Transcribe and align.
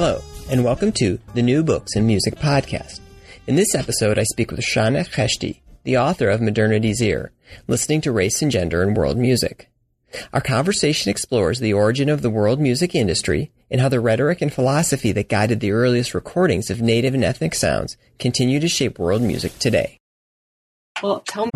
Hello, 0.00 0.22
and 0.48 0.62
welcome 0.62 0.92
to 0.92 1.18
the 1.34 1.42
New 1.42 1.64
Books 1.64 1.96
and 1.96 2.06
Music 2.06 2.36
podcast. 2.36 3.00
In 3.48 3.56
this 3.56 3.74
episode, 3.74 4.16
I 4.16 4.22
speak 4.22 4.52
with 4.52 4.60
Roshanak 4.60 5.10
Kheshti, 5.10 5.58
the 5.82 5.98
author 5.98 6.28
of 6.30 6.40
Modernity's 6.40 7.02
Ear, 7.02 7.32
Listening 7.66 8.00
to 8.02 8.12
Race 8.12 8.40
and 8.40 8.48
Gender 8.48 8.80
in 8.84 8.94
World 8.94 9.16
Music. 9.16 9.68
Our 10.32 10.40
conversation 10.40 11.10
explores 11.10 11.58
the 11.58 11.72
origin 11.72 12.08
of 12.08 12.22
the 12.22 12.30
world 12.30 12.60
music 12.60 12.94
industry 12.94 13.50
and 13.72 13.80
how 13.80 13.88
the 13.88 13.98
rhetoric 13.98 14.40
and 14.40 14.52
philosophy 14.52 15.10
that 15.10 15.28
guided 15.28 15.58
the 15.58 15.72
earliest 15.72 16.14
recordings 16.14 16.70
of 16.70 16.80
native 16.80 17.12
and 17.12 17.24
ethnic 17.24 17.56
sounds 17.56 17.96
continue 18.20 18.60
to 18.60 18.68
shape 18.68 19.00
world 19.00 19.22
music 19.22 19.58
today. 19.58 19.98
Well, 21.02 21.24
tell 21.26 21.46
me. 21.46 21.50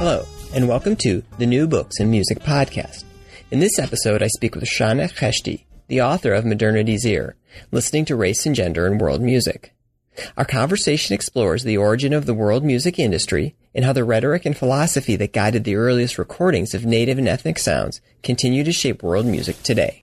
Hello, 0.00 0.26
and 0.52 0.66
welcome 0.66 0.96
to 0.96 1.22
the 1.38 1.46
New 1.46 1.68
Books 1.68 2.00
and 2.00 2.10
Music 2.10 2.40
podcast. 2.40 3.04
In 3.52 3.60
this 3.60 3.78
episode, 3.78 4.22
I 4.22 4.28
speak 4.28 4.54
with 4.54 4.64
Roshanak 4.64 5.12
Kheshti, 5.12 5.66
the 5.88 6.00
author 6.00 6.32
of 6.32 6.46
Modernity's 6.46 7.04
Ear, 7.04 7.36
Listening 7.70 8.06
to 8.06 8.16
Race 8.16 8.46
and 8.46 8.54
Gender 8.54 8.86
in 8.86 8.96
World 8.96 9.20
Music. 9.20 9.74
Our 10.38 10.46
conversation 10.46 11.14
explores 11.14 11.62
the 11.62 11.76
origin 11.76 12.14
of 12.14 12.24
the 12.24 12.32
world 12.32 12.64
music 12.64 12.98
industry 12.98 13.54
and 13.74 13.84
how 13.84 13.92
the 13.92 14.04
rhetoric 14.04 14.46
and 14.46 14.56
philosophy 14.56 15.16
that 15.16 15.34
guided 15.34 15.64
the 15.64 15.76
earliest 15.76 16.16
recordings 16.16 16.72
of 16.72 16.86
native 16.86 17.18
and 17.18 17.28
ethnic 17.28 17.58
sounds 17.58 18.00
continue 18.22 18.64
to 18.64 18.72
shape 18.72 19.02
world 19.02 19.26
music 19.26 19.62
today. 19.62 20.00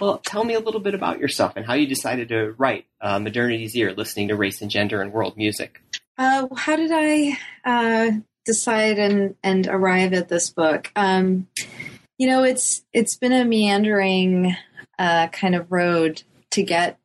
Well, 0.00 0.18
tell 0.24 0.44
me 0.44 0.54
a 0.54 0.60
little 0.60 0.78
bit 0.78 0.94
about 0.94 1.18
yourself 1.18 1.54
and 1.56 1.66
how 1.66 1.74
you 1.74 1.88
decided 1.88 2.28
to 2.28 2.54
write 2.58 2.86
uh, 3.00 3.18
Modernity's 3.18 3.74
Ear, 3.74 3.92
Listening 3.92 4.28
to 4.28 4.36
Race 4.36 4.62
and 4.62 4.70
Gender 4.70 5.02
in 5.02 5.10
World 5.10 5.36
Music. 5.36 5.82
Uh, 6.16 6.46
how 6.54 6.76
did 6.76 6.92
I 6.94 7.38
uh, 7.64 8.10
decide 8.44 9.00
and, 9.00 9.34
and 9.42 9.66
arrive 9.66 10.12
at 10.12 10.28
this 10.28 10.48
book? 10.50 10.92
Um, 10.94 11.48
you 12.18 12.26
know, 12.26 12.42
it's 12.44 12.82
it's 12.92 13.16
been 13.16 13.32
a 13.32 13.44
meandering 13.44 14.56
uh, 14.98 15.28
kind 15.28 15.54
of 15.54 15.70
road 15.70 16.22
to 16.50 16.62
get 16.62 16.98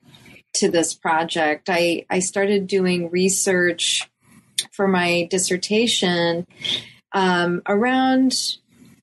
to 0.55 0.69
this 0.69 0.93
project. 0.93 1.69
I 1.69 2.05
I 2.09 2.19
started 2.19 2.67
doing 2.67 3.09
research 3.09 4.09
for 4.71 4.87
my 4.87 5.27
dissertation 5.29 6.45
um, 7.13 7.61
around 7.67 8.33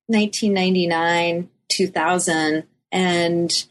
1999 0.06 1.50
2000 1.68 2.64
and 2.90 3.66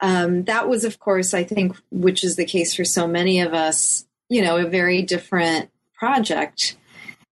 um, 0.00 0.44
that 0.44 0.68
was 0.68 0.84
of 0.84 0.98
course 0.98 1.34
i 1.34 1.44
think 1.44 1.76
which 1.90 2.24
is 2.24 2.36
the 2.36 2.44
case 2.44 2.74
for 2.74 2.84
so 2.84 3.06
many 3.06 3.40
of 3.40 3.52
us 3.52 4.06
you 4.28 4.40
know 4.40 4.56
a 4.56 4.66
very 4.66 5.02
different 5.02 5.70
project 5.92 6.76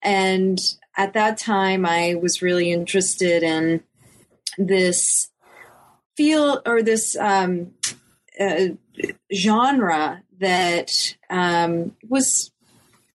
and 0.02 0.58
at 0.96 1.14
that 1.14 1.38
time 1.38 1.86
i 1.86 2.14
was 2.14 2.42
really 2.42 2.70
interested 2.70 3.42
in 3.42 3.82
this 4.58 5.30
feel 6.16 6.60
or 6.66 6.82
this 6.82 7.16
um, 7.16 7.72
uh, 8.38 8.68
genre 9.32 10.22
that 10.40 11.16
um, 11.30 11.96
was 12.08 12.50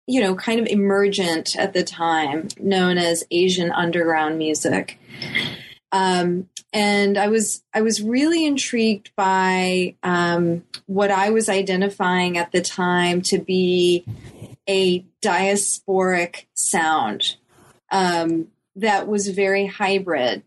you 0.06 0.20
know 0.20 0.34
kind 0.34 0.60
of 0.60 0.66
emergent 0.66 1.56
at 1.56 1.72
the 1.72 1.82
time 1.82 2.48
known 2.60 2.98
as 2.98 3.24
asian 3.30 3.72
underground 3.72 4.38
music. 4.38 4.98
Um, 5.92 6.48
and 6.72 7.16
i 7.16 7.28
was 7.28 7.62
i 7.72 7.80
was 7.80 8.02
really 8.02 8.44
intrigued 8.44 9.14
by 9.16 9.94
um, 10.02 10.64
what 10.86 11.10
i 11.10 11.30
was 11.30 11.48
identifying 11.48 12.36
at 12.36 12.52
the 12.52 12.60
time 12.60 13.22
to 13.22 13.38
be 13.38 14.04
a 14.68 15.04
diasporic 15.22 16.46
sound 16.54 17.36
um, 17.90 18.48
that 18.76 19.06
was 19.06 19.28
very 19.28 19.66
hybrid 19.66 20.42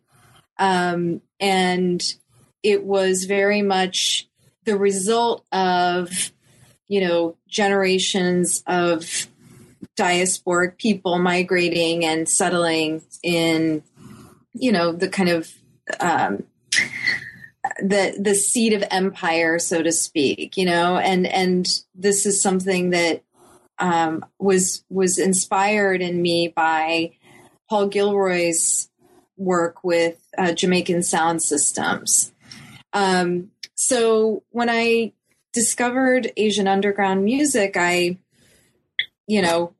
um, 0.60 1.22
and 1.40 2.02
it 2.64 2.84
was 2.84 3.26
very 3.26 3.62
much 3.62 4.28
the 4.66 4.78
result 4.78 5.46
of, 5.52 6.32
you 6.88 7.02
know, 7.02 7.38
generations 7.48 8.64
of 8.68 9.28
diasporic 9.98 10.78
people 10.78 11.18
migrating 11.20 12.06
and 12.06 12.28
settling 12.28 13.02
in, 13.24 13.84
you 14.54 14.72
know, 14.72 14.92
the 14.92 15.08
kind 15.08 15.30
of 15.30 15.52
um, 16.00 16.44
the 17.80 18.18
the 18.20 18.36
seat 18.36 18.74
of 18.74 18.84
empire, 18.90 19.60
so 19.60 19.82
to 19.82 19.92
speak. 19.92 20.58
You 20.58 20.66
know, 20.66 20.98
and 20.98 21.28
and 21.28 21.68
this 21.96 22.26
is 22.26 22.42
something 22.42 22.90
that 22.90 23.24
um, 23.80 24.26
was 24.40 24.84
was 24.90 25.18
inspired 25.18 26.02
in 26.02 26.22
me 26.22 26.48
by 26.48 27.12
Paul 27.70 27.88
Gilroy's 27.88 28.90
work 29.38 29.84
with 29.84 30.20
uh, 30.38 30.54
Jamaican 30.54 31.04
sound 31.04 31.42
systems. 31.42 32.32
Um, 32.94 33.52
so 33.76 34.44
when 34.50 34.70
I 34.70 35.14
discovered 35.54 36.32
Asian 36.38 36.68
underground 36.68 37.24
music, 37.24 37.76
I, 37.78 38.18
you 39.28 39.42
know, 39.42 39.74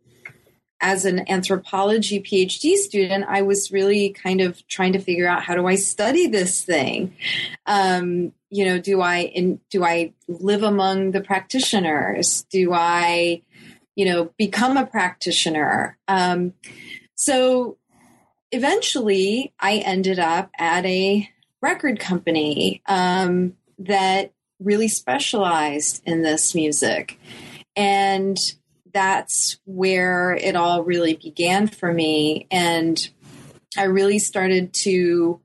as 0.80 1.06
an 1.06 1.30
anthropology 1.30 2.22
PhD 2.22 2.76
student, 2.76 3.26
I 3.28 3.42
was 3.42 3.72
really 3.72 4.12
kind 4.12 4.42
of 4.42 4.66
trying 4.68 4.94
to 4.94 5.00
figure 5.00 5.28
out 5.28 5.44
how 5.44 5.56
do 5.56 5.66
I 5.66 5.76
study 5.76 6.28
this 6.28 6.64
thing. 6.64 7.16
Um, 7.66 8.34
you 8.50 8.66
know, 8.66 8.80
do 8.80 9.02
I 9.02 9.22
in, 9.22 9.60
do 9.72 9.84
I 9.84 10.14
live 10.28 10.64
among 10.64 11.12
the 11.12 11.22
practitioners? 11.22 12.46
Do 12.52 12.74
I, 12.74 13.42
you 13.96 14.06
know, 14.06 14.32
become 14.38 14.78
a 14.78 14.86
practitioner? 14.86 15.98
Um, 16.08 16.54
so 17.16 17.78
eventually 18.52 19.54
I 19.60 19.78
ended 19.78 20.20
up 20.20 20.50
at 20.58 20.86
a 20.86 21.30
record 21.62 22.00
company 22.00 22.82
um, 22.88 23.54
that 23.80 24.34
really 24.60 24.88
specialized 24.88 26.02
in 26.06 26.22
this 26.22 26.56
music. 26.56 27.20
And 27.76 28.38
that's 28.94 29.60
where 29.66 30.34
it 30.34 30.56
all 30.56 30.84
really 30.84 31.16
began 31.16 31.68
for 31.68 31.94
me. 31.94 32.48
And 32.50 33.08
I 33.78 33.84
really 33.84 34.20
started 34.20 34.74
to 34.74 35.40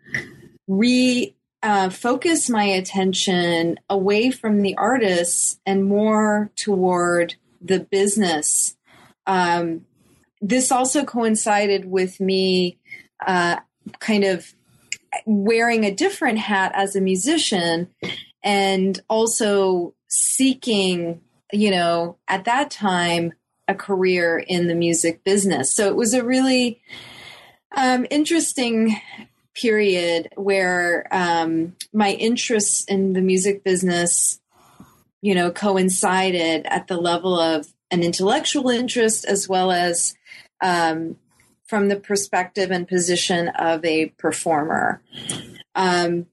re 0.66 1.34
uh, 1.62 1.90
focus 1.90 2.50
my 2.50 2.64
attention 2.64 3.78
away 3.88 4.30
from 4.30 4.62
the 4.62 4.76
artists 4.76 5.60
and 5.64 5.84
more 5.84 6.50
toward 6.56 7.36
the 7.60 7.78
business. 7.78 8.76
Um, 9.26 9.86
this 10.40 10.72
also 10.72 11.04
coincided 11.04 11.84
with 11.84 12.18
me 12.18 12.78
uh, 13.26 13.56
kind 13.98 14.24
of 14.24 14.52
wearing 15.26 15.84
a 15.84 15.94
different 15.94 16.38
hat 16.38 16.72
as 16.74 16.96
a 16.96 17.00
musician 17.00 17.88
and 18.42 19.00
also 19.08 19.94
seeking, 20.08 21.20
you 21.52 21.70
know, 21.70 22.16
at 22.28 22.44
that 22.44 22.70
time, 22.70 23.32
a 23.68 23.74
career 23.74 24.38
in 24.38 24.66
the 24.66 24.74
music 24.74 25.22
business. 25.24 25.74
So 25.74 25.86
it 25.86 25.96
was 25.96 26.14
a 26.14 26.24
really 26.24 26.80
um, 27.76 28.06
interesting 28.10 28.96
period 29.54 30.28
where 30.36 31.06
um, 31.10 31.76
my 31.92 32.10
interests 32.12 32.84
in 32.84 33.12
the 33.12 33.20
music 33.20 33.62
business, 33.62 34.40
you 35.20 35.34
know, 35.34 35.50
coincided 35.50 36.66
at 36.66 36.88
the 36.88 36.96
level 36.96 37.38
of 37.38 37.72
an 37.90 38.02
intellectual 38.02 38.70
interest 38.70 39.24
as 39.24 39.48
well 39.48 39.70
as 39.70 40.14
um, 40.62 41.16
from 41.72 41.88
the 41.88 41.96
perspective 41.96 42.70
and 42.70 42.86
position 42.86 43.48
of 43.48 43.82
a 43.82 44.08
performer. 44.18 45.00
Um, 45.74 46.26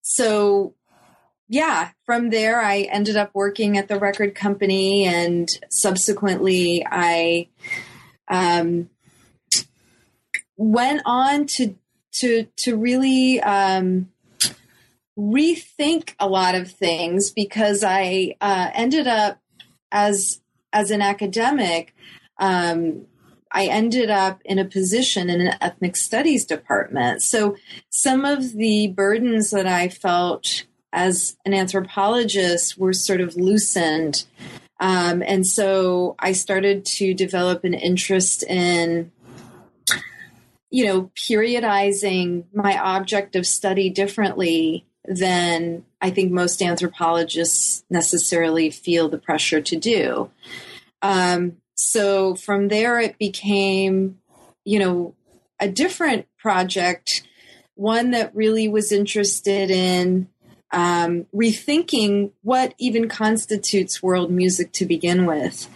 so, 0.00 0.72
yeah, 1.50 1.90
from 2.06 2.30
there, 2.30 2.58
I 2.58 2.88
ended 2.90 3.18
up 3.18 3.30
working 3.34 3.76
at 3.76 3.88
the 3.88 3.98
record 3.98 4.34
company, 4.34 5.04
and 5.04 5.50
subsequently, 5.68 6.82
I 6.90 7.48
um, 8.26 8.88
went 10.56 11.02
on 11.04 11.44
to 11.48 11.74
to 12.12 12.46
to 12.56 12.74
really 12.74 13.38
um, 13.42 14.08
rethink 15.18 16.14
a 16.18 16.26
lot 16.26 16.54
of 16.54 16.70
things 16.70 17.30
because 17.30 17.84
I 17.84 18.36
uh, 18.40 18.70
ended 18.72 19.06
up 19.06 19.42
as 19.90 20.40
as 20.72 20.90
an 20.90 21.02
academic 21.02 21.94
um, 22.38 23.04
I 23.52 23.66
ended 23.66 24.10
up 24.10 24.40
in 24.44 24.58
a 24.58 24.64
position 24.64 25.28
in 25.28 25.40
an 25.40 25.54
ethnic 25.60 25.96
studies 25.96 26.44
department. 26.46 27.22
So 27.22 27.56
some 27.90 28.24
of 28.24 28.52
the 28.54 28.88
burdens 28.88 29.50
that 29.50 29.66
I 29.66 29.88
felt 29.88 30.64
as 30.92 31.36
an 31.44 31.54
anthropologist 31.54 32.78
were 32.78 32.92
sort 32.92 33.20
of 33.20 33.36
loosened. 33.36 34.24
Um, 34.80 35.22
and 35.24 35.46
so 35.46 36.16
I 36.18 36.32
started 36.32 36.84
to 36.96 37.14
develop 37.14 37.64
an 37.64 37.74
interest 37.74 38.42
in, 38.42 39.12
you 40.70 40.86
know, 40.86 41.10
periodizing 41.14 42.44
my 42.54 42.78
object 42.78 43.36
of 43.36 43.46
study 43.46 43.90
differently 43.90 44.86
than 45.04 45.84
I 46.00 46.10
think 46.10 46.32
most 46.32 46.62
anthropologists 46.62 47.84
necessarily 47.90 48.70
feel 48.70 49.08
the 49.08 49.18
pressure 49.18 49.60
to 49.60 49.76
do. 49.76 50.30
Um, 51.00 51.58
so 51.74 52.34
from 52.34 52.68
there, 52.68 53.00
it 53.00 53.18
became, 53.18 54.18
you 54.64 54.78
know, 54.78 55.14
a 55.58 55.68
different 55.68 56.26
project, 56.38 57.22
one 57.74 58.10
that 58.10 58.34
really 58.34 58.68
was 58.68 58.92
interested 58.92 59.70
in 59.70 60.28
um, 60.72 61.26
rethinking 61.34 62.32
what 62.42 62.74
even 62.78 63.08
constitutes 63.08 64.02
world 64.02 64.30
music 64.30 64.72
to 64.72 64.86
begin 64.86 65.26
with. 65.26 65.68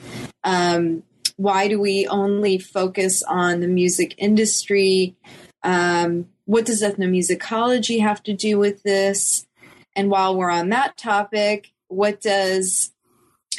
Um, 0.43 1.03
why 1.37 1.69
do 1.69 1.79
we 1.79 2.07
only 2.07 2.59
focus 2.59 3.23
on 3.23 3.61
the 3.61 3.69
music 3.69 4.15
industry? 4.17 5.15
Um, 5.63 6.29
what 6.47 6.65
does 6.65 6.83
ethnomusicology 6.83 8.01
have 8.01 8.23
to 8.25 8.33
do 8.33 8.59
with 8.59 8.83
this? 8.83 9.47
And 9.95 10.11
while 10.11 10.37
we're 10.37 10.51
on 10.51 10.71
that 10.71 10.97
topic, 10.97 11.73
what 11.89 12.21
does 12.21 12.93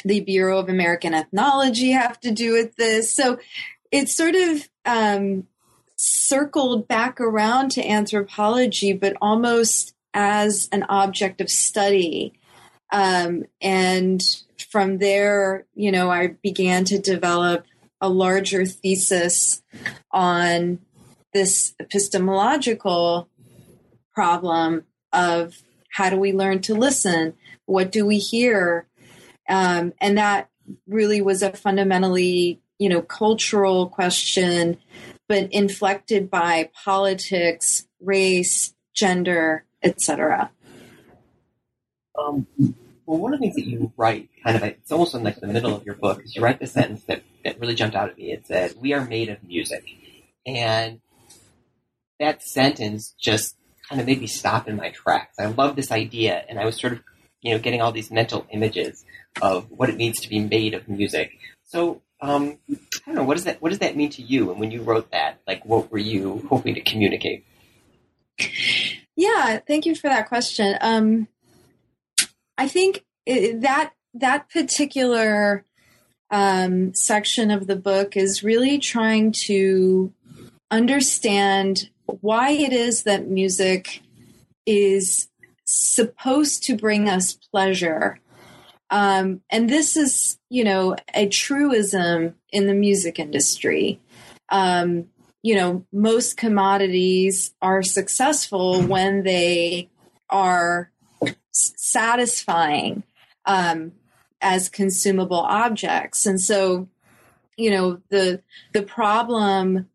the 0.04 0.20
Bureau 0.20 0.58
of 0.58 0.68
American 0.68 1.14
Ethnology 1.14 1.90
have 1.90 2.18
to 2.20 2.30
do 2.30 2.52
with 2.52 2.76
this? 2.76 3.14
So 3.14 3.38
it 3.90 4.08
sort 4.08 4.34
of 4.34 4.68
um, 4.84 5.46
circled 5.96 6.88
back 6.88 7.20
around 7.20 7.70
to 7.72 7.86
anthropology, 7.86 8.92
but 8.92 9.16
almost 9.20 9.94
as 10.14 10.68
an 10.72 10.84
object 10.88 11.40
of 11.40 11.50
study. 11.50 12.32
Um, 12.90 13.44
and 13.60 14.22
from 14.70 14.98
there, 14.98 15.66
you 15.74 15.92
know, 15.92 16.10
I 16.10 16.28
began 16.42 16.84
to 16.86 16.98
develop 16.98 17.66
a 18.00 18.08
larger 18.08 18.64
thesis 18.64 19.62
on 20.10 20.78
this 21.32 21.74
epistemological 21.78 23.28
problem 24.14 24.84
of 25.12 25.62
how 25.90 26.10
do 26.10 26.16
we 26.16 26.32
learn 26.32 26.60
to 26.62 26.74
listen? 26.74 27.34
What 27.66 27.92
do 27.92 28.06
we 28.06 28.18
hear? 28.18 28.87
Um, 29.48 29.94
and 30.00 30.18
that 30.18 30.50
really 30.86 31.20
was 31.20 31.42
a 31.42 31.52
fundamentally, 31.52 32.60
you 32.78 32.88
know, 32.88 33.02
cultural 33.02 33.88
question, 33.88 34.78
but 35.28 35.52
inflected 35.52 36.30
by 36.30 36.70
politics, 36.84 37.86
race, 38.00 38.74
gender, 38.94 39.64
etc. 39.82 40.50
Um, 42.18 42.46
well, 43.06 43.18
one 43.18 43.32
of 43.32 43.40
the 43.40 43.44
things 43.44 43.54
that 43.56 43.66
you 43.66 43.92
write, 43.96 44.28
kind 44.44 44.56
of, 44.56 44.62
it's 44.62 44.92
almost 44.92 45.14
in 45.14 45.22
like 45.22 45.40
the 45.40 45.46
middle 45.46 45.74
of 45.74 45.84
your 45.86 45.94
book, 45.94 46.22
is 46.22 46.36
you 46.36 46.42
write 46.42 46.60
the 46.60 46.66
sentence 46.66 47.04
that, 47.04 47.22
that 47.44 47.58
really 47.58 47.74
jumped 47.74 47.96
out 47.96 48.10
at 48.10 48.18
me. 48.18 48.32
It 48.32 48.46
said, 48.46 48.74
"We 48.78 48.92
are 48.92 49.04
made 49.04 49.30
of 49.30 49.42
music," 49.42 49.84
and 50.44 51.00
that 52.20 52.42
sentence 52.42 53.14
just 53.18 53.56
kind 53.88 54.00
of 54.00 54.06
made 54.06 54.20
me 54.20 54.26
stop 54.26 54.68
in 54.68 54.76
my 54.76 54.90
tracks. 54.90 55.38
I 55.38 55.46
love 55.46 55.76
this 55.76 55.90
idea, 55.90 56.44
and 56.48 56.58
I 56.58 56.66
was 56.66 56.78
sort 56.78 56.92
of, 56.92 57.00
you 57.40 57.52
know, 57.52 57.58
getting 57.58 57.80
all 57.80 57.92
these 57.92 58.10
mental 58.10 58.46
images 58.50 59.04
of 59.40 59.70
what 59.70 59.88
it 59.88 59.96
means 59.96 60.20
to 60.20 60.28
be 60.28 60.40
made 60.40 60.74
of 60.74 60.88
music. 60.88 61.32
So, 61.64 62.02
um, 62.20 62.58
I 62.70 62.76
don't 63.06 63.14
know, 63.14 63.24
what 63.24 63.34
does 63.34 63.44
that 63.44 63.62
what 63.62 63.70
does 63.70 63.78
that 63.78 63.96
mean 63.96 64.10
to 64.10 64.22
you? 64.22 64.50
And 64.50 64.58
when 64.58 64.70
you 64.70 64.82
wrote 64.82 65.10
that, 65.12 65.40
like, 65.46 65.64
what 65.64 65.90
were 65.90 65.98
you 65.98 66.46
hoping 66.48 66.74
to 66.74 66.80
communicate? 66.80 67.44
Yeah, 69.16 69.58
thank 69.66 69.86
you 69.86 69.94
for 69.94 70.08
that 70.08 70.28
question. 70.28 70.76
Um, 70.80 71.28
I 72.56 72.68
think 72.68 73.04
that 73.26 73.92
that 74.14 74.48
particular 74.50 75.64
um, 76.30 76.94
section 76.94 77.50
of 77.50 77.66
the 77.66 77.76
book 77.76 78.16
is 78.16 78.42
really 78.42 78.78
trying 78.78 79.32
to 79.32 80.12
understand 80.70 81.90
why 82.06 82.50
it 82.50 82.72
is 82.72 83.04
that 83.04 83.28
music 83.28 84.02
is 84.66 85.28
supposed 85.64 86.62
to 86.64 86.76
bring 86.76 87.08
us 87.08 87.34
pleasure. 87.34 88.20
Um, 88.90 89.42
and 89.50 89.68
this 89.68 89.96
is, 89.96 90.38
you 90.48 90.64
know, 90.64 90.96
a 91.14 91.28
truism 91.28 92.34
in 92.50 92.66
the 92.66 92.74
music 92.74 93.18
industry. 93.18 94.00
Um, 94.48 95.08
you 95.42 95.54
know, 95.54 95.84
most 95.92 96.36
commodities 96.36 97.54
are 97.60 97.82
successful 97.82 98.82
when 98.82 99.22
they 99.22 99.88
are 100.30 100.90
satisfying 101.52 103.02
um, 103.44 103.92
as 104.40 104.68
consumable 104.68 105.40
objects. 105.40 106.26
And 106.26 106.40
so, 106.40 106.88
you 107.56 107.70
know, 107.70 108.00
the 108.08 108.42
the 108.72 108.82
problem 108.82 109.88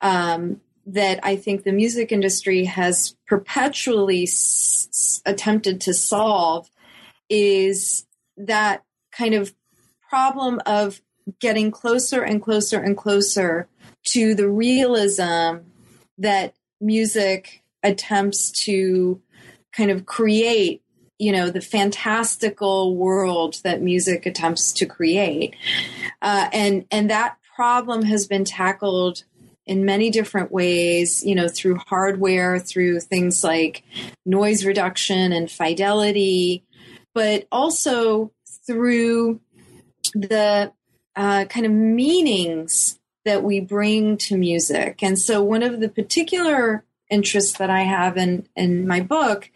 um, 0.00 0.60
that 0.86 1.20
I 1.22 1.36
think 1.36 1.64
the 1.64 1.72
music 1.72 2.12
industry 2.12 2.64
has 2.64 3.16
perpetually 3.26 4.24
s- 4.24 5.22
attempted 5.26 5.80
to 5.82 5.94
solve 5.94 6.70
is 7.28 8.06
that 8.46 8.84
kind 9.12 9.34
of 9.34 9.54
problem 10.08 10.60
of 10.66 11.00
getting 11.38 11.70
closer 11.70 12.22
and 12.22 12.42
closer 12.42 12.80
and 12.80 12.96
closer 12.96 13.68
to 14.04 14.34
the 14.34 14.48
realism 14.48 15.58
that 16.18 16.54
music 16.80 17.62
attempts 17.82 18.50
to 18.50 19.20
kind 19.72 19.90
of 19.90 20.04
create 20.06 20.82
you 21.18 21.32
know 21.32 21.50
the 21.50 21.60
fantastical 21.60 22.96
world 22.96 23.60
that 23.62 23.82
music 23.82 24.26
attempts 24.26 24.72
to 24.72 24.86
create. 24.86 25.54
Uh, 26.22 26.48
and 26.52 26.86
and 26.90 27.10
that 27.10 27.36
problem 27.54 28.02
has 28.02 28.26
been 28.26 28.44
tackled 28.44 29.24
in 29.66 29.84
many 29.84 30.10
different 30.10 30.50
ways, 30.50 31.22
you 31.24 31.34
know, 31.34 31.46
through 31.46 31.76
hardware, 31.76 32.58
through 32.58 32.98
things 33.00 33.44
like 33.44 33.84
noise 34.24 34.64
reduction 34.64 35.32
and 35.32 35.50
fidelity, 35.50 36.64
but 37.14 37.46
also 37.50 38.32
through 38.66 39.40
the 40.14 40.72
uh, 41.16 41.44
kind 41.46 41.66
of 41.66 41.72
meanings 41.72 42.98
that 43.24 43.42
we 43.42 43.60
bring 43.60 44.16
to 44.16 44.36
music. 44.36 45.02
And 45.02 45.18
so, 45.18 45.42
one 45.42 45.62
of 45.62 45.80
the 45.80 45.88
particular 45.88 46.84
interests 47.10 47.58
that 47.58 47.70
I 47.70 47.80
have 47.80 48.16
in, 48.16 48.46
in 48.56 48.86
my 48.86 49.00
book 49.00 49.50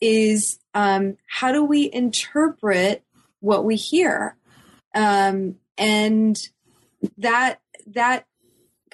is 0.00 0.58
um, 0.74 1.16
how 1.26 1.52
do 1.52 1.64
we 1.64 1.90
interpret 1.92 3.04
what 3.40 3.64
we 3.64 3.76
hear? 3.76 4.36
Um, 4.94 5.56
and 5.78 6.38
that 7.16 7.60
that 7.86 8.26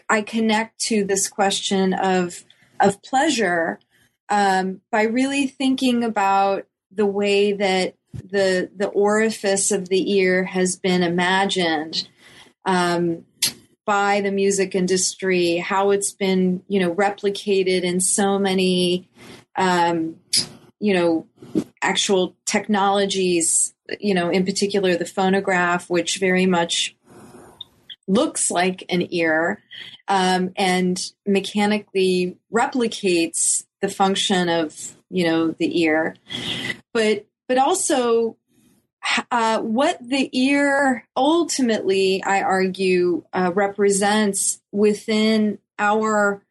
I 0.09 0.23
connect 0.23 0.79
to 0.83 1.05
this 1.05 1.29
question 1.29 1.93
of 1.93 2.45
of 2.79 3.03
pleasure 3.03 3.81
um, 4.29 4.81
by 4.91 5.03
really 5.03 5.47
thinking 5.47 6.05
about 6.05 6.67
the 6.97 7.07
way 7.07 7.53
that 7.53 7.95
the 8.13 8.71
the 8.75 8.89
orifice 8.89 9.71
of 9.71 9.89
the 9.89 10.13
ear 10.13 10.45
has 10.45 10.77
been 10.77 11.03
imagined 11.03 12.09
um, 12.65 13.25
by 13.85 14.21
the 14.21 14.33
music 14.33 14.75
industry, 14.75 15.59
how 15.59 15.91
it's 15.91 16.13
been 16.13 16.63
you 16.69 16.81
know 16.81 16.95
replicated 16.95 17.83
in 17.83 18.01
so 18.01 18.39
many 18.39 19.09
um, 19.57 20.17
you 20.81 20.95
know 20.95 21.27
actual 21.83 22.35
technologies. 22.47 23.73
You 24.01 24.15
know, 24.15 24.31
in 24.31 24.45
particular, 24.45 24.97
the 24.97 25.05
phonograph, 25.05 25.89
which 25.89 26.19
very 26.19 26.47
much 26.47 26.97
looks 28.09 28.51
like 28.51 28.85
an 28.89 29.07
ear 29.13 29.63
um, 30.09 30.53
and 30.57 31.13
mechanically 31.25 32.37
replicates 32.53 33.65
the 33.81 33.89
function 33.89 34.49
of 34.49 34.97
you 35.11 35.25
know 35.25 35.53
the 35.53 35.83
ear 35.83 36.17
but 36.97 37.27
but 37.47 37.59
also 37.59 38.39
uh, 39.31 39.61
what 39.61 39.99
the 40.01 40.31
ear 40.33 41.07
ultimately 41.15 42.23
i 42.25 42.41
argue 42.41 43.23
uh, 43.35 43.53
represents 43.55 44.61
within 44.73 45.59
our 45.79 46.43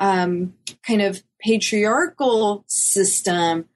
um, 0.00 0.54
kind 0.82 1.00
of 1.00 1.22
patriarchal 1.40 2.64
system 2.66 3.66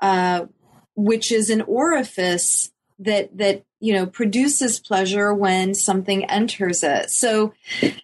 uh, 0.00 0.46
which 0.94 1.30
is 1.30 1.50
an 1.50 1.60
orifice 1.62 2.72
that 2.98 3.36
that 3.36 3.62
you 3.78 3.92
know 3.92 4.06
produces 4.06 4.80
pleasure 4.80 5.34
when 5.34 5.74
something 5.74 6.24
enters 6.24 6.82
it. 6.82 7.10
So 7.10 7.52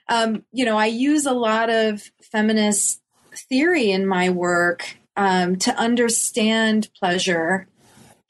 um, 0.08 0.44
you 0.52 0.66
know 0.66 0.76
i 0.76 0.86
use 0.86 1.24
a 1.24 1.32
lot 1.32 1.70
of 1.70 2.10
feminist 2.20 3.00
theory 3.48 3.90
in 3.90 4.06
my 4.06 4.28
work 4.28 4.98
um, 5.16 5.56
to 5.56 5.74
understand 5.76 6.88
pleasure 6.98 7.66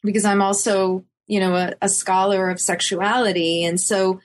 because 0.02 0.24
i'm 0.24 0.42
also 0.42 1.04
you 1.26 1.40
know 1.40 1.54
a, 1.54 1.72
a 1.80 1.88
scholar 1.88 2.50
of 2.50 2.60
sexuality. 2.60 3.64
And 3.64 3.80
so 3.80 4.20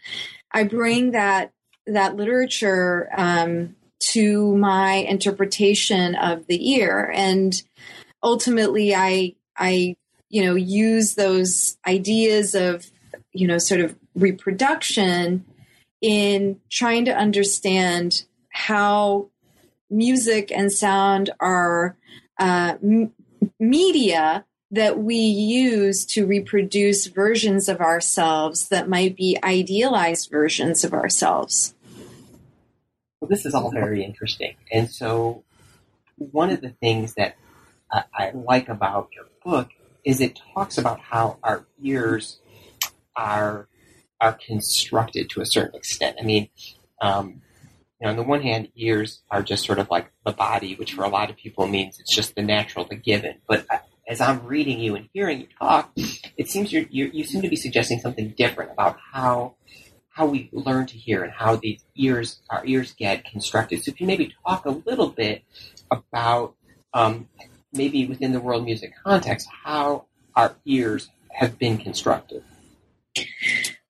i 0.52 0.64
bring 0.64 1.12
that 1.12 1.52
that 1.86 2.16
literature 2.16 3.10
um, 3.16 3.76
to 4.00 4.56
my 4.58 4.94
interpretation 4.94 6.16
of 6.16 6.46
the 6.48 6.74
ear, 6.74 7.12
and 7.16 7.54
ultimately, 8.22 8.94
I 8.94 9.36
I 9.56 9.96
you 10.30 10.44
know 10.44 10.56
use 10.56 11.16
those 11.16 11.78
ideas 11.88 12.54
of 12.54 12.90
you 13.32 13.48
know 13.48 13.58
sort 13.58 13.82
of 13.82 13.98
reproduction 14.16 15.46
in 16.02 16.60
trying 16.70 17.06
to 17.06 17.16
understand 17.16 18.26
how 18.50 19.30
music 19.90 20.52
and 20.52 20.72
sound 20.72 21.30
are 21.40 21.96
uh, 22.40 22.76
m- 22.84 23.14
media 23.60 24.46
that 24.72 25.00
we 25.00 25.16
use 25.16 26.06
to 26.06 26.26
reproduce 26.26 27.08
versions 27.08 27.70
of 27.70 27.80
ourselves 27.80 28.68
that 28.70 28.90
might 28.90 29.16
be 29.16 29.38
idealized 29.44 30.30
versions 30.30 30.84
of 30.84 30.94
ourselves. 30.94 31.74
Well, 33.22 33.30
this 33.30 33.46
is 33.46 33.54
all 33.54 33.72
very 33.72 34.04
interesting. 34.04 34.56
And 34.72 34.92
so, 34.92 35.44
one 36.18 36.50
of 36.50 36.62
the 36.62 36.70
things 36.70 37.14
that 37.14 37.38
I, 37.92 38.04
I 38.14 38.32
like 38.32 38.70
about 38.70 39.10
your 39.16 39.26
book 39.44 39.70
is 40.04 40.22
it 40.22 40.40
talks 40.54 40.78
about 40.78 41.00
how 41.00 41.38
our 41.44 41.66
ears 41.82 42.40
are 43.16 43.68
are 44.20 44.34
constructed 44.34 45.30
to 45.30 45.42
a 45.42 45.46
certain 45.46 45.76
extent. 45.76 46.18
I 46.20 46.24
mean, 46.24 46.50
um, 47.02 47.42
you 48.00 48.06
know, 48.06 48.12
on 48.12 48.16
the 48.16 48.24
one 48.24 48.42
hand, 48.42 48.70
ears 48.76 49.22
are 49.32 49.42
just 49.42 49.66
sort 49.66 49.80
of 49.80 49.90
like 49.90 50.12
the 50.26 50.32
body, 50.32 50.76
which 50.76 50.94
for 50.94 51.04
a 51.04 51.10
lot 51.10 51.30
of 51.30 51.38
people 51.38 51.68
means 51.68 52.00
it's 52.00 52.14
just 52.14 52.36
the 52.36 52.42
natural, 52.42 52.86
the 52.86 52.96
given. 52.96 53.36
But 53.48 53.66
as 54.08 54.22
I'm 54.22 54.46
reading 54.46 54.80
you 54.80 54.96
and 54.96 55.10
hearing 55.14 55.42
you 55.42 55.48
talk, 55.60 55.92
it 55.96 56.50
seems 56.50 56.72
you 56.72 56.88
you 56.92 57.24
seem 57.24 57.42
to 57.42 57.50
be 57.50 57.56
suggesting 57.56 58.00
something 58.00 58.34
different 58.38 58.72
about 58.72 58.98
how 59.12 59.56
how 60.10 60.26
we 60.26 60.50
learn 60.52 60.86
to 60.88 60.98
hear 60.98 61.24
and 61.24 61.32
how 61.32 61.56
these 61.56 61.84
ears 61.96 62.42
our 62.50 62.66
ears 62.66 62.94
get 62.94 63.26
constructed. 63.26 63.84
So, 63.84 63.92
if 63.92 64.00
you 64.00 64.08
maybe 64.08 64.34
talk 64.46 64.66
a 64.66 64.72
little 64.72 65.10
bit 65.10 65.44
about 65.92 66.56
um, 66.94 67.30
maybe 67.74 68.06
within 68.06 68.32
the 68.32 68.40
world 68.40 68.64
music 68.64 68.94
context 69.04 69.48
how 69.64 70.06
our 70.36 70.56
ears 70.66 71.10
have 71.32 71.58
been 71.58 71.78
constructed. 71.78 72.44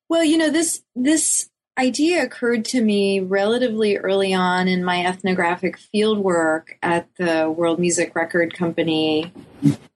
Well, 0.10 0.24
you 0.24 0.38
know 0.38 0.50
this 0.50 0.82
this 0.96 1.50
idea 1.78 2.24
occurred 2.24 2.66
to 2.66 2.82
me 2.82 3.20
relatively 3.20 3.98
early 3.98 4.34
on 4.34 4.68
in 4.68 4.84
my 4.84 5.06
ethnographic 5.06 5.78
field 5.78 6.18
work 6.18 6.78
at 6.82 7.08
the 7.18 7.50
World 7.50 7.80
Music 7.80 8.16
Record 8.16 8.54
Company 8.54 9.32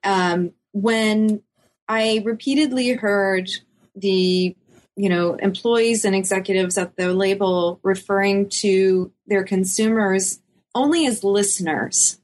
um, 0.03 0.51
when 0.73 1.41
I 1.87 2.21
repeatedly 2.23 2.93
heard 2.93 3.49
the 3.95 4.55
you 4.95 5.09
know 5.09 5.35
employees 5.35 6.05
and 6.05 6.15
executives 6.15 6.77
at 6.77 6.95
the 6.95 7.13
label 7.13 7.79
referring 7.83 8.49
to 8.49 9.11
their 9.27 9.43
consumers 9.43 10.39
only 10.75 11.05
as 11.07 11.23
listeners. 11.23 12.19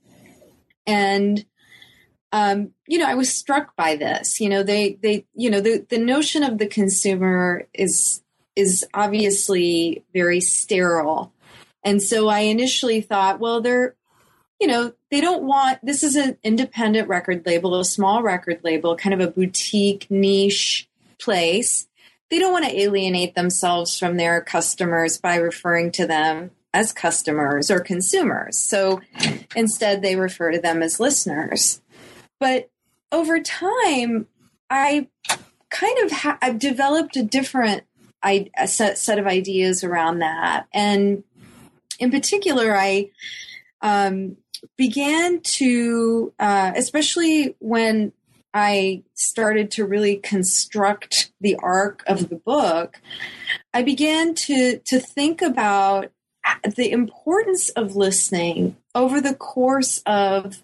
And 0.86 1.46
um, 2.32 2.72
you 2.88 2.98
know 2.98 3.08
i 3.08 3.16
was 3.16 3.34
struck 3.34 3.76
by 3.76 3.96
this. 3.96 4.40
You 4.40 4.50
know 4.50 4.64
they 4.64 4.98
they 5.02 5.26
you 5.34 5.50
know 5.50 5.62
the, 5.62 5.86
the 5.90 5.98
notion 5.98 6.44
of 6.44 6.60
the 6.60 6.68
consumer 6.68 7.68
is 7.74 8.22
is 8.58 8.86
obviously 8.94 10.04
very 10.14 10.42
sterile 10.42 11.32
and 11.84 12.02
so 12.02 12.28
i 12.28 12.40
initially 12.40 13.02
thought 13.02 13.40
well 13.40 13.62
they're 13.62 13.96
you 14.60 14.68
know, 14.68 14.94
they 15.12 15.22
don't 15.22 15.44
want 15.44 15.80
this 15.84 16.04
is 16.04 16.16
an 16.16 16.38
independent 16.44 17.08
record 17.08 17.46
label, 17.46 17.80
a 17.80 17.86
small 17.86 18.24
record 18.24 18.62
label, 18.64 18.96
kind 18.96 19.14
of 19.14 19.20
a 19.20 19.32
boutique 19.32 20.08
niche 20.10 20.90
place. 21.20 21.88
They 22.30 22.40
don't 22.40 22.52
want 22.52 22.66
to 22.66 22.80
alienate 22.80 23.36
themselves 23.36 23.98
from 23.98 24.18
their 24.18 24.42
customers 24.42 25.18
by 25.18 25.36
referring 25.38 25.92
to 25.94 26.08
them 26.08 26.52
as 26.74 26.92
customers 26.92 27.72
or 27.72 27.80
consumers. 27.80 28.58
So 28.58 29.02
instead, 29.56 30.02
they 30.02 30.16
refer 30.16 30.52
to 30.52 30.60
them 30.60 30.84
as 30.84 31.00
listeners. 31.00 31.82
But 32.40 32.70
over 33.12 33.40
time, 33.40 34.28
I 34.70 35.08
kind 35.70 35.98
of 36.04 36.12
ha- 36.12 36.38
I've 36.42 36.60
developed 36.60 37.16
a 37.16 37.24
different 37.24 37.84
I- 38.24 38.50
a 38.58 38.68
set, 38.68 38.98
set 38.98 39.20
of 39.20 39.28
ideas 39.28 39.84
around 39.84 40.20
that. 40.20 40.68
And 40.74 41.24
in 42.00 42.12
particular, 42.12 42.76
I 42.76 43.12
um, 43.82 44.38
began 44.78 45.42
to, 45.42 46.34
uh, 46.40 46.74
especially 46.76 47.56
when 47.60 48.12
I 48.54 49.04
started 49.14 49.72
to 49.72 49.86
really 49.86 50.18
construct 50.18 51.32
the 51.40 51.56
arc 51.58 52.04
of 52.08 52.30
the 52.30 52.38
book, 52.38 53.00
I 53.74 53.84
began 53.84 54.34
to 54.34 54.80
to 54.80 55.00
think 55.00 55.42
about 55.42 56.12
the 56.76 56.92
importance 56.92 57.70
of 57.70 57.96
listening 57.96 58.78
over 58.96 59.22
the 59.22 59.36
course 59.36 60.02
of 60.06 60.64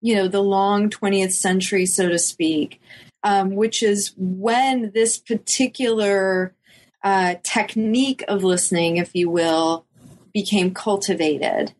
you 0.00 0.14
know 0.14 0.28
the 0.28 0.42
long 0.42 0.90
20th 0.90 1.32
century 1.32 1.86
so 1.86 2.08
to 2.08 2.18
speak 2.18 2.80
um, 3.22 3.54
which 3.54 3.82
is 3.82 4.12
when 4.16 4.90
this 4.92 5.18
particular 5.18 6.54
uh, 7.02 7.34
technique 7.42 8.24
of 8.28 8.44
listening 8.44 8.96
if 8.96 9.14
you 9.14 9.30
will 9.30 9.86
became 10.32 10.72
cultivated 10.72 11.74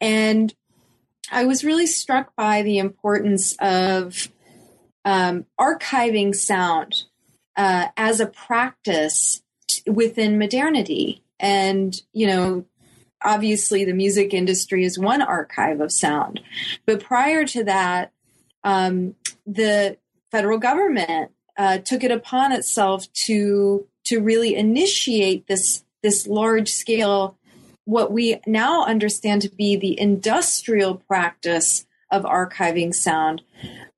and 0.00 0.54
I 1.30 1.44
was 1.44 1.64
really 1.64 1.86
struck 1.86 2.34
by 2.36 2.62
the 2.62 2.78
importance 2.78 3.56
of 3.60 4.28
um, 5.04 5.46
archiving 5.58 6.34
sound 6.34 7.04
uh, 7.56 7.88
as 7.96 8.20
a 8.20 8.26
practice 8.26 9.42
t- 9.68 9.90
within 9.90 10.38
modernity. 10.38 11.22
And, 11.40 11.94
you 12.12 12.26
know, 12.26 12.64
obviously 13.22 13.84
the 13.84 13.92
music 13.92 14.34
industry 14.34 14.84
is 14.84 14.98
one 14.98 15.22
archive 15.22 15.80
of 15.80 15.92
sound. 15.92 16.40
But 16.86 17.02
prior 17.02 17.44
to 17.46 17.64
that, 17.64 18.12
um, 18.62 19.14
the 19.46 19.96
federal 20.30 20.58
government 20.58 21.32
uh, 21.56 21.78
took 21.78 22.04
it 22.04 22.10
upon 22.10 22.52
itself 22.52 23.10
to 23.12 23.86
to 24.06 24.20
really 24.20 24.54
initiate 24.54 25.46
this 25.46 25.84
this 26.02 26.26
large 26.26 26.70
scale 26.70 27.36
what 27.84 28.10
we 28.10 28.40
now 28.46 28.84
understand 28.84 29.42
to 29.42 29.48
be 29.48 29.76
the 29.76 29.98
industrial 29.98 30.96
practice 30.96 31.86
of 32.10 32.24
archiving 32.24 32.92
sound, 32.92 33.42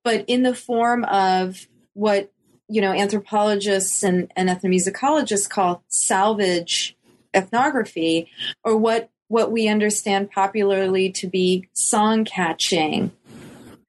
but 0.03 0.23
in 0.27 0.43
the 0.43 0.55
form 0.55 1.03
of 1.05 1.67
what 1.93 2.31
you 2.67 2.81
know 2.81 2.91
anthropologists 2.91 4.03
and, 4.03 4.31
and 4.35 4.47
ethnomusicologists 4.47 5.49
call 5.49 5.83
salvage 5.87 6.95
ethnography, 7.33 8.29
or 8.63 8.77
what 8.77 9.09
what 9.27 9.51
we 9.51 9.67
understand 9.67 10.31
popularly 10.31 11.11
to 11.11 11.27
be 11.27 11.67
song 11.73 12.25
catching. 12.25 13.11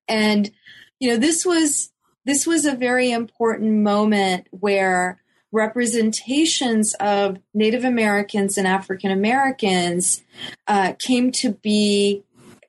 And 0.09 0.51
you 0.99 1.11
know 1.11 1.17
this 1.17 1.45
was 1.45 1.93
this 2.25 2.47
was 2.47 2.65
a 2.65 2.75
very 2.75 3.11
important 3.11 3.83
moment 3.83 4.47
where 4.51 5.20
representations 5.53 6.95
of 6.95 7.39
Native 7.53 7.85
Americans 7.85 8.57
and 8.57 8.67
African 8.67 9.11
Americans 9.11 10.23
uh, 10.67 10.93
came 10.99 11.33
to 11.33 11.53
be, 11.53 12.23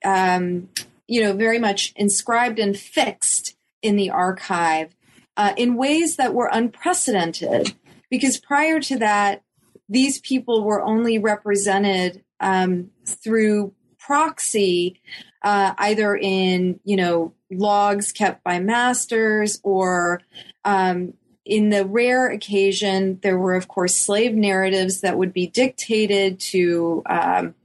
um, 0.03 0.69
you 1.07 1.21
know, 1.21 1.33
very 1.33 1.59
much 1.59 1.93
inscribed 1.95 2.59
and 2.59 2.77
fixed 2.77 3.55
in 3.81 3.95
the 3.95 4.09
archive 4.09 4.95
uh, 5.37 5.53
in 5.57 5.75
ways 5.75 6.15
that 6.17 6.33
were 6.33 6.49
unprecedented. 6.51 7.73
Because 8.09 8.37
prior 8.37 8.79
to 8.81 8.97
that, 8.99 9.43
these 9.87 10.19
people 10.19 10.63
were 10.63 10.81
only 10.81 11.19
represented 11.19 12.23
um, 12.39 12.91
through 13.05 13.73
proxy, 13.99 14.99
uh, 15.43 15.73
either 15.77 16.15
in 16.15 16.79
you 16.83 16.95
know 16.95 17.33
logs 17.51 18.11
kept 18.11 18.43
by 18.43 18.59
masters 18.59 19.59
or 19.63 20.21
um, 20.65 21.13
in 21.45 21.69
the 21.69 21.85
rare 21.85 22.29
occasion, 22.29 23.19
there 23.23 23.37
were, 23.37 23.55
of 23.55 23.67
course, 23.67 23.95
slave 23.97 24.33
narratives 24.33 25.01
that 25.01 25.17
would 25.17 25.33
be 25.33 25.47
dictated 25.47 26.39
to, 26.39 27.01
um, 27.07 27.55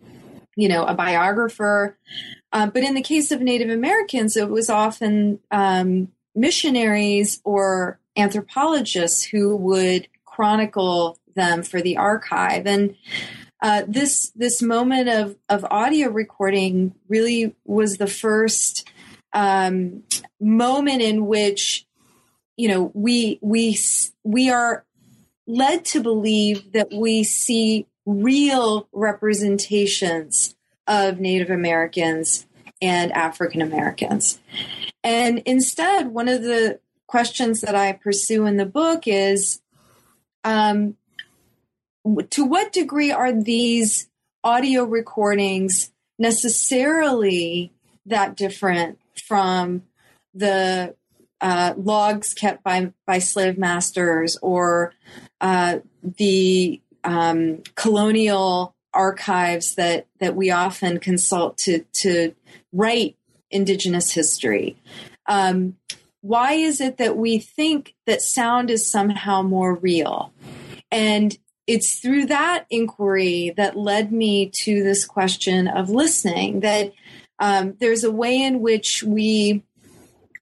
you 0.56 0.68
know, 0.68 0.85
a 0.85 0.95
biographer. 0.95 1.97
Uh, 2.52 2.66
but 2.66 2.83
in 2.83 2.95
the 2.95 3.02
case 3.02 3.30
of 3.30 3.40
Native 3.40 3.71
Americans, 3.71 4.37
it 4.37 4.49
was 4.49 4.71
often 4.71 5.40
um, 5.50 6.09
missionaries 6.35 7.40
or 7.45 7.99
anthropologists 8.16 9.25
who 9.25 9.54
would 9.56 10.09
chronicle 10.25 11.18
them 11.35 11.62
for 11.62 11.83
the 11.83 11.97
archive. 11.97 12.66
And 12.66 12.97
uh, 13.62 13.83
this 13.88 14.30
this 14.37 14.61
moment 14.61 15.09
of 15.09 15.37
of 15.49 15.64
audio 15.71 16.09
recording 16.09 16.95
really 17.09 17.54
was 17.64 17.97
the 17.97 18.06
first 18.06 18.88
um, 19.33 20.02
moment 20.40 21.02
in 21.02 21.26
which 21.26 21.86
you 22.57 22.69
know 22.69 22.91
we 22.95 23.39
we 23.43 23.79
we 24.25 24.51
are 24.51 24.85
led 25.47 25.85
to 25.85 26.01
believe 26.01 26.73
that 26.73 26.93
we 26.93 27.23
see 27.23 27.87
real 28.05 28.89
representations 28.93 30.55
of 30.87 31.19
Native 31.19 31.51
Americans 31.51 32.47
and 32.81 33.13
African 33.13 33.63
Americans. 33.63 34.39
And 35.03 35.39
instead, 35.47 36.09
one 36.09 36.29
of 36.29 36.43
the 36.43 36.81
questions 37.07 37.61
that 37.61 37.75
I 37.75 37.93
pursue 37.93 38.47
in 38.47 38.57
the 38.57 38.67
book 38.67 39.07
is 39.07 39.61
um, 40.45 40.97
to 42.31 42.45
what 42.45 42.73
degree 42.73 43.11
are 43.11 43.33
these 43.33 44.09
audio 44.45 44.85
recordings 44.85 45.91
necessarily 46.19 47.73
that 48.07 48.37
different 48.37 48.99
from 49.27 49.83
the 50.35 50.95
uh, 51.40 51.75
logs 51.76 52.35
kept 52.35 52.62
by 52.62 52.93
by 53.07 53.19
slave 53.19 53.59
masters 53.59 54.38
or 54.43 54.93
uh, 55.40 55.78
the 56.02 56.81
um, 57.05 57.62
colonial 57.75 58.75
archives 58.95 59.75
that 59.75 60.07
that 60.21 60.35
we 60.35 60.50
often 60.50 60.99
consult 60.99 61.59
to 61.59 61.85
to 61.93 62.35
write 62.73 63.16
indigenous 63.50 64.12
history. 64.12 64.76
Um, 65.26 65.76
why 66.21 66.52
is 66.52 66.81
it 66.81 66.97
that 66.97 67.16
we 67.16 67.38
think 67.38 67.95
that 68.07 68.21
sound 68.21 68.71
is 68.71 68.88
somehow 68.88 69.43
more 69.43 69.75
real? 69.75 70.33
And 70.90 71.37
it's 71.66 71.99
through 71.99 72.26
that 72.26 72.66
inquiry 72.71 73.52
that 73.57 73.76
led 73.76 74.12
me 74.12 74.50
to 74.50 74.83
this 74.83 75.05
question 75.05 75.69
of 75.69 75.90
listening 75.90 76.61
that 76.61 76.93
um, 77.38 77.75
there's 77.81 78.05
a 78.05 78.11
way 78.11 78.40
in 78.40 78.61
which 78.61 79.02
we 79.02 79.62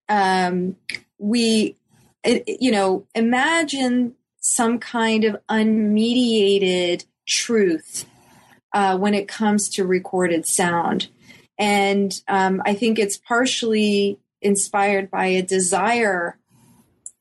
um, 0.08 0.76
we 1.18 1.76
you 2.24 2.70
know 2.70 3.06
imagine 3.14 4.14
some 4.40 4.78
kind 4.78 5.24
of 5.24 5.36
unmediated 5.48 7.04
truth 7.26 8.04
uh, 8.72 8.96
when 8.98 9.14
it 9.14 9.28
comes 9.28 9.68
to 9.70 9.86
recorded 9.86 10.46
sound. 10.46 11.08
And 11.58 12.12
um, 12.28 12.62
i 12.66 12.74
think 12.74 12.98
it's 12.98 13.16
partially 13.16 14.18
inspired 14.42 15.10
by 15.10 15.26
a 15.26 15.42
desire 15.42 16.38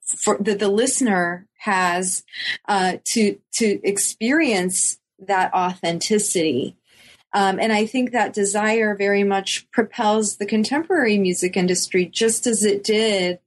for 0.04 0.38
that 0.40 0.60
the 0.60 0.70
listener 0.70 1.48
has 1.60 2.24
uh, 2.68 2.98
to 3.06 3.40
to 3.54 3.80
experience 3.84 5.00
that 5.20 5.54
authenticity 5.54 6.75
um, 7.34 7.60
and 7.60 7.74
I 7.74 7.86
think 7.86 8.12
that 8.12 8.34
desire 8.34 8.96
very 8.96 9.24
much 9.24 9.70
propels 9.72 10.38
the 10.38 10.46
contemporary 10.46 11.18
music 11.18 11.58
industry, 11.58 12.06
just 12.06 12.46
as 12.46 12.63
it 12.63 12.84
did, 12.84 13.40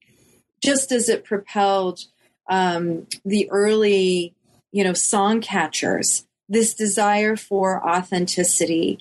just 0.62 0.90
as 0.90 1.08
it 1.08 1.24
propelled 1.24 2.00
um, 2.48 3.06
the 3.24 3.48
early, 3.50 4.34
you 4.72 4.82
know, 4.82 4.92
song 4.92 5.40
catchers. 5.40 6.24
This 6.48 6.74
desire 6.74 7.34
for 7.34 7.88
authenticity, 7.88 9.00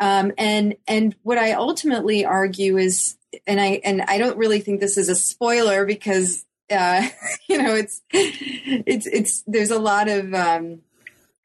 um, 0.00 0.32
and 0.36 0.74
and 0.88 1.14
what 1.22 1.38
I 1.38 1.52
ultimately 1.52 2.24
argue 2.24 2.76
is, 2.76 3.16
and 3.46 3.60
I 3.60 3.80
and 3.84 4.02
I 4.02 4.18
don't 4.18 4.36
really 4.36 4.58
think 4.58 4.80
this 4.80 4.98
is 4.98 5.08
a 5.08 5.14
spoiler 5.14 5.86
because 5.86 6.44
uh, 6.72 7.08
you 7.48 7.62
know 7.62 7.76
it's 7.76 8.02
it's 8.10 9.06
it's 9.06 9.44
there's 9.46 9.70
a 9.70 9.78
lot 9.78 10.08
of 10.08 10.34
um, 10.34 10.80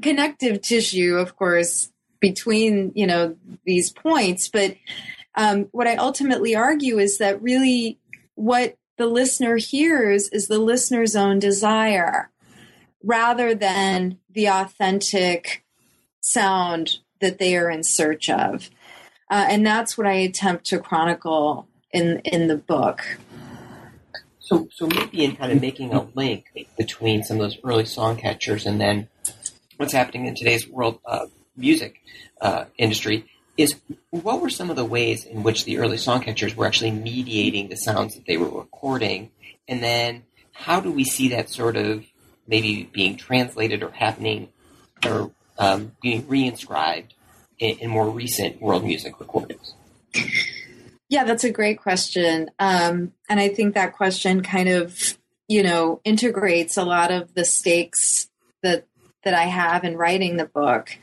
connective 0.01 0.61
tissue, 0.61 1.17
of 1.17 1.35
course, 1.35 1.91
between 2.29 2.91
you 2.95 3.07
know 3.07 3.35
these 3.65 3.91
points 3.91 4.49
but 4.49 4.75
um, 5.35 5.67
what 5.71 5.87
i 5.87 5.95
ultimately 5.95 6.55
argue 6.55 6.97
is 6.97 7.17
that 7.17 7.41
really 7.41 7.99
what 8.35 8.75
the 8.97 9.07
listener 9.07 9.57
hears 9.57 10.27
is 10.29 10.47
the 10.47 10.59
listener's 10.59 11.15
own 11.15 11.39
desire 11.39 12.29
rather 13.03 13.53
than 13.55 14.17
the 14.29 14.47
authentic 14.47 15.63
sound 16.19 16.97
that 17.21 17.39
they 17.39 17.55
are 17.55 17.69
in 17.69 17.83
search 17.83 18.29
of. 18.29 18.69
Uh, 19.29 19.45
and 19.49 19.65
that's 19.65 19.97
what 19.97 20.07
i 20.07 20.13
attempt 20.13 20.65
to 20.65 20.79
chronicle 20.79 21.67
in 21.91 22.19
in 22.19 22.47
the 22.47 22.57
book. 22.57 23.19
So 24.39 24.69
so 24.73 24.87
maybe 24.87 25.23
in 25.23 25.35
kind 25.35 25.51
of 25.51 25.61
making 25.61 25.93
a 25.93 26.07
link 26.15 26.45
between 26.77 27.23
some 27.23 27.37
of 27.37 27.43
those 27.43 27.57
early 27.63 27.85
song 27.85 28.17
catchers 28.17 28.65
and 28.65 28.79
then 28.79 29.09
what's 29.77 29.93
happening 29.93 30.25
in 30.25 30.35
today's 30.35 30.67
world 30.67 30.99
uh, 31.05 31.27
music 31.57 32.01
uh, 32.41 32.65
industry 32.77 33.25
is 33.57 33.75
what 34.11 34.39
were 34.39 34.49
some 34.49 34.69
of 34.69 34.75
the 34.75 34.85
ways 34.85 35.25
in 35.25 35.43
which 35.43 35.65
the 35.65 35.79
early 35.79 35.97
song 35.97 36.21
catchers 36.21 36.55
were 36.55 36.65
actually 36.65 36.91
mediating 36.91 37.69
the 37.69 37.75
sounds 37.75 38.15
that 38.15 38.25
they 38.27 38.37
were 38.37 38.49
recording, 38.49 39.31
and 39.67 39.81
then 39.81 40.23
how 40.51 40.79
do 40.79 40.91
we 40.91 41.03
see 41.03 41.29
that 41.29 41.49
sort 41.49 41.75
of 41.75 42.05
maybe 42.47 42.83
being 42.93 43.17
translated 43.17 43.83
or 43.83 43.89
happening 43.89 44.49
or 45.05 45.31
um, 45.57 45.91
being 46.01 46.23
reinscribed 46.23 47.09
in, 47.59 47.77
in, 47.79 47.89
more 47.89 48.09
recent 48.09 48.61
world 48.61 48.83
music 48.83 49.19
recordings? 49.19 49.73
Yeah, 51.09 51.23
that's 51.23 51.43
a 51.43 51.51
great 51.51 51.79
question, 51.79 52.51
um, 52.59 53.13
and 53.27 53.39
I 53.39 53.49
think 53.49 53.73
that 53.73 53.93
question 53.93 54.43
kind 54.43 54.69
of 54.69 55.17
you 55.47 55.63
know 55.63 55.99
integrates 56.03 56.77
a 56.77 56.83
lot 56.83 57.11
of 57.11 57.33
the 57.33 57.45
stakes 57.45 58.29
that 58.61 58.85
that 59.23 59.33
I 59.33 59.43
have 59.43 59.83
in 59.83 59.97
writing 59.97 60.37
the 60.37 60.45
book. 60.45 60.95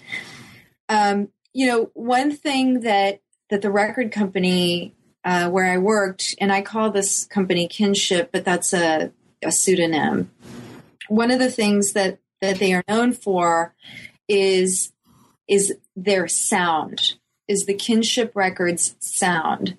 Um, 0.88 1.28
you 1.52 1.66
know, 1.66 1.90
one 1.94 2.32
thing 2.32 2.80
that 2.80 3.20
that 3.50 3.62
the 3.62 3.70
record 3.70 4.10
company 4.10 4.94
uh, 5.24 5.48
where 5.48 5.70
I 5.70 5.78
worked, 5.78 6.34
and 6.38 6.52
I 6.52 6.62
call 6.62 6.90
this 6.90 7.24
company 7.26 7.66
Kinship, 7.66 8.30
but 8.32 8.44
that's 8.44 8.72
a, 8.72 9.12
a 9.42 9.52
pseudonym. 9.52 10.30
One 11.08 11.30
of 11.30 11.38
the 11.38 11.50
things 11.50 11.92
that 11.92 12.18
that 12.40 12.58
they 12.58 12.74
are 12.74 12.84
known 12.88 13.12
for 13.12 13.74
is 14.28 14.92
is 15.48 15.74
their 15.96 16.28
sound, 16.28 17.14
is 17.48 17.66
the 17.66 17.74
Kinship 17.74 18.32
Records 18.34 18.96
sound, 19.00 19.76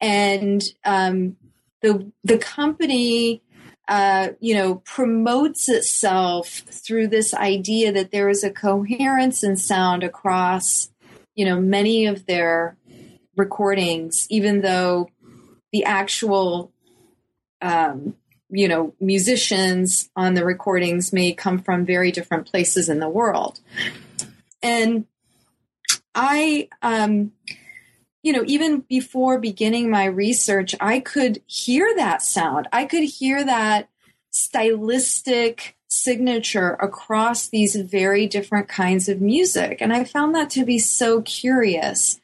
and 0.00 0.62
um, 0.84 1.36
the 1.82 2.10
the 2.24 2.38
company 2.38 3.42
uh, 3.90 4.28
you 4.38 4.54
know, 4.54 4.76
promotes 4.76 5.68
itself 5.68 6.62
through 6.70 7.08
this 7.08 7.34
idea 7.34 7.90
that 7.90 8.12
there 8.12 8.28
is 8.28 8.44
a 8.44 8.50
coherence 8.50 9.42
in 9.42 9.56
sound 9.56 10.04
across, 10.04 10.90
you 11.34 11.44
know, 11.44 11.60
many 11.60 12.06
of 12.06 12.24
their 12.26 12.76
recordings, 13.36 14.28
even 14.30 14.60
though 14.60 15.08
the 15.72 15.82
actual, 15.82 16.72
um, 17.60 18.14
you 18.48 18.68
know, 18.68 18.94
musicians 19.00 20.08
on 20.14 20.34
the 20.34 20.44
recordings 20.44 21.12
may 21.12 21.32
come 21.32 21.58
from 21.58 21.84
very 21.84 22.12
different 22.12 22.46
places 22.46 22.88
in 22.88 23.00
the 23.00 23.08
world. 23.08 23.58
And 24.62 25.04
I, 26.14 26.68
um, 26.80 27.32
you 28.22 28.32
know, 28.32 28.44
even 28.46 28.80
before 28.80 29.38
beginning 29.38 29.90
my 29.90 30.04
research, 30.04 30.74
I 30.80 31.00
could 31.00 31.40
hear 31.46 31.94
that 31.96 32.22
sound. 32.22 32.68
I 32.72 32.84
could 32.84 33.04
hear 33.04 33.44
that 33.44 33.88
stylistic 34.30 35.76
signature 35.88 36.74
across 36.74 37.48
these 37.48 37.74
very 37.76 38.26
different 38.26 38.68
kinds 38.68 39.08
of 39.08 39.20
music. 39.20 39.78
And 39.80 39.92
I 39.92 40.04
found 40.04 40.34
that 40.34 40.50
to 40.50 40.64
be 40.64 40.78
so 40.78 41.22
curious. 41.22 42.20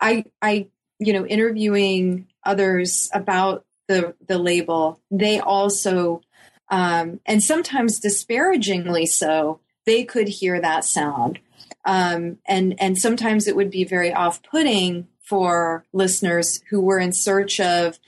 I, 0.00 0.24
I, 0.40 0.68
you 0.98 1.12
know, 1.12 1.26
interviewing 1.26 2.28
others 2.44 3.10
about 3.12 3.64
the, 3.88 4.14
the 4.26 4.38
label, 4.38 5.00
they 5.10 5.40
also, 5.40 6.20
um, 6.68 7.20
and 7.26 7.42
sometimes 7.42 7.98
disparagingly 7.98 9.06
so, 9.06 9.60
they 9.86 10.04
could 10.04 10.28
hear 10.28 10.60
that 10.60 10.84
sound. 10.84 11.40
Um, 11.84 12.38
and, 12.46 12.74
and 12.78 12.98
sometimes 12.98 13.48
it 13.48 13.56
would 13.56 13.70
be 13.70 13.84
very 13.84 14.12
off 14.12 14.42
putting 14.42 15.08
for 15.28 15.84
listeners 15.92 16.62
who 16.70 16.80
were 16.80 16.98
in 16.98 17.12
search 17.12 17.60
of 17.60 17.98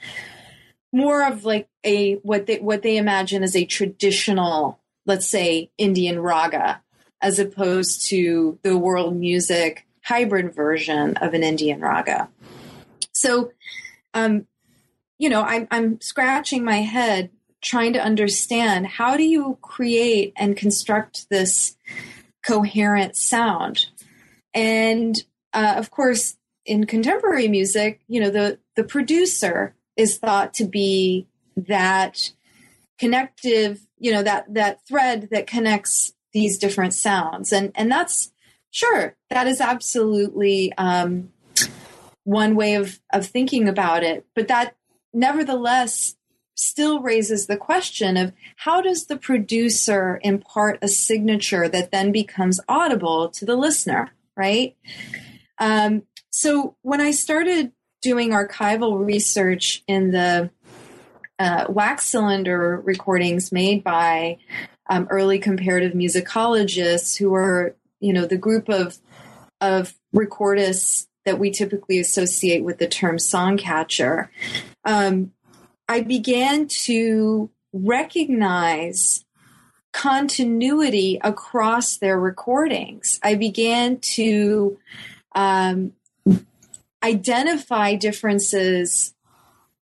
more 0.93 1.27
of 1.27 1.45
like 1.45 1.69
a 1.85 2.15
what 2.17 2.47
they 2.47 2.59
what 2.59 2.83
they 2.83 2.97
imagine 2.97 3.43
as 3.43 3.55
a 3.55 3.65
traditional 3.65 4.81
let's 5.07 5.27
say 5.27 5.71
indian 5.79 6.19
raga 6.19 6.81
as 7.21 7.39
opposed 7.39 8.09
to 8.09 8.59
the 8.63 8.77
world 8.77 9.15
music 9.17 9.87
hybrid 10.05 10.55
version 10.55 11.17
of 11.19 11.35
an 11.35 11.43
indian 11.43 11.81
raga. 11.81 12.29
So 13.13 13.53
um 14.15 14.47
you 15.19 15.29
know 15.29 15.43
i'm 15.43 15.69
i'm 15.71 16.01
scratching 16.01 16.65
my 16.65 16.79
head 16.79 17.31
trying 17.61 17.93
to 17.93 18.03
understand 18.03 18.87
how 18.87 19.17
do 19.17 19.23
you 19.23 19.59
create 19.61 20.33
and 20.37 20.57
construct 20.57 21.29
this 21.29 21.77
coherent 22.47 23.17
sound? 23.17 23.87
And 24.55 25.17
uh, 25.53 25.75
of 25.77 25.91
course 25.91 26.37
in 26.65 26.87
contemporary 26.87 27.49
music, 27.49 28.01
you 28.09 28.21
know, 28.21 28.31
the 28.31 28.59
the 28.77 28.85
producer 28.85 29.75
is 29.97 30.19
thought 30.19 30.55
to 30.55 30.65
be 30.65 31.27
that 31.57 32.33
connective, 32.99 33.81
you 33.99 34.13
know, 34.13 34.23
that 34.23 34.53
that 34.55 34.87
thread 34.87 35.29
that 35.31 35.47
connects 35.47 36.13
these 36.33 36.59
different 36.59 36.95
sounds, 36.95 37.53
and 37.53 37.73
and 37.75 37.91
that's 37.91 38.33
sure 38.71 39.17
that 39.31 39.47
is 39.47 39.61
absolutely 39.61 40.73
um, 40.79 41.31
one 42.25 42.55
way 42.55 42.75
of 42.75 43.01
of 43.13 43.27
thinking 43.27 43.69
about 43.69 44.03
it, 44.03 44.27
but 44.35 44.49
that 44.49 44.77
nevertheless 45.13 46.17
still 46.55 47.01
raises 47.01 47.47
the 47.47 47.57
question 47.57 48.17
of 48.19 48.33
how 48.57 48.83
does 48.83 49.07
the 49.07 49.17
producer 49.17 50.21
impart 50.23 50.79
a 50.83 50.89
signature 50.89 51.69
that 51.69 51.91
then 51.91 52.13
becomes 52.13 52.61
audible 52.69 53.31
to 53.31 53.47
the 53.47 53.57
listener, 53.57 54.11
right? 54.37 54.77
Um, 55.59 56.03
so 56.31 56.77
when 56.83 57.01
I 57.01 57.11
started 57.11 57.73
doing 58.03 58.31
archival 58.31 59.05
research 59.05 59.83
in 59.87 60.11
the 60.11 60.51
uh, 61.39 61.67
wax 61.69 62.07
cylinder 62.07 62.81
recordings 62.85 63.53
made 63.53 63.83
by 63.83 64.39
um, 64.89 65.07
early 65.11 65.39
comparative 65.39 65.93
musicologists 65.93 67.17
who 67.17 67.35
are, 67.35 67.75
you 68.01 68.13
know, 68.13 68.27
the 68.27 68.39
group 68.39 68.69
of 68.69 68.99
of 69.61 69.95
recordists 70.15 71.07
that 71.25 71.39
we 71.39 71.51
typically 71.51 71.99
associate 71.99 72.65
with 72.65 72.79
the 72.79 72.89
term 72.89 73.19
song 73.19 73.59
catcher. 73.59 74.31
Um, 74.85 75.33
I 75.89 76.01
began 76.01 76.67
to 76.85 77.51
recognize 77.73 79.25
continuity 79.93 81.19
across 81.23 81.99
their 81.99 82.19
recordings. 82.19 83.19
I 83.23 83.35
began 83.35 83.99
to 84.15 84.79
um, 85.35 85.93
identify 87.03 87.95
differences 87.95 89.15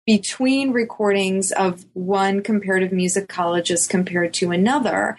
between 0.06 0.72
recordings 0.72 1.50
of 1.52 1.86
one 1.94 2.42
comparative 2.42 2.90
musicologist 2.90 3.88
compared 3.88 4.34
to 4.34 4.50
another. 4.50 5.18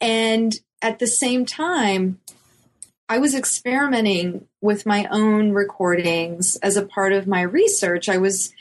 And 0.00 0.58
at 0.80 0.98
the 0.98 1.06
same 1.06 1.44
time, 1.44 2.18
I 3.08 3.18
was 3.18 3.34
experimenting 3.34 4.46
with 4.62 4.86
my 4.86 5.06
own 5.10 5.52
recordings 5.52 6.56
as 6.56 6.76
a 6.76 6.86
part 6.86 7.12
of 7.12 7.26
my 7.26 7.42
research. 7.42 8.08
I 8.08 8.16
was 8.16 8.54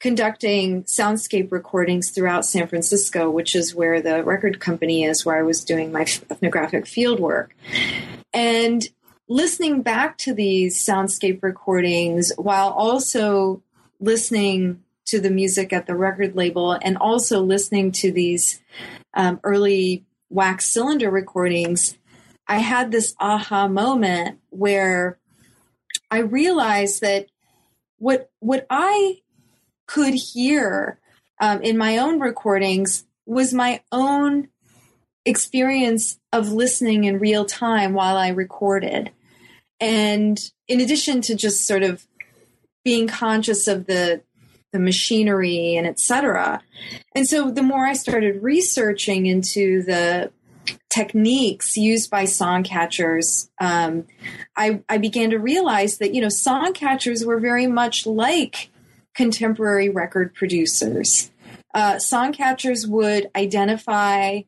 conducting 0.00 0.84
soundscape 0.84 1.50
recordings 1.52 2.10
throughout 2.10 2.46
San 2.46 2.68
Francisco, 2.68 3.28
which 3.28 3.54
is 3.54 3.74
where 3.74 4.00
the 4.00 4.22
record 4.22 4.60
company 4.60 5.04
is, 5.04 5.26
where 5.26 5.36
I 5.36 5.42
was 5.42 5.64
doing 5.64 5.92
my 5.92 6.02
ethnographic 6.02 6.86
field 6.86 7.20
work. 7.20 7.54
And 8.32 8.88
listening 9.28 9.82
back 9.82 10.16
to 10.18 10.32
these 10.32 10.84
soundscape 10.84 11.42
recordings 11.42 12.32
while 12.36 12.70
also 12.70 13.62
listening 14.00 14.82
to 15.06 15.20
the 15.20 15.30
music 15.30 15.72
at 15.72 15.86
the 15.86 15.94
record 15.94 16.34
label 16.34 16.72
and 16.72 16.96
also 16.98 17.40
listening 17.42 17.92
to 17.92 18.10
these 18.10 18.60
um, 19.14 19.40
early 19.44 20.04
wax 20.30 20.66
cylinder 20.66 21.10
recordings, 21.10 21.96
I 22.46 22.58
had 22.58 22.90
this 22.90 23.14
aha 23.20 23.68
moment 23.68 24.38
where 24.50 25.18
I 26.10 26.18
realized 26.18 27.02
that 27.02 27.26
what 27.98 28.30
what 28.40 28.66
I 28.70 29.20
could 29.86 30.14
hear 30.14 30.98
um, 31.40 31.62
in 31.62 31.76
my 31.76 31.98
own 31.98 32.20
recordings 32.20 33.04
was 33.26 33.52
my 33.52 33.82
own 33.92 34.48
experience 35.24 36.18
of 36.32 36.52
listening 36.52 37.04
in 37.04 37.18
real 37.18 37.44
time 37.44 37.92
while 37.92 38.16
I 38.16 38.28
recorded. 38.28 39.10
And 39.80 40.38
in 40.66 40.80
addition 40.80 41.20
to 41.22 41.34
just 41.34 41.66
sort 41.66 41.82
of 41.82 42.06
being 42.84 43.06
conscious 43.06 43.68
of 43.68 43.86
the 43.86 44.22
the 44.72 44.78
machinery 44.78 45.76
and 45.76 45.86
etc. 45.86 46.62
And 47.14 47.26
so 47.26 47.50
the 47.50 47.62
more 47.62 47.86
I 47.86 47.94
started 47.94 48.42
researching 48.42 49.26
into 49.26 49.82
the 49.82 50.30
techniques 50.90 51.76
used 51.76 52.10
by 52.10 52.26
song 52.26 52.62
catchers, 52.62 53.50
um, 53.60 54.06
I, 54.56 54.82
I 54.88 54.98
began 54.98 55.30
to 55.30 55.38
realize 55.38 55.98
that 55.98 56.14
you 56.14 56.20
know 56.20 56.28
song 56.28 56.72
catchers 56.74 57.24
were 57.24 57.40
very 57.40 57.66
much 57.66 58.06
like 58.06 58.70
contemporary 59.14 59.88
record 59.88 60.34
producers. 60.34 61.30
Uh, 61.74 61.98
song 61.98 62.32
catchers 62.32 62.86
would 62.86 63.30
identify 63.36 64.40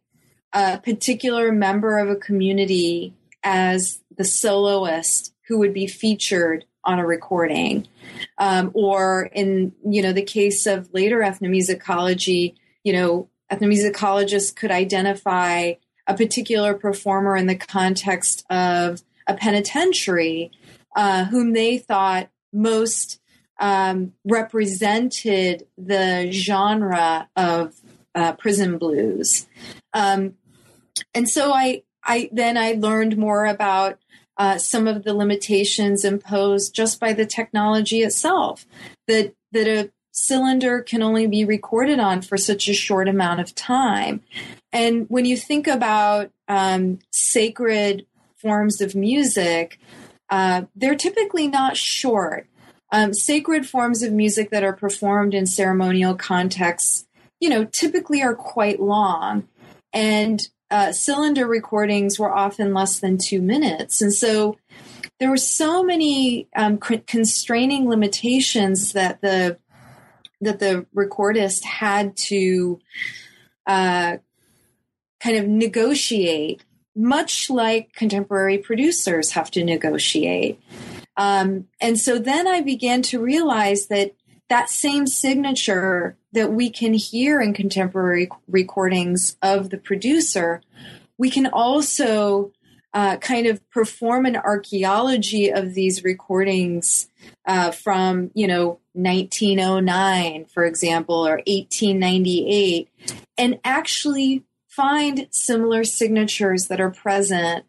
a 0.53 0.79
particular 0.79 1.53
member 1.53 1.99
of 1.99 2.09
a 2.09 2.17
community 2.17 3.15
as 3.43 4.01
the 4.21 4.25
soloist 4.27 5.35
who 5.49 5.59
would 5.59 5.73
be 5.73 5.87
featured 5.87 6.67
on 6.85 6.99
a 6.99 7.07
recording. 7.07 7.89
Um, 8.37 8.71
or 8.75 9.31
in, 9.33 9.73
you 9.83 10.03
know, 10.03 10.13
the 10.13 10.21
case 10.21 10.67
of 10.67 10.93
later 10.93 11.21
ethnomusicology, 11.21 12.55
you 12.85 12.93
know, 12.93 13.31
ethnomusicologists 13.51 14.55
could 14.55 14.71
identify 14.71 15.73
a 16.07 16.15
particular 16.15 16.75
performer 16.75 17.35
in 17.35 17.47
the 17.47 17.57
context 17.57 18.45
of 18.51 19.01
a 19.27 19.33
penitentiary 19.33 20.51
uh, 20.95 21.25
whom 21.25 21.55
they 21.55 21.79
thought 21.79 22.29
most 22.53 23.23
um, 23.59 24.13
represented 24.27 25.67
the 25.79 26.31
genre 26.31 27.27
of 27.37 27.75
uh, 28.15 28.35
prison 28.35 28.77
blues. 28.77 29.47
Um, 29.95 30.35
and 31.15 31.27
so 31.27 31.55
I, 31.55 31.85
I 32.05 32.29
then 32.33 32.59
I 32.59 32.73
learned 32.73 33.17
more 33.17 33.47
about 33.47 33.99
uh, 34.41 34.57
some 34.57 34.89
of 34.89 35.05
the 35.05 35.13
limitations 35.13 36.03
imposed 36.03 36.75
just 36.75 36.99
by 36.99 37.13
the 37.13 37.27
technology 37.27 38.01
itself. 38.01 38.67
That 39.07 39.35
that 39.53 39.69
a 39.69 39.93
cylinder 40.13 40.81
can 40.81 41.03
only 41.03 41.27
be 41.27 41.45
recorded 41.45 42.01
on 42.01 42.23
for 42.23 42.39
such 42.39 42.67
a 42.67 42.73
short 42.73 43.07
amount 43.07 43.41
of 43.41 43.55
time. 43.55 44.23
And 44.73 45.05
when 45.11 45.27
you 45.27 45.37
think 45.37 45.67
about 45.67 46.31
um, 46.49 47.01
sacred 47.13 48.07
forms 48.37 48.81
of 48.81 48.95
music, 48.95 49.79
uh, 50.31 50.63
they're 50.75 50.95
typically 50.95 51.47
not 51.47 51.77
short. 51.77 52.47
Um, 52.91 53.13
sacred 53.13 53.69
forms 53.69 54.03
of 54.03 54.11
music 54.11 54.49
that 54.51 54.65
are 54.65 54.73
performed 54.73 55.35
in 55.35 55.47
ceremonial 55.47 56.15
contexts, 56.15 57.07
you 57.41 57.51
know, 57.51 57.65
typically 57.65 58.23
are 58.23 58.35
quite 58.35 58.81
long. 58.81 59.47
And 59.93 60.41
uh, 60.71 60.93
cylinder 60.93 61.47
recordings 61.47 62.19
were 62.19 62.33
often 62.33 62.73
less 62.73 63.01
than 63.01 63.19
two 63.19 63.43
minutes. 63.43 64.01
And 64.01 64.13
so 64.13 64.57
there 65.19 65.31
were 65.31 65.37
so 65.37 65.83
many 65.83 66.49
um, 66.57 66.79
constraining 66.79 67.89
limitations 67.89 68.93
that 68.93 69.21
the 69.21 69.59
that 70.41 70.59
the 70.59 70.87
recordist 70.97 71.65
had 71.65 72.17
to 72.17 72.81
uh, 73.67 74.17
kind 75.21 75.37
of 75.37 75.47
negotiate, 75.47 76.65
much 76.97 77.51
like 77.51 77.93
contemporary 77.93 78.57
producers 78.57 79.33
have 79.33 79.51
to 79.51 79.63
negotiate. 79.63 80.59
Um, 81.19 81.67
and 81.79 82.01
so 82.01 82.19
then 82.19 82.49
I 82.49 82.63
began 82.63 83.03
to 83.03 83.21
realize 83.21 83.89
that 83.89 84.15
that 84.51 84.69
same 84.69 85.07
signature 85.07 86.17
that 86.33 86.53
we 86.53 86.71
can 86.71 86.93
hear 86.93 87.41
in 87.41 87.55
contemporary 87.55 88.29
recordings 88.49 89.37
of 89.41 89.71
the 89.71 89.79
producer, 89.79 90.61
we 91.17 91.31
can 91.31 91.47
also 91.47 92.53
uh, 92.93 93.17
kind 93.19 93.47
of 93.47 93.69
perform 93.71 94.27
an 94.27 94.37
archaeology 94.37 95.53
of 95.53 95.75
these 95.75 96.03
recordings 96.03 97.09
uh, 97.47 97.71
from, 97.71 98.33
you 98.35 98.49
know, 98.49 98.81
1909, 98.95 100.47
for 100.47 100.65
example, 100.65 101.27
or 101.27 101.37
1898, 101.47 102.89
and 103.39 103.61
actually 103.63 104.43
find 104.67 105.29
similar 105.31 105.85
signatures 105.85 106.67
that 106.67 106.81
are 106.81 106.91
present 106.91 107.65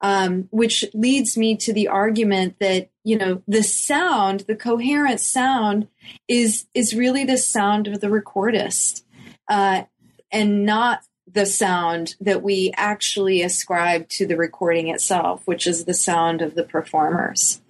um, 0.00 0.48
which 0.50 0.84
leads 0.94 1.36
me 1.36 1.56
to 1.56 1.72
the 1.72 1.88
argument 1.88 2.56
that 2.60 2.88
you 3.08 3.16
know 3.16 3.42
the 3.48 3.62
sound, 3.62 4.40
the 4.40 4.54
coherent 4.54 5.18
sound, 5.18 5.88
is 6.28 6.66
is 6.74 6.94
really 6.94 7.24
the 7.24 7.38
sound 7.38 7.88
of 7.88 8.02
the 8.02 8.08
recordist, 8.08 9.02
uh, 9.48 9.84
and 10.30 10.66
not 10.66 11.00
the 11.26 11.46
sound 11.46 12.16
that 12.20 12.42
we 12.42 12.70
actually 12.76 13.40
ascribe 13.40 14.10
to 14.10 14.26
the 14.26 14.36
recording 14.36 14.88
itself, 14.88 15.46
which 15.46 15.66
is 15.66 15.86
the 15.86 15.94
sound 15.94 16.42
of 16.42 16.54
the 16.54 16.64
performers. 16.64 17.62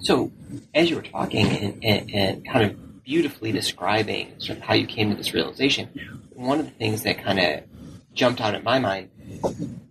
So, 0.00 0.32
as 0.74 0.90
you 0.90 0.96
were 0.96 1.02
talking 1.02 1.46
and, 1.46 1.84
and, 1.84 2.10
and 2.12 2.48
kind 2.48 2.70
of 2.70 3.04
beautifully 3.04 3.52
describing 3.52 4.32
sort 4.38 4.58
of 4.58 4.64
how 4.64 4.74
you 4.74 4.86
came 4.88 5.10
to 5.10 5.16
this 5.16 5.32
realization, 5.32 5.88
one 6.34 6.58
of 6.58 6.64
the 6.64 6.72
things 6.72 7.04
that 7.04 7.22
kind 7.22 7.38
of 7.38 7.62
jumped 8.14 8.40
out 8.40 8.56
at 8.56 8.64
my 8.64 8.80
mind 8.80 9.10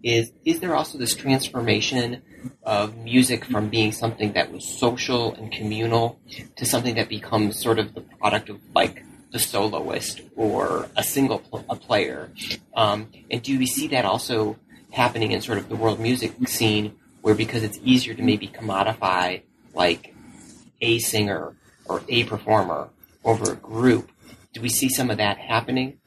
is 0.03 0.31
is 0.45 0.59
there 0.59 0.75
also 0.75 0.97
this 0.97 1.15
transformation 1.15 2.21
of 2.63 2.97
music 2.97 3.43
from 3.45 3.69
being 3.69 3.91
something 3.91 4.33
that 4.33 4.51
was 4.51 4.79
social 4.79 5.33
and 5.35 5.51
communal 5.51 6.19
to 6.55 6.65
something 6.65 6.95
that 6.95 7.09
becomes 7.09 7.61
sort 7.61 7.79
of 7.79 7.93
the 7.93 8.01
product 8.01 8.49
of 8.49 8.59
like 8.73 9.03
the 9.31 9.39
soloist 9.39 10.21
or 10.35 10.87
a 10.95 11.03
single 11.03 11.39
pl- 11.39 11.65
a 11.69 11.75
player? 11.75 12.31
Um, 12.75 13.09
and 13.29 13.41
do 13.41 13.57
we 13.59 13.65
see 13.65 13.87
that 13.87 14.05
also 14.05 14.57
happening 14.91 15.31
in 15.31 15.41
sort 15.41 15.57
of 15.57 15.69
the 15.69 15.75
world 15.75 15.99
music 15.99 16.33
scene 16.47 16.95
where 17.21 17.35
because 17.35 17.63
it's 17.63 17.79
easier 17.83 18.13
to 18.13 18.23
maybe 18.23 18.47
commodify 18.47 19.41
like 19.73 20.15
a 20.81 20.99
singer 20.99 21.55
or 21.85 22.01
a 22.07 22.23
performer 22.23 22.89
over 23.23 23.51
a 23.51 23.55
group 23.55 24.09
do 24.53 24.61
we 24.61 24.69
see 24.69 24.89
some 24.89 25.11
of 25.11 25.17
that 25.17 25.37
happening 25.37 25.98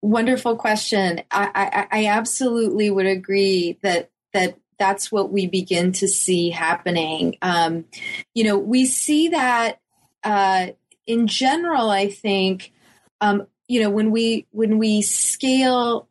Wonderful 0.00 0.56
question. 0.56 1.22
I, 1.30 1.86
I, 1.90 2.00
I 2.00 2.06
absolutely 2.06 2.90
would 2.90 3.06
agree 3.06 3.78
that 3.82 4.10
that 4.32 4.56
that's 4.78 5.10
what 5.10 5.32
we 5.32 5.46
begin 5.46 5.92
to 5.92 6.06
see 6.06 6.50
happening. 6.50 7.36
Um, 7.42 7.84
you 8.34 8.44
know, 8.44 8.56
we 8.56 8.86
see 8.86 9.28
that 9.28 9.80
uh, 10.22 10.68
in 11.06 11.26
general. 11.26 11.90
I 11.90 12.08
think, 12.08 12.72
um, 13.20 13.48
you 13.66 13.82
know, 13.82 13.90
when 13.90 14.12
we 14.12 14.46
when 14.52 14.78
we 14.78 15.02
scale, 15.02 16.08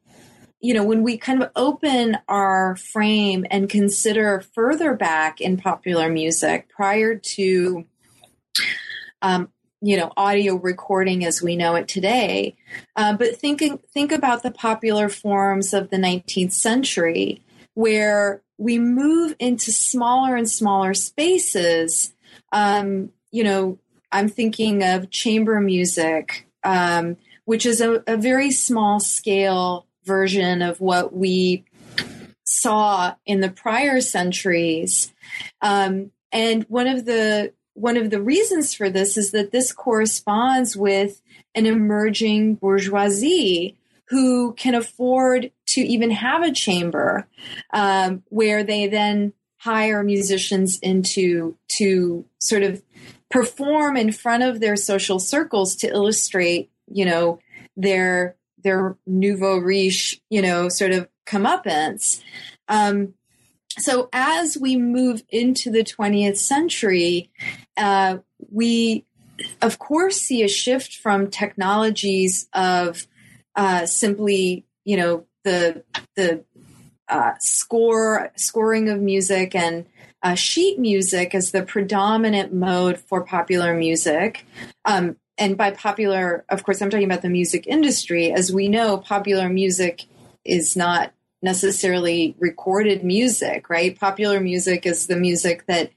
you 0.60 0.73
know, 0.73 0.84
when 0.84 1.04
we 1.04 1.17
kind 1.17 1.41
of 1.41 1.50
open 1.56 2.17
our 2.28 2.76
frame 2.76 3.45
and 3.50 3.69
consider 3.69 4.43
further 4.54 4.95
back 4.95 5.39
in 5.39 5.56
popular 5.56 6.10
music 6.10 6.67
prior 6.67 7.15
to 7.15 7.86
um, 9.21 9.50
you 9.82 9.98
know 9.98 10.12
audio 10.18 10.56
recording 10.56 11.26
as 11.26 11.42
we 11.42 11.56
know 11.56 11.76
it 11.76 11.88
today. 11.88 12.56
Uh, 12.96 13.13
but 13.13 13.36
thinking 13.36 13.80
think 13.94 14.12
about 14.12 14.44
the 14.44 14.52
popular 14.52 15.10
forms 15.10 15.74
of 15.74 15.90
the 15.90 15.98
19th 15.98 16.54
century 16.54 17.42
where 17.74 18.42
we 18.58 18.80
move 18.80 19.36
into 19.40 19.72
smaller 19.72 20.36
and 20.36 20.50
smaller 20.50 20.94
spaces. 20.94 22.13
Um, 22.52 23.12
you 23.32 23.44
know 23.44 23.78
i'm 24.12 24.30
thinking 24.30 24.82
of 24.84 25.12
chamber 25.12 25.60
music 25.60 26.48
um, 26.63 27.18
which 27.46 27.66
is 27.66 27.82
a, 27.82 28.04
a 28.08 28.18
very 28.18 28.52
small 28.52 29.00
scale 29.00 29.88
version 30.04 30.62
of 30.62 30.82
what 30.82 31.13
we 31.13 31.63
saw 32.44 33.13
in 33.26 33.42
the 33.42 33.50
prior 33.50 34.02
centuries. 34.02 35.13
Um, 35.62 36.12
and 36.32 36.63
one 36.63 36.88
of 36.88 37.06
the 37.06 37.54
one 37.78 37.96
of 37.96 38.10
the 38.10 38.22
reasons 38.22 38.74
for 38.74 38.90
this 38.90 39.18
is 39.18 39.32
that 39.32 39.52
this 39.52 39.72
corresponds 39.72 40.76
with 40.76 41.22
an 41.54 41.68
emerging 41.68 42.56
bourgeoisie 42.56 43.78
who 44.10 44.54
can 44.54 44.74
afford 44.74 45.52
to 45.68 45.82
even 45.82 46.10
have 46.10 46.42
a 46.42 46.52
chamber 46.52 47.28
um, 47.74 48.24
where 48.30 48.63
they 48.63 48.88
then 48.88 49.32
hire 49.58 50.04
musicians 50.04 50.80
into 50.80 51.56
to 51.68 52.26
sort 52.40 52.63
of 52.63 52.82
perform 53.30 53.96
in 53.96 54.12
front 54.12 54.42
of 54.42 54.60
their 54.60 54.76
social 54.76 55.20
circles 55.20 55.76
to 55.76 55.88
illustrate 55.88 56.72
you 56.90 57.06
know 57.06 57.40
their 57.76 58.36
their 58.63 58.96
nouveau 59.06 59.58
riche 59.58 60.20
you 60.30 60.42
know 60.42 60.68
sort 60.68 60.92
of 60.92 61.08
comeuppance. 61.28 62.24
Um, 62.70 63.13
so 63.80 64.10
as 64.12 64.58
we 64.58 64.75
move 64.75 65.23
into 65.30 65.71
the 65.71 65.84
20th 65.84 66.38
century, 66.38 67.30
uh, 67.75 68.17
we 68.51 69.06
of 69.62 69.77
course 69.77 70.19
see 70.19 70.43
a 70.43 70.47
shift 70.47 70.95
from 70.95 71.30
technologies 71.30 72.47
of 72.53 73.08
uh, 73.56 73.86
simply, 73.86 74.65
you 74.86 74.97
know, 74.97 75.25
the 75.43 75.84
the 76.15 76.43
uh, 77.08 77.34
score 77.39 78.32
scoring 78.36 78.89
of 78.89 78.99
music 78.99 79.56
and 79.56 79.86
uh, 80.23 80.36
sheet 80.36 80.80
music 80.80 81.34
as 81.36 81.51
the 81.51 81.63
predominant 81.63 82.53
mode 82.53 82.99
for 82.99 83.23
popular 83.23 83.73
music. 83.73 84.45
Um, 84.86 85.17
and 85.38 85.56
by 85.56 85.71
popular, 85.71 86.43
of 86.49 86.63
course, 86.63 86.82
I'm 86.82 86.89
talking 86.89 87.06
about 87.06 87.21
the 87.21 87.30
music 87.30 87.67
industry. 87.67 88.32
As 88.32 88.51
we 88.51 88.67
know, 88.67 88.97
popular 88.97 89.49
music 89.49 90.06
is 90.43 90.75
not 90.75 91.13
necessarily 91.41 92.36
recorded 92.39 93.04
music, 93.04 93.69
right? 93.69 93.97
Popular 93.97 94.39
music 94.39 94.86
is 94.86 95.08
the 95.08 95.17
music 95.17 95.65
that, 95.67 95.91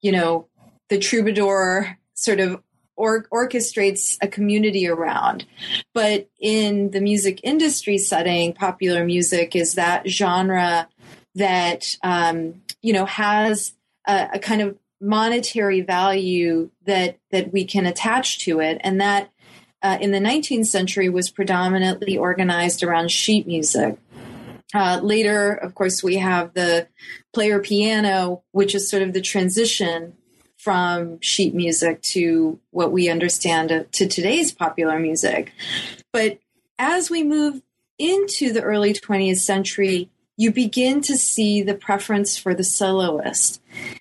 you 0.00 0.12
know, 0.12 0.46
the 0.88 0.98
troubadour 0.98 1.98
sort 2.14 2.40
of 2.40 2.62
or- 2.96 3.26
orchestrates 3.32 4.16
a 4.20 4.28
community 4.28 4.88
around. 4.88 5.46
But 5.94 6.28
in 6.40 6.90
the 6.90 7.00
music 7.00 7.40
industry 7.42 7.98
setting, 7.98 8.52
popular 8.52 9.04
music 9.04 9.54
is 9.54 9.74
that 9.74 10.08
genre 10.08 10.88
that, 11.34 11.96
um, 12.02 12.62
you 12.82 12.92
know, 12.92 13.06
has 13.06 13.72
a, 14.06 14.28
a 14.34 14.38
kind 14.38 14.62
of 14.62 14.76
monetary 15.00 15.80
value 15.80 16.70
that 16.84 17.18
that 17.30 17.52
we 17.52 17.64
can 17.64 17.86
attach 17.86 18.40
to 18.40 18.60
it, 18.60 18.80
and 18.82 19.00
that 19.00 19.30
uh, 19.82 19.96
in 20.00 20.10
the 20.10 20.18
19th 20.18 20.66
century 20.66 21.08
was 21.08 21.30
predominantly 21.30 22.16
organized 22.16 22.82
around 22.82 23.10
sheet 23.10 23.46
music. 23.46 23.96
Uh, 24.74 25.00
later, 25.02 25.52
of 25.52 25.74
course, 25.74 26.02
we 26.02 26.16
have 26.16 26.52
the 26.54 26.88
player 27.32 27.58
piano, 27.58 28.42
which 28.52 28.74
is 28.74 28.90
sort 28.90 29.02
of 29.02 29.12
the 29.12 29.20
transition 29.20 30.14
from 30.58 31.20
sheet 31.20 31.54
music 31.54 32.02
to 32.02 32.58
what 32.70 32.92
we 32.92 33.08
understand 33.08 33.86
to 33.92 34.06
today's 34.08 34.52
popular 34.52 34.98
music. 34.98 35.52
But 36.12 36.40
as 36.78 37.10
we 37.10 37.22
move 37.22 37.62
into 37.98 38.52
the 38.52 38.62
early 38.62 38.92
20th 38.92 39.38
century, 39.38 40.10
you 40.36 40.52
begin 40.52 41.00
to 41.02 41.16
see 41.16 41.62
the 41.62 41.74
preference 41.74 42.36
for 42.36 42.54
the 42.54 42.64
soloist. 42.64 43.60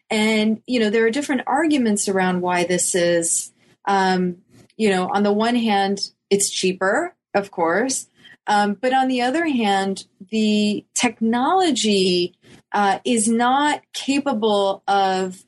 And, 0.09 0.61
you 0.67 0.79
know, 0.79 0.89
there 0.89 1.05
are 1.05 1.11
different 1.11 1.41
arguments 1.47 2.07
around 2.07 2.41
why 2.41 2.63
this 2.63 2.93
is. 2.93 3.51
Um, 3.85 4.37
you 4.77 4.89
know, 4.89 5.09
on 5.11 5.23
the 5.23 5.33
one 5.33 5.55
hand, 5.55 6.11
it's 6.29 6.51
cheaper, 6.51 7.15
of 7.33 7.49
course. 7.49 8.07
Um, 8.45 8.75
but 8.75 8.93
on 8.93 9.07
the 9.07 9.21
other 9.21 9.45
hand, 9.47 10.05
the 10.29 10.85
technology 10.93 12.35
uh, 12.71 12.99
is 13.05 13.27
not 13.27 13.81
capable 13.93 14.83
of 14.87 15.43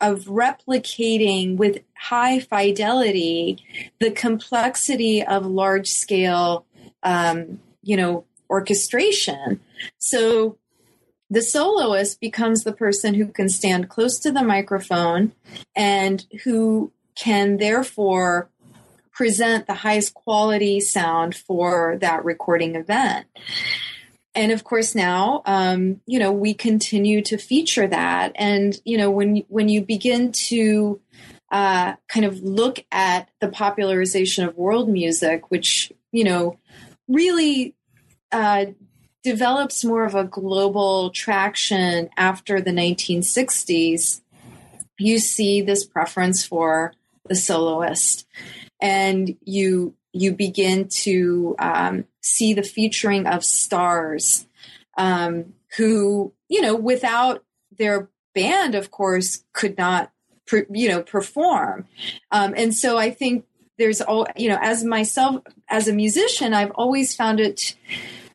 of 0.00 0.24
replicating 0.24 1.56
with 1.56 1.78
high 1.96 2.38
fidelity 2.38 3.58
the 4.00 4.10
complexity 4.10 5.22
of 5.22 5.46
large 5.46 5.88
scale, 5.88 6.66
um, 7.02 7.60
you 7.82 7.96
know, 7.96 8.24
orchestration. 8.50 9.60
So 9.98 10.58
the 11.30 11.42
soloist 11.42 12.20
becomes 12.20 12.64
the 12.64 12.72
person 12.72 13.14
who 13.14 13.26
can 13.26 13.48
stand 13.48 13.88
close 13.88 14.18
to 14.20 14.30
the 14.30 14.42
microphone 14.42 15.32
and 15.74 16.26
who 16.44 16.92
can 17.14 17.56
therefore 17.56 18.50
present 19.12 19.66
the 19.66 19.74
highest 19.74 20.12
quality 20.14 20.80
sound 20.80 21.34
for 21.34 21.96
that 22.00 22.24
recording 22.24 22.74
event. 22.74 23.26
And 24.34 24.50
of 24.50 24.64
course, 24.64 24.94
now 24.94 25.42
um, 25.46 26.00
you 26.06 26.18
know 26.18 26.32
we 26.32 26.54
continue 26.54 27.22
to 27.22 27.38
feature 27.38 27.86
that, 27.86 28.32
and 28.34 28.80
you 28.84 28.98
know 28.98 29.10
when 29.10 29.44
when 29.48 29.68
you 29.68 29.82
begin 29.82 30.32
to 30.32 31.00
uh, 31.52 31.94
kind 32.08 32.26
of 32.26 32.42
look 32.42 32.84
at 32.90 33.28
the 33.40 33.48
popularization 33.48 34.44
of 34.44 34.56
world 34.56 34.88
music, 34.88 35.50
which 35.50 35.92
you 36.10 36.24
know 36.24 36.58
really 37.06 37.74
uh, 38.32 38.66
develops 39.22 39.84
more 39.84 40.04
of 40.04 40.14
a 40.14 40.24
global 40.24 41.10
traction 41.10 42.10
after 42.16 42.60
the 42.60 42.70
1960s, 42.70 44.20
you 44.98 45.18
see 45.18 45.62
this 45.62 45.84
preference 45.84 46.44
for 46.44 46.92
the 47.26 47.34
soloist. 47.34 48.26
And 48.80 49.36
you 49.42 49.94
you 50.12 50.32
begin 50.32 50.88
to 50.88 51.56
um, 51.58 52.04
see 52.24 52.54
the 52.54 52.62
featuring 52.62 53.26
of 53.26 53.44
stars 53.44 54.46
um, 54.96 55.52
who 55.76 56.32
you 56.48 56.60
know 56.60 56.74
without 56.74 57.44
their 57.76 58.08
band 58.34 58.74
of 58.74 58.90
course 58.90 59.44
could 59.52 59.76
not 59.76 60.10
you 60.70 60.88
know 60.88 61.02
perform. 61.02 61.86
Um, 62.30 62.54
and 62.56 62.74
so 62.74 62.98
i 62.98 63.10
think 63.10 63.44
there's 63.78 64.00
all 64.00 64.26
you 64.36 64.48
know 64.48 64.58
as 64.60 64.84
myself 64.84 65.42
as 65.68 65.88
a 65.88 65.92
musician 65.92 66.54
i've 66.54 66.70
always 66.72 67.14
found 67.16 67.40
it 67.40 67.74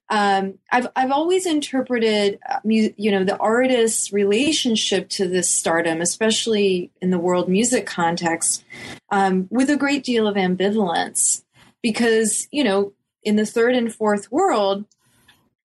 um, 0.09 0.57
I've 0.71 0.87
I've 0.95 1.11
always 1.11 1.45
interpreted, 1.45 2.39
uh, 2.49 2.59
you 2.63 3.11
know, 3.11 3.23
the 3.23 3.37
artist's 3.37 4.11
relationship 4.11 5.07
to 5.09 5.27
this 5.27 5.47
stardom, 5.47 6.01
especially 6.01 6.91
in 6.99 7.11
the 7.11 7.19
world 7.19 7.47
music 7.47 7.85
context, 7.85 8.63
um, 9.11 9.47
with 9.51 9.69
a 9.69 9.77
great 9.77 10.03
deal 10.03 10.27
of 10.27 10.35
ambivalence, 10.35 11.43
because 11.83 12.47
you 12.51 12.63
know, 12.63 12.91
in 13.23 13.35
the 13.35 13.45
third 13.45 13.75
and 13.75 13.93
fourth 13.93 14.31
world, 14.31 14.85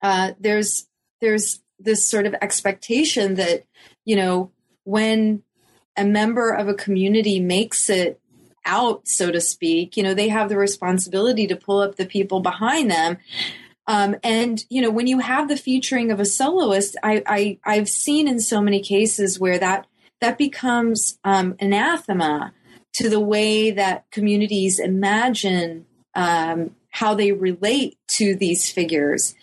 uh, 0.03 0.33
there's 0.39 0.87
there's 1.21 1.61
this 1.79 2.09
sort 2.09 2.27
of 2.27 2.35
expectation 2.41 3.35
that 3.35 3.65
you 4.05 4.17
know 4.17 4.51
when 4.85 5.43
a 5.97 6.05
member 6.05 6.51
of 6.51 6.69
a 6.69 6.75
community 6.75 7.41
makes 7.41 7.89
it 7.89 8.21
out, 8.65 9.07
so 9.07 9.31
to 9.31 9.41
speak, 9.41 9.97
you 9.97 10.03
know, 10.03 10.15
they 10.15 10.29
have 10.29 10.49
the 10.49 10.57
responsibility 10.57 11.47
to 11.47 11.57
pull 11.57 11.81
up 11.81 11.97
the 11.97 12.07
people 12.07 12.41
behind 12.41 12.91
them. 12.91 13.19
Um, 13.87 14.17
and 14.23 14.65
you 14.71 14.81
know, 14.81 14.91
when 14.91 15.07
you 15.07 15.19
have 15.19 15.49
the 15.49 15.57
featuring 15.57 16.11
of 16.11 16.19
a 16.19 16.25
soloist, 16.25 16.97
I, 17.03 17.59
I 17.65 17.77
have 17.77 17.89
seen 17.89 18.27
in 18.27 18.41
so 18.41 18.61
many 18.61 18.81
cases 18.81 19.39
where 19.39 19.59
that 19.59 19.87
that 20.21 20.39
becomes 20.39 21.19
um, 21.25 21.55
anathema 21.61 22.55
to 22.95 23.11
the 23.11 23.21
way 23.21 23.71
that 23.73 24.11
communities 24.11 24.79
imagine 24.79 25.85
um, 26.15 26.75
how 26.95 27.13
they 27.13 27.33
relate 27.33 27.99
to 28.07 28.37
these 28.37 28.71
figures. 28.71 29.35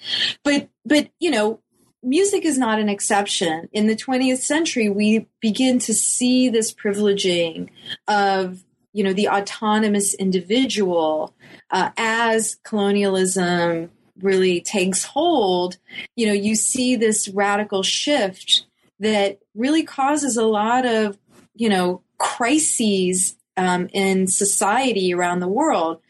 But 0.43 0.69
but 0.85 1.09
you 1.19 1.29
know, 1.29 1.59
music 2.01 2.45
is 2.45 2.57
not 2.57 2.79
an 2.79 2.87
exception. 2.87 3.67
In 3.73 3.87
the 3.87 3.95
20th 3.95 4.37
century, 4.37 4.89
we 4.89 5.27
begin 5.41 5.77
to 5.79 5.93
see 5.93 6.47
this 6.47 6.73
privileging 6.73 7.69
of 8.07 8.63
you 8.93 9.03
know 9.03 9.11
the 9.11 9.27
autonomous 9.27 10.13
individual 10.13 11.35
uh, 11.71 11.89
as 11.97 12.55
colonialism 12.63 13.91
really 14.21 14.61
takes 14.61 15.03
hold, 15.03 15.77
you 16.15 16.27
know, 16.27 16.33
you 16.33 16.55
see 16.55 16.95
this 16.95 17.27
radical 17.27 17.83
shift 17.83 18.65
that 18.99 19.39
really 19.55 19.83
causes 19.83 20.37
a 20.37 20.45
lot 20.45 20.85
of, 20.85 21.17
you 21.55 21.67
know, 21.67 22.01
crises 22.17 23.35
um, 23.61 23.87
in 23.93 24.25
society 24.25 25.13
around 25.13 25.39
the 25.39 25.47
world. 25.47 26.01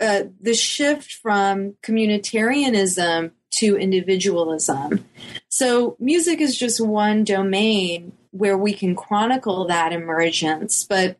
Uh, 0.00 0.24
the 0.40 0.54
shift 0.54 1.12
from 1.12 1.74
communitarianism 1.82 3.30
to 3.50 3.76
individualism. 3.76 5.04
So, 5.48 5.96
music 6.00 6.40
is 6.40 6.56
just 6.56 6.80
one 6.80 7.22
domain 7.22 8.12
where 8.30 8.58
we 8.58 8.72
can 8.72 8.96
chronicle 8.96 9.66
that 9.66 9.92
emergence, 9.92 10.84
but 10.84 11.18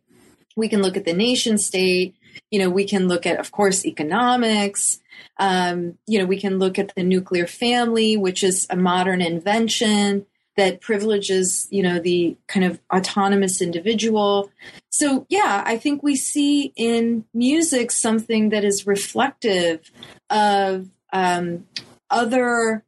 we 0.57 0.69
can 0.69 0.83
look 0.83 0.97
at 0.97 1.05
the 1.05 1.13
nation 1.13 1.59
state. 1.59 2.17
You 2.51 2.59
know, 2.59 2.71
we 2.71 2.85
can 2.85 3.07
look 3.07 3.27
at, 3.27 3.39
of 3.39 3.53
course, 3.53 3.87
economics. 3.87 5.01
Um, 5.39 5.99
you 6.07 6.19
know, 6.19 6.25
we 6.25 6.41
can 6.41 6.59
look 6.59 6.79
at 6.79 6.93
the 6.97 7.05
nuclear 7.05 7.47
family, 7.47 8.17
which 8.17 8.43
is 8.43 8.67
a 8.71 8.77
modern 8.77 9.21
invention 9.21 10.27
that 10.57 10.81
privileges, 10.81 11.67
you 11.71 11.83
know, 11.83 11.99
the 11.99 12.37
kind 12.47 12.65
of 12.65 12.81
autonomous 12.95 13.61
individual. 13.61 14.51
So, 14.91 15.27
yeah, 15.29 15.63
I 15.67 15.77
think 15.77 16.03
we 16.03 16.17
see 16.17 16.73
in 16.77 17.25
music 17.35 17.91
something 17.91 18.51
that 18.51 18.65
is 18.65 18.87
reflective 18.87 19.91
of 20.31 20.89
um, 21.13 21.67
other, 22.11 22.85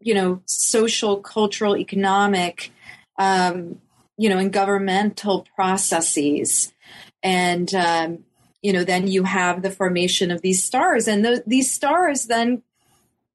you 0.00 0.14
know, 0.14 0.42
social, 0.46 1.18
cultural, 1.18 1.76
economic, 1.76 2.72
um, 3.18 3.80
you 4.16 4.28
know, 4.28 4.38
and 4.38 4.52
governmental 4.52 5.46
processes. 5.54 6.72
And, 7.22 7.72
um, 7.74 8.24
you 8.60 8.72
know, 8.72 8.82
then 8.84 9.06
you 9.06 9.24
have 9.24 9.62
the 9.62 9.70
formation 9.70 10.30
of 10.30 10.40
these 10.42 10.64
stars, 10.64 11.06
and 11.06 11.24
the, 11.24 11.44
these 11.46 11.72
stars 11.72 12.24
then, 12.24 12.62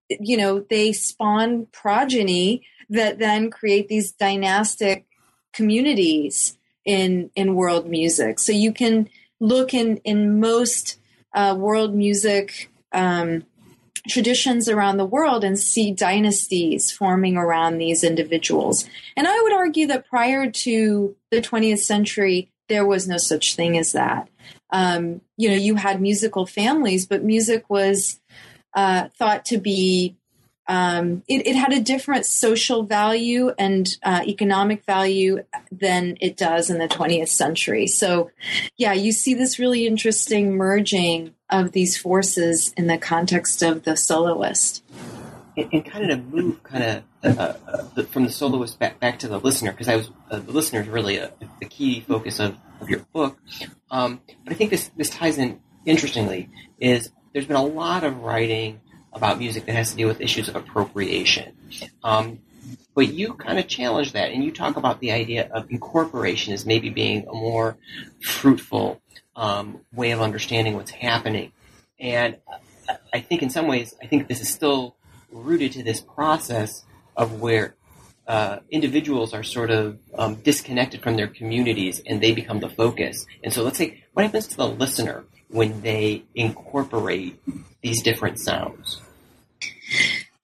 you 0.09 0.35
know, 0.37 0.65
they 0.69 0.91
spawn 0.91 1.67
progeny 1.71 2.63
that 2.89 3.19
then 3.19 3.49
create 3.49 3.88
these 3.88 4.12
dynastic 4.12 5.06
communities 5.54 6.58
in 6.86 7.30
in 7.36 7.56
world 7.56 7.88
music. 7.88 8.39
So 8.39 8.52
you 8.52 8.73
can 8.73 9.10
look 9.39 9.73
in 9.73 9.97
in 9.97 10.39
most 10.39 10.97
uh, 11.34 11.56
world 11.58 11.95
music 11.95 12.69
um, 12.91 13.43
traditions 14.08 14.67
around 14.67 14.97
the 14.97 15.06
world 15.06 15.43
and 15.43 15.58
see 15.58 15.91
dynasties 15.91 16.91
forming 16.91 17.38
around 17.38 17.78
these 17.78 18.04
individuals. 18.04 18.86
And 19.15 19.28
I 19.28 19.41
would 19.41 19.54
argue 19.54 19.88
that 19.88 20.08
prior 20.08 20.49
to 20.49 21.15
the 21.32 21.41
20th 21.41 21.80
century, 21.80 22.52
there 22.67 22.86
was 22.86 23.08
no 23.08 23.17
such 23.17 23.56
thing 23.56 23.78
as 23.78 23.91
that. 23.91 24.30
Um, 24.71 25.21
you 25.38 25.49
know, 25.49 25.56
you 25.56 25.75
had 25.75 26.02
musical 26.02 26.45
families, 26.45 27.06
but 27.06 27.23
music 27.23 27.69
was 27.69 28.19
uh, 28.73 29.10
thought 29.17 29.45
to 29.45 29.58
be 29.58 30.15
um, 30.69 31.23
it, 31.27 31.47
it, 31.47 31.55
had 31.55 31.73
a 31.73 31.82
different 31.82 32.27
social 32.27 32.84
value 32.84 33.51
and 33.58 33.97
uh, 34.03 34.21
economic 34.27 34.86
value 34.86 35.43
than 35.71 36.15
it 36.21 36.38
does 36.38 36.69
in 36.69 36.77
the 36.77 36.88
20th 36.88 37.29
century. 37.29 37.88
So, 37.88 38.29
yeah, 38.77 38.93
you 38.93 39.12
see 39.12 39.34
this 39.34 39.58
really 39.58 39.88
interesting 39.88 40.55
merging 40.55 41.34
of 41.49 41.71
these 41.71 41.97
forces 41.97 42.71
in 42.77 42.86
the 42.86 42.99
context 42.99 43.63
of 43.63 43.84
the 43.84 43.97
soloist. 43.97 44.84
And, 45.58 45.84
kind 45.84 46.12
of 46.12 46.32
move 46.32 46.62
kind 46.62 46.84
of 47.23 47.39
uh, 47.39 47.53
uh, 47.97 48.03
from 48.03 48.25
the 48.25 48.29
soloist 48.29 48.77
back, 48.77 48.99
back 48.99 49.17
to 49.19 49.27
the 49.27 49.39
listener, 49.39 49.71
because 49.71 49.88
I 49.88 49.95
was 49.95 50.12
uh, 50.29 50.38
the 50.38 50.51
listener 50.51 50.82
is 50.82 50.88
really 50.88 51.17
a, 51.17 51.32
the 51.60 51.65
key 51.65 52.01
focus 52.01 52.39
of, 52.39 52.55
of 52.79 52.89
your 52.89 52.99
book. 53.12 53.39
Um, 53.89 54.21
but 54.43 54.53
I 54.53 54.55
think 54.55 54.69
this 54.69 54.91
this 54.95 55.10
ties 55.10 55.39
in 55.39 55.60
interestingly 55.86 56.49
is 56.79 57.12
there's 57.34 57.47
been 57.47 57.55
a 57.55 57.65
lot 57.65 58.03
of 58.03 58.21
writing 58.21 58.79
about 59.13 59.39
music 59.39 59.65
that 59.65 59.75
has 59.75 59.91
to 59.91 59.97
deal 59.97 60.07
with 60.07 60.21
issues 60.21 60.49
of 60.49 60.55
appropriation. 60.55 61.53
Um, 62.03 62.39
but 62.93 63.13
you 63.13 63.33
kind 63.33 63.59
of 63.59 63.67
challenge 63.67 64.13
that, 64.13 64.31
and 64.31 64.43
you 64.43 64.51
talk 64.51 64.75
about 64.75 64.99
the 64.99 65.11
idea 65.11 65.49
of 65.51 65.69
incorporation 65.71 66.53
as 66.53 66.65
maybe 66.65 66.89
being 66.89 67.27
a 67.27 67.33
more 67.33 67.77
fruitful 68.21 69.01
um, 69.35 69.81
way 69.93 70.11
of 70.11 70.21
understanding 70.21 70.75
what's 70.75 70.91
happening. 70.91 71.51
And 71.99 72.37
I 73.13 73.19
think 73.21 73.41
in 73.41 73.49
some 73.49 73.67
ways, 73.67 73.95
I 74.01 74.07
think 74.07 74.27
this 74.27 74.41
is 74.41 74.49
still 74.49 74.95
rooted 75.31 75.73
to 75.73 75.83
this 75.83 76.01
process 76.01 76.83
of 77.15 77.39
where 77.39 77.75
uh, 78.27 78.59
individuals 78.69 79.33
are 79.33 79.43
sort 79.43 79.71
of 79.71 79.97
um, 80.17 80.35
disconnected 80.35 81.01
from 81.01 81.15
their 81.15 81.27
communities 81.27 82.01
and 82.05 82.21
they 82.21 82.31
become 82.31 82.59
the 82.59 82.69
focus. 82.69 83.25
And 83.43 83.51
so 83.51 83.63
let's 83.63 83.77
say, 83.77 84.03
what 84.13 84.23
happens 84.23 84.47
to 84.47 84.57
the 84.57 84.67
listener 84.67 85.25
when 85.47 85.81
they 85.81 86.23
incorporate 86.35 87.39
these 87.81 88.01
different 88.01 88.39
sounds. 88.39 89.01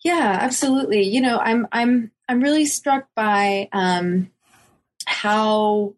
Yeah, 0.04 0.38
absolutely. 0.42 1.04
You 1.04 1.22
know, 1.22 1.40
I'm 1.40 1.68
I'm 1.72 2.12
I'm 2.28 2.42
really 2.42 2.66
struck 2.66 3.08
by 3.16 3.70
um, 3.72 4.32
how 5.08 5.96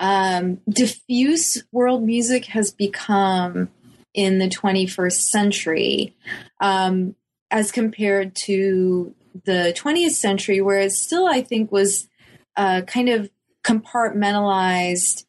um, 0.00 0.60
diffuse 0.68 1.62
world 1.72 2.02
music 2.02 2.46
has 2.46 2.70
become 2.70 3.70
in 4.12 4.38
the 4.38 4.48
21st 4.48 5.12
century 5.12 6.14
um, 6.60 7.14
as 7.50 7.72
compared 7.72 8.34
to 8.34 9.14
the 9.44 9.74
20th 9.76 10.12
century, 10.12 10.60
where 10.60 10.78
it 10.78 10.92
still, 10.92 11.26
I 11.26 11.42
think, 11.42 11.72
was 11.72 12.08
uh, 12.56 12.82
kind 12.86 13.08
of 13.08 13.30
compartmentalized, 13.64 15.24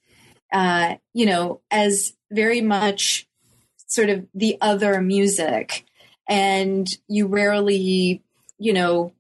uh, 0.51 0.95
you 1.13 1.25
know, 1.25 1.62
as 1.71 2.13
very 2.31 2.62
much 2.62 3.24
sort 3.95 4.10
of 4.10 4.27
the 4.36 4.58
other 4.62 5.01
music. 5.01 5.86
And 6.27 6.88
you 7.08 7.27
rarely, 7.27 8.21
you 8.58 8.73
know, 8.73 9.13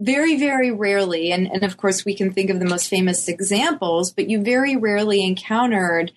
very, 0.00 0.36
very 0.36 0.70
rarely, 0.70 1.30
and, 1.30 1.46
and 1.46 1.62
of 1.62 1.76
course 1.76 2.04
we 2.04 2.14
can 2.14 2.32
think 2.32 2.50
of 2.50 2.58
the 2.58 2.66
most 2.66 2.88
famous 2.88 3.28
examples, 3.28 4.12
but 4.12 4.28
you 4.28 4.42
very 4.42 4.76
rarely 4.76 5.24
encountered, 5.24 6.12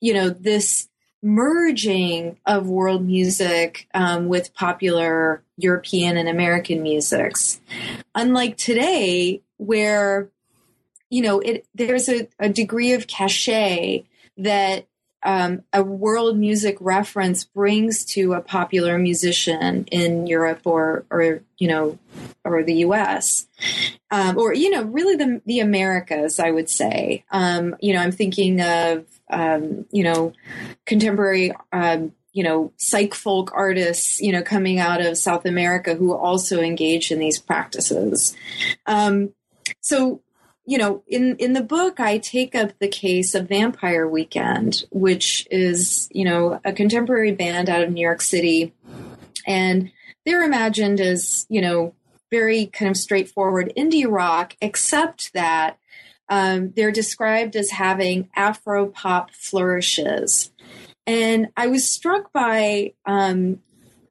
you 0.00 0.14
know, 0.14 0.30
this 0.30 0.88
merging 1.22 2.38
of 2.46 2.68
world 2.68 3.04
music 3.04 3.88
um, 3.92 4.28
with 4.28 4.54
popular 4.54 5.42
European 5.56 6.16
and 6.16 6.28
American 6.28 6.82
musics. 6.82 7.60
Unlike 8.14 8.56
today, 8.56 9.42
where 9.56 10.30
you 11.10 11.22
know 11.22 11.40
it 11.40 11.66
there's 11.74 12.08
a, 12.08 12.28
a 12.38 12.48
degree 12.48 12.92
of 12.92 13.06
cachet 13.06 14.04
that 14.36 14.86
um, 15.22 15.62
a 15.72 15.82
world 15.82 16.38
music 16.38 16.76
reference 16.80 17.44
brings 17.44 18.04
to 18.06 18.34
a 18.34 18.40
popular 18.40 18.98
musician 18.98 19.84
in 19.90 20.26
Europe 20.26 20.60
or, 20.64 21.04
or 21.10 21.42
you 21.58 21.68
know, 21.68 21.98
or 22.44 22.62
the 22.62 22.74
U.S. 22.74 23.46
Um, 24.10 24.38
or 24.38 24.54
you 24.54 24.70
know, 24.70 24.82
really 24.84 25.16
the 25.16 25.42
the 25.44 25.60
Americas, 25.60 26.38
I 26.38 26.50
would 26.50 26.70
say. 26.70 27.24
Um, 27.30 27.76
you 27.80 27.94
know, 27.94 28.00
I'm 28.00 28.12
thinking 28.12 28.60
of 28.60 29.06
um, 29.30 29.86
you 29.90 30.04
know, 30.04 30.32
contemporary. 30.86 31.52
Um, 31.72 32.12
you 32.32 32.44
know, 32.44 32.72
psych 32.76 33.14
folk 33.14 33.50
artists, 33.52 34.20
you 34.20 34.30
know, 34.30 34.42
coming 34.42 34.78
out 34.78 35.04
of 35.04 35.18
South 35.18 35.44
America 35.44 35.96
who 35.96 36.14
also 36.14 36.60
engage 36.60 37.10
in 37.10 37.18
these 37.18 37.40
practices. 37.40 38.36
Um, 38.86 39.30
so 39.80 40.20
you 40.68 40.76
know, 40.76 41.02
in 41.06 41.34
in 41.36 41.54
the 41.54 41.62
book, 41.62 41.98
I 41.98 42.18
take 42.18 42.54
up 42.54 42.78
the 42.78 42.88
case 42.88 43.34
of 43.34 43.48
Vampire 43.48 44.06
Weekend, 44.06 44.84
which 44.90 45.48
is 45.50 46.10
you 46.12 46.26
know 46.26 46.60
a 46.62 46.74
contemporary 46.74 47.32
band 47.32 47.70
out 47.70 47.80
of 47.80 47.90
New 47.90 48.02
York 48.02 48.20
City, 48.20 48.74
and 49.46 49.90
they're 50.26 50.44
imagined 50.44 51.00
as 51.00 51.46
you 51.48 51.62
know 51.62 51.94
very 52.30 52.66
kind 52.66 52.90
of 52.90 52.98
straightforward 52.98 53.72
indie 53.78 54.06
rock, 54.06 54.56
except 54.60 55.32
that 55.32 55.78
um, 56.28 56.74
they're 56.76 56.92
described 56.92 57.56
as 57.56 57.70
having 57.70 58.28
Afro 58.36 58.88
pop 58.88 59.30
flourishes, 59.30 60.52
and 61.06 61.48
I 61.56 61.68
was 61.68 61.90
struck 61.90 62.30
by 62.30 62.92
um, 63.06 63.62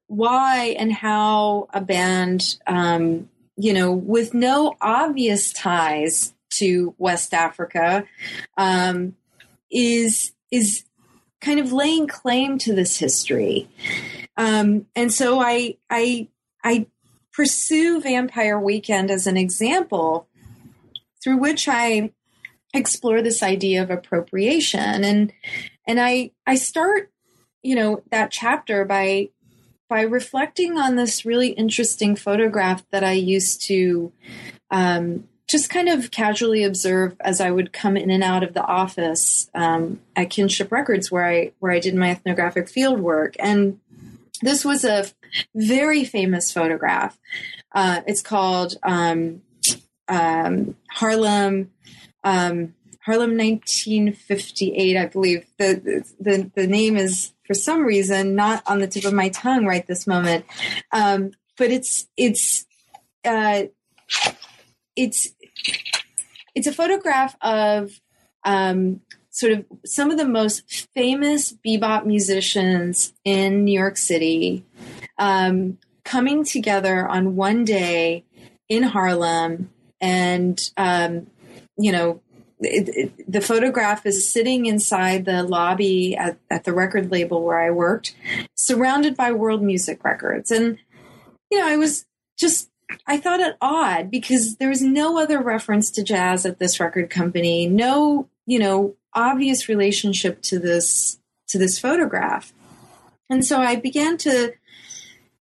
why 0.08 0.76
and 0.80 0.92
how 0.92 1.68
a 1.72 1.82
band. 1.82 2.58
Um, 2.66 3.30
you 3.60 3.74
know, 3.74 3.92
with 3.92 4.36
no 4.36 4.76
obvious 4.82 5.52
ties 5.52 6.36
to 6.60 6.96
West 6.98 7.34
Africa, 7.34 8.06
um, 8.58 9.16
is 9.72 10.34
is 10.52 10.84
kind 11.42 11.60
of 11.60 11.72
laying 11.72 12.08
claim 12.08 12.58
to 12.58 12.74
this 12.74 12.98
history. 12.98 13.70
Um, 14.38 14.86
and 14.96 15.12
so 15.12 15.40
I 15.40 15.78
I 15.90 16.28
I 16.64 16.88
pursue 17.34 18.02
Vampire 18.02 18.60
Weekend 18.60 19.12
as 19.12 19.28
an 19.28 19.38
example 19.38 20.28
through 21.24 21.38
which 21.38 21.68
I 21.68 22.12
explore 22.74 23.22
this 23.22 23.42
idea 23.42 23.82
of 23.82 23.90
appropriation 23.90 25.04
and 25.04 25.34
and 25.88 26.00
I 26.00 26.32
I 26.46 26.56
start 26.56 27.12
you 27.64 27.76
know 27.76 28.04
that 28.12 28.32
chapter 28.32 28.86
by 28.86 29.30
by 29.90 30.02
reflecting 30.02 30.78
on 30.78 30.96
this 30.96 31.26
really 31.26 31.50
interesting 31.50 32.16
photograph 32.16 32.84
that 32.92 33.04
I 33.04 33.14
used 33.14 33.62
to 33.64 34.12
um, 34.70 35.28
just 35.48 35.70
kind 35.70 35.88
of 35.88 36.12
casually 36.12 36.64
observe 36.64 37.16
as 37.22 37.40
I 37.40 37.52
would 37.52 37.72
come 37.72 37.96
in 37.96 38.12
and 38.12 38.24
out 38.24 38.44
of 38.44 38.54
the 38.54 38.64
office 38.64 39.50
um, 39.56 40.02
at 40.16 40.30
Kinship 40.30 40.72
Records, 40.72 41.12
where 41.12 41.26
I 41.26 41.54
where 41.60 41.72
I 41.72 41.80
did 41.80 41.96
my 41.96 42.12
ethnographic 42.12 42.68
field 42.68 43.00
work, 43.00 43.36
and 43.40 43.80
this 44.42 44.66
was 44.66 44.84
a 44.84 45.06
very 45.56 46.04
famous 46.04 46.52
photograph. 46.52 47.18
Uh, 47.74 48.02
it's 48.06 48.22
called 48.22 48.76
um, 48.84 49.42
um, 50.08 50.76
Harlem. 50.92 51.72
Um, 52.24 52.74
Harlem 53.06 53.38
1958, 53.38 54.98
I 54.98 55.06
believe. 55.06 55.46
The, 55.58 56.04
the 56.20 56.52
the 56.54 56.68
name 56.68 56.98
is 56.98 57.32
for 57.46 57.54
some 57.54 57.86
reason 57.86 58.36
not 58.36 58.62
on 58.68 58.80
the 58.80 58.88
tip 58.88 59.06
of 59.06 59.14
my 59.14 59.30
tongue 59.30 59.66
right 59.66 59.88
this 59.88 60.06
moment, 60.06 60.44
um, 60.92 61.32
but 61.58 61.72
it's 61.72 62.10
it's 62.18 62.66
uh, 63.24 63.64
it's 64.98 65.30
it's 66.58 66.68
a 66.68 66.74
photograph 66.74 67.36
of 67.42 68.02
um, 68.44 69.02
sort 69.30 69.54
of 69.54 69.66
some 69.86 70.10
of 70.10 70.18
the 70.18 70.28
most 70.28 70.88
famous 70.96 71.54
bebop 71.66 72.04
musicians 72.04 73.14
in 73.24 73.64
New 73.64 73.80
York 73.80 73.96
City 73.98 74.66
um, 75.20 75.78
coming 76.04 76.44
together 76.44 77.08
on 77.08 77.36
one 77.36 77.64
day 77.64 78.26
in 78.68 78.84
Harlem, 78.84 79.70
and 80.02 80.60
um, 80.78 81.28
you 81.78 81.92
know. 81.92 82.22
It, 82.60 82.90
it, 82.90 83.32
the 83.32 83.40
photograph 83.40 84.08
is 84.08 84.28
sitting 84.28 84.66
inside 84.66 85.26
the 85.26 85.44
lobby 85.44 86.16
at, 86.16 86.40
at 86.50 86.64
the 86.64 86.74
record 86.74 87.12
label 87.12 87.44
where 87.44 87.60
I 87.60 87.70
worked, 87.70 88.16
surrounded 88.56 89.16
by 89.16 89.32
world 89.32 89.62
music 89.62 90.04
records. 90.04 90.50
And, 90.50 90.80
you 91.52 91.60
know, 91.60 91.68
I 91.68 91.78
was 91.78 92.08
just 92.36 92.72
I 93.06 93.18
thought 93.18 93.40
it 93.40 93.58
odd 93.62 94.10
because 94.10 94.58
there 94.58 94.70
was 94.70 94.82
no 94.82 95.20
other 95.20 95.42
reference 95.42 95.92
to 95.92 96.04
jazz 96.04 96.46
at 96.46 96.60
this 96.60 96.80
record 96.80 97.10
company, 97.10 97.68
no, 97.68 98.30
you 98.46 98.60
know, 98.60 98.96
obvious 99.14 99.68
relationship 99.68 100.42
to 100.44 100.60
this 100.60 101.20
to 101.48 101.58
this 101.58 101.80
photograph. 101.80 102.54
And 103.30 103.46
so 103.46 103.60
I 103.60 103.76
began 103.76 104.18
to 104.20 104.54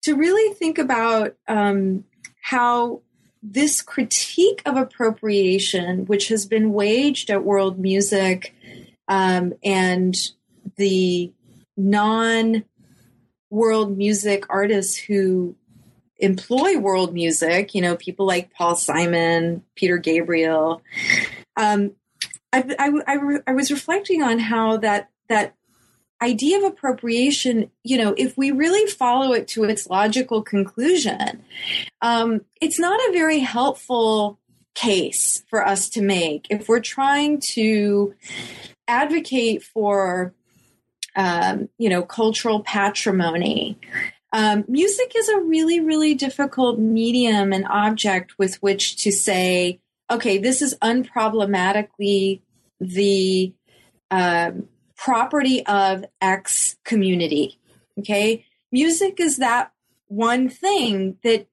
to 0.03 0.15
really 0.15 0.53
think 0.53 0.77
about 0.77 1.35
um, 1.47 2.05
how 2.41 3.01
this 3.41 3.81
critique 3.81 4.61
of 4.65 4.75
appropriation, 4.75 6.05
which 6.05 6.27
has 6.27 6.45
been 6.45 6.73
waged 6.73 7.29
at 7.29 7.43
world 7.43 7.79
music 7.79 8.53
um, 9.07 9.53
and 9.63 10.15
the 10.75 11.31
non 11.77 12.63
world 13.49 13.97
music 13.97 14.45
artists 14.49 14.95
who 14.95 15.55
employ 16.19 16.77
world 16.77 17.13
music, 17.13 17.73
you 17.73 17.81
know, 17.81 17.95
people 17.95 18.25
like 18.25 18.53
Paul 18.53 18.75
Simon, 18.75 19.63
Peter 19.75 19.97
Gabriel. 19.97 20.81
Um, 21.57 21.93
I, 22.51 22.75
I, 22.77 22.91
I, 23.07 23.39
I 23.47 23.53
was 23.53 23.71
reflecting 23.71 24.21
on 24.21 24.39
how 24.39 24.77
that 24.77 25.09
that 25.29 25.55
idea 26.21 26.57
of 26.57 26.63
appropriation, 26.63 27.71
you 27.83 27.97
know, 27.97 28.13
if 28.17 28.37
we 28.37 28.51
really 28.51 28.89
follow 28.91 29.31
it 29.33 29.47
to 29.49 29.63
its 29.63 29.87
logical 29.87 30.41
conclusion, 30.41 31.43
um, 32.01 32.41
it's 32.61 32.79
not 32.79 32.99
a 32.99 33.13
very 33.13 33.39
helpful 33.39 34.39
case 34.75 35.43
for 35.49 35.65
us 35.65 35.89
to 35.89 36.01
make 36.01 36.47
if 36.49 36.67
we're 36.67 36.79
trying 36.79 37.39
to 37.39 38.13
advocate 38.87 39.63
for, 39.63 40.33
um, 41.15 41.69
you 41.77 41.89
know, 41.89 42.01
cultural 42.01 42.61
patrimony. 42.61 43.77
Um, 44.31 44.65
music 44.67 45.13
is 45.15 45.29
a 45.29 45.39
really, 45.41 45.79
really 45.79 46.13
difficult 46.13 46.79
medium 46.79 47.51
and 47.51 47.65
object 47.67 48.37
with 48.37 48.61
which 48.61 49.03
to 49.03 49.11
say, 49.11 49.79
okay, 50.11 50.37
this 50.37 50.61
is 50.61 50.77
unproblematically 50.81 52.41
the 52.79 53.53
um, 54.11 54.67
property 54.95 55.65
of 55.65 56.05
X 56.21 56.77
community. 56.83 57.59
Okay. 57.99 58.45
Music 58.71 59.19
is 59.19 59.37
that 59.37 59.71
one 60.07 60.49
thing 60.49 61.17
that, 61.23 61.47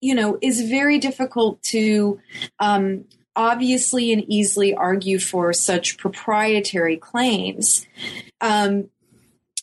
you 0.00 0.14
know, 0.14 0.38
is 0.40 0.62
very 0.62 0.98
difficult 0.98 1.62
to 1.62 2.20
um, 2.58 3.04
obviously 3.36 4.12
and 4.12 4.24
easily 4.28 4.74
argue 4.74 5.18
for 5.18 5.52
such 5.52 5.98
proprietary 5.98 6.96
claims. 6.96 7.86
Um, 8.40 8.90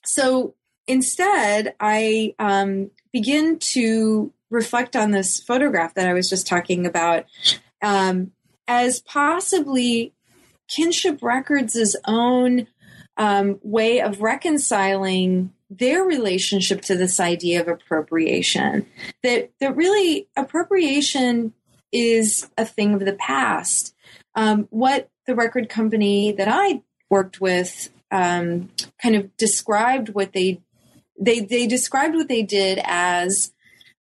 so 0.06 0.56
instead, 0.88 1.76
I 1.80 2.34
um, 2.40 2.92
begin 3.12 3.60
to 3.60 4.34
reflect 4.50 4.96
on 4.96 5.12
this 5.12 5.40
photograph 5.42 5.94
that 5.96 6.08
I 6.08 6.14
was 6.14 6.30
just 6.30 6.48
talking 6.48 6.86
about 6.86 7.26
um, 7.82 8.32
as 8.68 9.02
possibly 9.02 10.14
Kinship 10.68 11.20
Records' 11.22 11.96
own 12.06 12.68
um, 13.18 13.60
way 13.64 14.02
of 14.02 14.22
reconciling 14.22 15.54
their 15.70 16.04
relationship 16.04 16.82
to 16.84 16.96
this 16.96 17.20
idea 17.20 17.62
of 17.62 17.68
appropriation. 17.68 18.86
That 19.24 19.52
that 19.60 19.76
really 19.76 20.28
appropriation 20.36 21.54
is 21.92 22.50
a 22.58 22.66
thing 22.66 22.94
of 22.94 23.06
the 23.06 23.14
past. 23.14 23.96
Um, 24.36 24.68
what 24.70 25.10
the 25.26 25.36
record 25.36 25.68
company 25.68 26.32
that 26.34 26.48
I 26.48 26.84
worked 27.10 27.42
with 27.42 27.90
um, 28.12 28.70
kind 29.02 29.16
of 29.16 29.36
described 29.38 30.10
what 30.10 30.34
they 30.34 30.62
they 31.20 31.40
they 31.40 31.68
described 31.68 32.16
what 32.16 32.28
they 32.28 32.44
did 32.44 32.80
as 32.84 33.52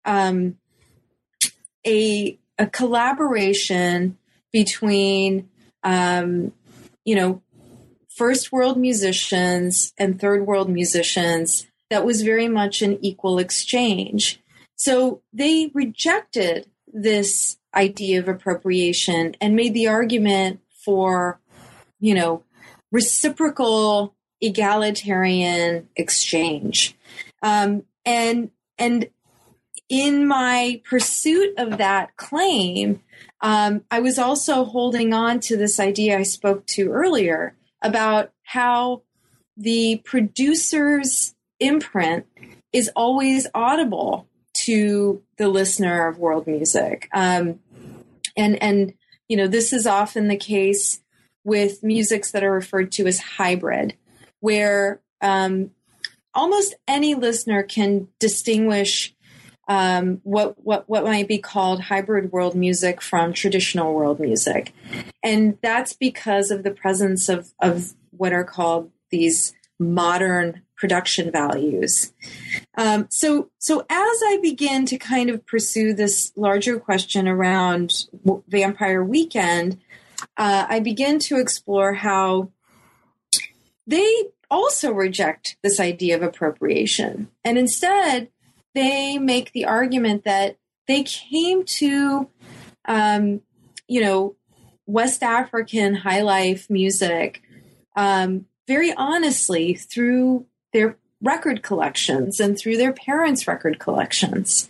um, 0.04 0.56
a 1.86 2.38
a 2.58 2.66
collaboration 2.66 4.18
between 4.52 5.48
um, 5.82 6.52
you 7.04 7.14
know 7.14 7.42
first 8.08 8.50
world 8.50 8.78
musicians 8.78 9.92
and 9.98 10.18
third 10.18 10.46
world 10.46 10.70
musicians 10.70 11.66
that 11.90 12.04
was 12.04 12.22
very 12.22 12.48
much 12.48 12.82
an 12.82 12.98
equal 13.04 13.38
exchange. 13.38 14.40
So 14.74 15.22
they 15.32 15.70
rejected 15.74 16.68
this 16.86 17.58
idea 17.74 18.18
of 18.18 18.28
appropriation 18.28 19.36
and 19.40 19.54
made 19.54 19.74
the 19.74 19.88
argument 19.88 20.60
for, 20.84 21.40
you 22.00 22.14
know, 22.14 22.42
reciprocal 22.90 24.15
egalitarian 24.41 25.89
exchange. 25.97 26.97
Um, 27.43 27.84
and 28.05 28.51
and 28.78 29.09
in 29.89 30.26
my 30.26 30.80
pursuit 30.84 31.55
of 31.59 31.78
that 31.78 32.16
claim, 32.16 33.01
um, 33.41 33.84
I 33.91 34.01
was 34.01 34.18
also 34.18 34.64
holding 34.64 35.12
on 35.12 35.41
to 35.41 35.57
this 35.57 35.78
idea 35.78 36.18
I 36.18 36.24
spoke 36.24 36.66
to 36.68 36.91
earlier 36.91 37.55
about 37.82 38.32
how 38.43 39.03
the 39.57 40.03
producer's 40.05 41.34
imprint 41.61 42.26
is 42.72 42.91
always 42.97 43.47
audible 43.55 44.28
to 44.64 45.22
the 45.39 45.49
listener 45.49 46.09
of 46.09 46.18
world 46.18 46.47
music. 46.47 47.09
Um, 47.12 47.61
and, 48.37 48.61
and, 48.62 48.95
you 49.28 49.37
know, 49.37 49.47
this 49.47 49.72
is 49.72 49.87
often 49.87 50.28
the 50.28 50.37
case 50.37 51.01
with 51.45 51.82
musics 51.82 52.32
that 52.32 52.43
are 52.43 52.53
referred 52.53 52.91
to 52.93 53.07
as 53.07 53.18
hybrid, 53.18 53.95
where 54.47 55.01
um, 55.22 55.72
almost 56.32 56.76
any 56.86 57.16
listener 57.16 57.64
can 57.64 58.07
distinguish 58.20 59.12
um, 59.66 60.20
what 60.22 60.55
what 60.62 60.88
what 60.88 61.03
might 61.03 61.26
be 61.26 61.38
called 61.38 61.80
hybrid 61.80 62.30
world 62.30 62.55
music 62.55 63.03
from 63.03 63.32
traditional 63.32 63.92
world 63.92 64.20
music, 64.20 64.72
and 65.24 65.59
that's 65.62 65.94
because 65.94 66.53
of 66.53 66.62
the 66.62 66.70
presence 66.70 67.28
of 67.28 67.53
of 67.59 67.94
what 68.12 68.32
are 68.32 68.44
called 68.44 68.92
these 69.11 69.53
modern 69.80 70.62
production 70.76 71.32
values. 71.32 72.12
Um, 72.78 73.09
so 73.11 73.51
so 73.59 73.80
as 73.80 74.18
I 74.30 74.38
begin 74.40 74.86
to 74.86 74.97
kind 74.97 75.28
of 75.28 75.44
pursue 75.44 75.92
this 75.92 76.30
larger 76.36 76.78
question 76.78 77.26
around 77.26 77.90
Vampire 78.47 79.03
Weekend, 79.03 79.80
uh, 80.36 80.66
I 80.68 80.78
begin 80.78 81.18
to 81.18 81.40
explore 81.40 81.94
how 81.94 82.53
they 83.86 84.24
also 84.51 84.92
reject 84.92 85.57
this 85.62 85.80
idea 85.80 86.16
of 86.16 86.22
appropriation, 86.22 87.28
and 87.44 87.59
instead 87.59 88.28
they 88.74 89.18
make 89.18 89.53
the 89.53 89.64
argument 89.64 90.24
that 90.24 90.57
they 90.86 91.03
came 91.03 91.64
to, 91.64 92.28
um, 92.84 93.40
you 93.88 94.01
know, 94.01 94.36
West 94.86 95.22
African 95.22 95.94
high 95.94 96.22
life 96.22 96.70
music 96.70 97.42
um, 97.97 98.47
very 98.68 98.92
honestly 98.92 99.74
through 99.74 100.47
their 100.72 100.97
record 101.22 101.62
collections 101.62 102.38
and 102.40 102.59
through 102.59 102.76
their 102.76 102.92
parents' 102.92 103.49
record 103.49 103.78
collections. 103.78 104.68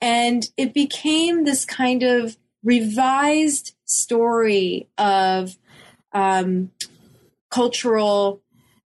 And 0.00 0.44
it 0.56 0.74
became 0.74 1.44
this 1.44 1.64
kind 1.64 2.02
of 2.02 2.36
revised 2.62 3.74
story 3.84 4.88
of 4.98 5.56
um, 6.12 6.70
cultural 7.50 8.42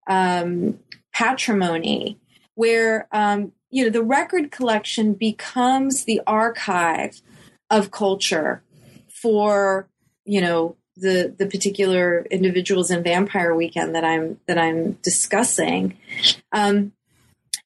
um, 0.08 0.80
patrimony, 1.14 2.20
where 2.56 3.08
um, 3.12 3.52
you 3.70 3.84
know 3.84 3.90
the 3.90 4.04
record 4.04 4.52
collection 4.52 5.14
becomes 5.14 6.06
the 6.06 6.22
archive 6.26 7.22
of 7.70 7.92
culture 7.92 8.64
for 9.08 9.90
you 10.26 10.42
know 10.42 10.76
the 10.96 11.34
the 11.38 11.46
particular 11.46 12.26
individuals 12.32 12.90
in 12.90 13.04
Vampire 13.04 13.54
Weekend 13.54 13.96
that 13.96 14.04
I'm 14.04 14.40
that 14.48 14.58
I'm 14.58 14.94
discussing, 15.04 15.98
um, 16.52 16.94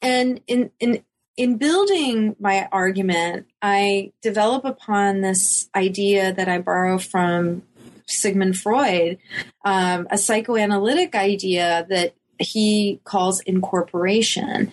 and 0.02 0.42
in 0.48 0.72
in 0.80 1.04
in 1.38 1.58
building 1.58 2.36
my 2.40 2.68
argument, 2.72 3.48
I 3.62 4.12
develop 4.22 4.66
upon 4.66 5.22
this 5.22 5.70
idea 5.76 6.34
that 6.34 6.50
I 6.50 6.60
borrow 6.60 6.98
from 6.98 7.64
Sigmund 8.06 8.58
Freud, 8.58 9.18
um, 9.64 10.08
a 10.12 10.18
psychoanalytic 10.18 11.16
idea 11.16 11.86
that 11.90 12.14
he 12.42 13.00
calls 13.04 13.40
incorporation. 13.42 14.72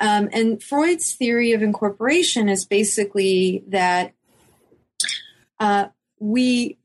Um, 0.00 0.28
and 0.32 0.62
Freud's 0.62 1.14
theory 1.14 1.52
of 1.52 1.62
incorporation 1.62 2.48
is 2.48 2.66
basically 2.66 3.64
that 3.68 4.12
uh, 5.60 5.86
we 6.18 6.78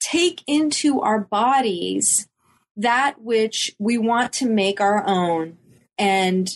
take 0.00 0.42
into 0.46 1.00
our 1.00 1.20
bodies 1.20 2.28
that 2.76 3.20
which 3.20 3.74
we 3.78 3.98
want 3.98 4.32
to 4.32 4.48
make 4.48 4.80
our 4.80 5.06
own 5.06 5.58
and 5.98 6.48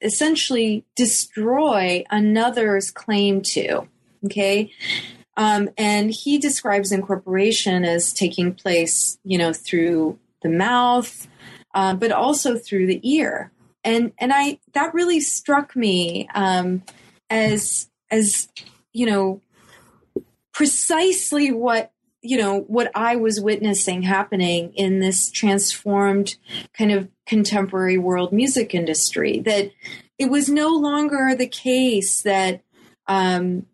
essentially 0.00 0.84
destroy 0.94 2.04
another's 2.10 2.90
claim 2.90 3.40
to. 3.42 3.88
Okay. 4.24 4.72
Um, 5.36 5.70
and 5.76 6.10
he 6.10 6.38
describes 6.38 6.92
incorporation 6.92 7.84
as 7.84 8.12
taking 8.12 8.54
place, 8.54 9.18
you 9.24 9.36
know, 9.36 9.52
through 9.52 10.18
the 10.42 10.48
mouth, 10.48 11.26
uh, 11.74 11.94
but 11.94 12.12
also 12.12 12.56
through 12.56 12.86
the 12.86 13.00
ear. 13.02 13.52
And 13.82 14.12
and 14.18 14.32
I 14.32 14.60
that 14.72 14.94
really 14.94 15.20
struck 15.20 15.76
me 15.76 16.28
um, 16.34 16.82
as 17.28 17.90
as 18.10 18.48
you 18.92 19.06
know 19.06 19.42
precisely 20.52 21.52
what 21.52 21.92
you 22.22 22.38
know 22.38 22.60
what 22.60 22.90
I 22.94 23.16
was 23.16 23.40
witnessing 23.40 24.02
happening 24.02 24.72
in 24.74 25.00
this 25.00 25.30
transformed 25.30 26.36
kind 26.72 26.92
of 26.92 27.08
contemporary 27.26 27.98
world 27.98 28.32
music 28.32 28.74
industry. 28.74 29.40
That 29.40 29.70
it 30.16 30.30
was 30.30 30.48
no 30.48 30.68
longer 30.68 31.34
the 31.34 31.48
case 31.48 32.22
that 32.22 32.62
um, 33.06 33.66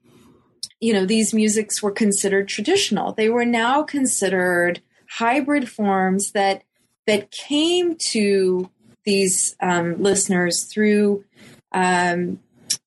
you 0.80 0.92
know 0.92 1.06
these 1.06 1.32
musics 1.32 1.80
were 1.82 1.92
considered 1.92 2.48
traditional. 2.48 3.12
They 3.12 3.28
were 3.28 3.46
now 3.46 3.84
considered 3.84 4.80
hybrid 5.08 5.68
forms 5.68 6.32
that 6.32 6.64
that 7.10 7.32
came 7.32 7.96
to 7.96 8.70
these 9.04 9.56
um, 9.60 10.00
listeners 10.00 10.62
through 10.62 11.24
um, 11.72 12.38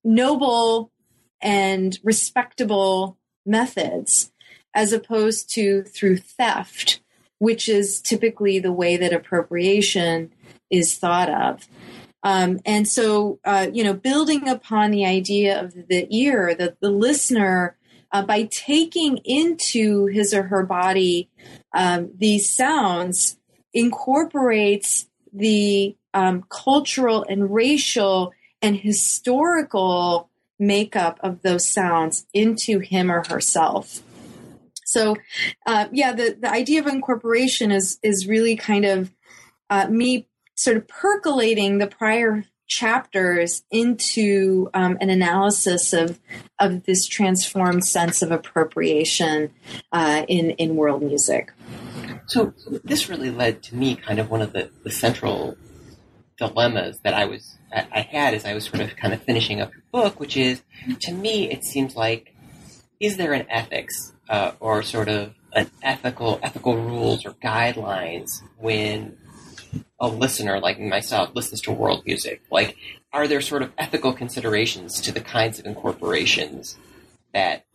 noble 0.02 0.94
and 1.42 2.00
respectable 2.06 3.18
methods 3.46 4.32
as 4.74 4.94
opposed 4.94 5.54
to 5.54 5.84
through 5.84 6.16
theft, 6.16 7.02
which 7.40 7.68
is 7.68 8.00
typically 8.02 8.60
the 8.60 8.72
way 8.72 8.96
that 8.96 9.12
appropriation 9.12 10.32
is 10.70 10.98
thought 10.98 11.30
of. 11.30 11.68
Um, 12.24 12.62
and 12.66 12.88
so, 12.88 13.40
uh, 13.44 13.68
you 13.74 13.84
know, 13.84 13.94
building 13.94 14.48
upon 14.48 14.92
the 14.92 15.06
idea 15.06 15.62
of 15.62 15.74
the 15.90 16.08
ear, 16.10 16.56
the, 16.56 16.78
the 16.80 16.90
listener, 16.90 17.76
uh, 18.14 18.22
by 18.22 18.44
taking 18.44 19.18
into 19.26 20.06
his 20.06 20.34
or 20.34 20.44
her 20.44 20.66
body 20.66 21.30
um, 21.74 22.12
these 22.18 22.56
sounds, 22.56 23.38
incorporates 23.74 25.08
the 25.32 25.96
um, 26.14 26.46
cultural 26.50 27.26
and 27.28 27.54
racial 27.54 28.34
and 28.62 28.78
historical 28.78 30.30
makeup 30.60 31.20
of 31.22 31.42
those 31.42 31.68
sounds 31.68 32.26
into 32.34 32.80
him 32.80 33.12
or 33.12 33.24
herself. 33.28 34.02
So, 34.86 35.16
uh, 35.66 35.88
yeah, 35.92 36.14
the, 36.14 36.38
the 36.40 36.52
idea 36.52 36.80
of 36.80 36.88
incorporation 36.88 37.72
is 37.72 37.98
is 38.04 38.28
really 38.28 38.56
kind 38.56 38.86
of 38.86 39.12
uh, 39.70 39.88
me 39.88 40.28
sort 40.56 40.78
of 40.78 40.88
percolating 40.88 41.80
the 41.80 41.88
prior 41.88 42.46
chapters 42.68 43.64
into 43.72 44.70
um, 44.74 44.98
an 45.02 45.10
analysis 45.10 45.94
of 45.94 46.20
of 46.60 46.84
this 46.84 47.08
transformed 47.08 47.86
sense 47.86 48.22
of 48.22 48.32
appropriation 48.32 49.52
uh, 49.92 50.26
in 50.28 50.52
in 50.52 50.76
world 50.76 51.02
music. 51.02 51.52
So 52.28 52.54
this 52.84 53.10
really 53.10 53.32
led 53.32 53.64
to 53.64 53.76
me 53.76 53.96
kind 53.96 54.20
of 54.20 54.30
one 54.30 54.42
of 54.42 54.54
the, 54.54 54.70
the 54.84 54.92
central 54.92 55.58
dilemmas 56.38 57.00
that 57.04 57.14
I 57.14 57.26
was 57.26 57.58
I 57.76 58.02
had 58.02 58.34
as 58.34 58.46
I 58.46 58.54
was 58.54 58.66
sort 58.66 58.82
of 58.82 58.96
kind 58.96 59.14
of 59.14 59.24
finishing 59.24 59.60
up 59.60 59.72
your 59.74 59.84
book, 59.92 60.20
which 60.20 60.38
is 60.38 60.62
to 61.02 61.12
me 61.12 61.52
it 61.52 61.64
seems 61.64 61.96
like 61.96 62.34
is 63.00 63.18
there 63.18 63.34
an 63.34 63.46
ethics 63.50 64.14
uh, 64.30 64.52
or 64.60 64.84
sort 64.84 65.10
of 65.10 65.34
an 65.54 65.70
ethical 65.82 66.40
ethical 66.44 66.76
rules 66.76 67.26
or 67.26 67.32
guidelines 67.32 68.42
when 68.58 69.18
a 70.00 70.08
listener 70.08 70.60
like 70.60 70.80
myself 70.80 71.32
listens 71.34 71.62
to 71.62 71.72
world 71.72 72.04
music? 72.06 72.42
Like, 72.52 72.78
are 73.12 73.28
there 73.28 73.42
sort 73.42 73.62
of 73.62 73.72
ethical 73.78 74.14
considerations 74.14 75.02
to 75.02 75.12
the 75.12 75.22
kinds 75.22 75.60
of 75.60 75.66
incorporations 75.66 76.78
that 77.34 77.66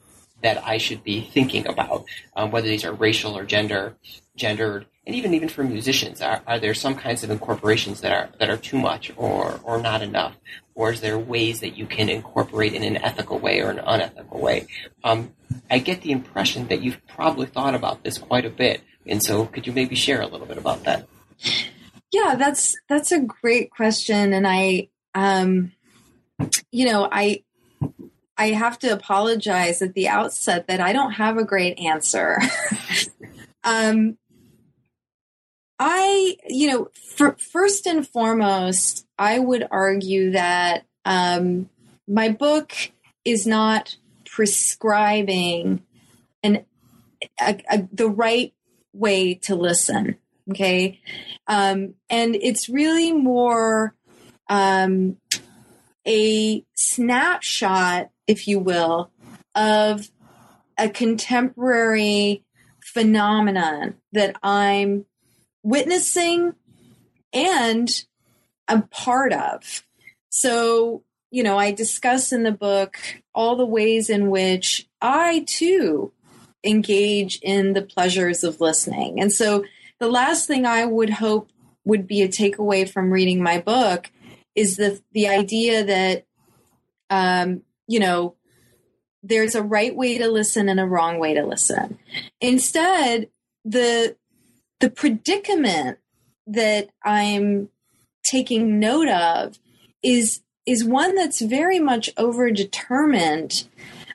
that 0.43 0.63
I 0.65 0.79
should 0.79 1.03
be 1.03 1.21
thinking 1.21 1.67
about, 1.67 2.05
um, 2.37 2.51
whether 2.51 2.69
these 2.69 2.85
are 2.85 2.93
racial 2.93 3.37
or 3.37 3.45
gender 3.45 3.97
gendered, 4.37 4.87
and 5.07 5.17
even 5.17 5.35
even 5.35 5.49
for 5.49 5.65
musicians, 5.65 6.23
are, 6.23 6.43
are 6.47 6.59
there 6.59 6.75
some 6.75 6.95
kinds 6.95 7.25
of 7.25 7.31
incorporations 7.31 8.01
that 8.01 8.13
are 8.13 8.31
that 8.39 8.49
are 8.49 8.57
too 8.57 8.79
much 8.79 9.13
or 9.17 9.61
or 9.65 9.81
not 9.81 10.01
enough, 10.01 10.37
or 10.75 10.93
is 10.93 11.01
there 11.01 11.19
ways 11.19 11.61
that 11.61 11.77
you 11.77 11.87
can 11.87 12.09
incorporate 12.09 12.73
in 12.73 12.85
an 12.85 12.97
ethical 12.97 13.39
way 13.39 13.61
or 13.61 13.71
an 13.71 13.81
unethical 13.81 14.41
way? 14.41 14.67
Um, 15.05 15.35
I 15.71 15.79
get 15.79 16.03
the 16.03 16.13
impression 16.13 16.69
that 16.69 16.83
you've 16.83 17.05
probably 17.07 17.47
thought 17.47 17.75
about 17.75 18.05
this 18.05 18.17
quite 18.17 18.47
a 18.47 18.51
bit, 18.51 18.83
and 19.07 19.23
so 19.23 19.47
could 19.47 19.67
you 19.67 19.73
maybe 19.73 19.97
share 19.97 20.21
a 20.21 20.27
little 20.27 20.47
bit 20.47 20.59
about 20.59 20.85
that? 20.85 21.09
Yeah, 22.13 22.37
that's 22.37 22.77
that's 22.89 23.13
a 23.13 23.21
great 23.21 23.71
question, 23.71 24.33
and 24.33 24.47
I, 24.47 24.89
um, 25.15 25.73
you 26.71 26.87
know, 26.87 27.09
I 27.11 27.43
I 28.39 28.51
have 28.51 28.79
to 28.81 28.89
apologize 28.89 29.83
at 29.83 29.95
the 29.95 30.09
outset 30.09 30.69
that 30.69 30.81
I 30.81 30.93
don't 30.93 31.13
have 31.13 31.37
a 31.37 31.45
great 31.45 31.79
answer. 31.79 32.39
um, 33.65 34.17
I, 35.79 36.37
you 36.47 36.71
know, 36.71 36.89
for, 37.17 37.37
first 37.39 37.87
and 37.87 38.07
foremost, 38.07 39.07
I 39.19 39.41
would 39.41 39.67
argue 39.71 40.31
that 40.33 40.85
um, 41.05 41.69
my 42.07 42.29
book 42.29 42.73
is 43.25 43.47
not 43.47 43.97
prescribing 44.25 45.83
an 46.43 46.65
a, 47.41 47.61
a, 47.69 47.89
the 47.93 48.09
right 48.09 48.55
way 48.93 49.35
to 49.35 49.57
listen. 49.57 50.17
Okay, 50.51 51.01
um, 51.47 51.95
and 52.09 52.35
it's 52.37 52.69
really 52.69 53.13
more 53.13 53.95
um, 54.49 55.19
a 56.07 56.65
snapshot, 56.75 58.11
if 58.29 58.47
you 58.47 58.61
will, 58.61 59.11
of 59.57 60.11
a 60.79 60.89
contemporary 60.89 62.45
phenomenon 62.81 63.95
that 64.13 64.37
I'm 64.43 65.07
witnessing 65.65 66.55
and 67.33 68.05
a 68.69 68.83
part 68.83 69.33
of. 69.33 69.85
So, 70.31 71.03
you 71.31 71.43
know, 71.43 71.59
I 71.59 71.73
discuss 71.73 72.33
in 72.33 72.45
the 72.45 72.53
book 72.53 72.99
all 73.35 73.57
the 73.57 73.67
ways 73.67 74.09
in 74.09 74.31
which 74.31 74.89
I 75.01 75.45
too 75.47 76.13
engage 76.65 77.39
in 77.43 77.73
the 77.73 77.83
pleasures 77.83 78.45
of 78.45 78.61
listening. 78.61 79.21
And 79.21 79.33
so 79.33 79.65
the 79.99 80.09
last 80.09 80.47
thing 80.47 80.67
I 80.67 80.85
would 80.85 81.11
hope 81.11 81.51
would 81.85 82.07
be 82.07 82.23
a 82.23 82.29
takeaway 82.29 82.89
from 82.89 83.11
reading 83.11 83.43
my 83.43 83.61
book 83.61 84.11
is 84.55 84.77
the 84.77 85.01
the 85.13 85.29
idea 85.29 85.85
that 85.85 86.25
um, 87.11 87.63
you 87.89 87.99
know 87.99 88.37
there's 89.23 89.55
a 89.55 89.63
right 89.63 89.95
way 89.95 90.19
to 90.19 90.29
listen 90.29 90.69
and 90.69 90.79
a 90.79 90.87
wrong 90.87 91.19
way 91.19 91.35
to 91.35 91.45
listen. 91.45 91.99
Instead, 92.41 93.29
the 93.65 94.17
the 94.81 94.91
predicament 94.91 95.99
that 96.47 96.91
I'm 97.05 97.69
taking 98.25 98.79
note 98.79 99.09
of 99.09 99.59
is 100.03 100.43
is 100.67 100.85
one 100.85 101.15
that's 101.15 101.41
very 101.41 101.81
much 101.81 102.15
overdetermined. 102.17 103.67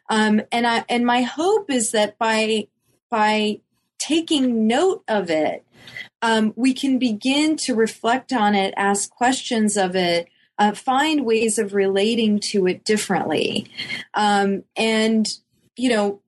Um, 0.09 0.41
and 0.51 0.67
I 0.67 0.85
and 0.87 1.05
my 1.05 1.23
hope 1.23 1.69
is 1.69 1.91
that 1.91 2.17
by 2.17 2.67
by 3.09 3.59
taking 3.99 4.67
note 4.67 5.03
of 5.07 5.29
it, 5.29 5.65
um, 6.21 6.53
we 6.55 6.73
can 6.73 6.99
begin 6.99 7.57
to 7.57 7.75
reflect 7.75 8.31
on 8.31 8.55
it, 8.55 8.73
ask 8.77 9.09
questions 9.09 9.77
of 9.77 9.95
it, 9.95 10.27
uh, 10.57 10.73
find 10.73 11.25
ways 11.25 11.57
of 11.57 11.73
relating 11.73 12.39
to 12.39 12.67
it 12.67 12.83
differently. 12.83 13.67
Um, 14.13 14.63
and, 14.75 15.27
you 15.75 15.89
know, 15.89 16.21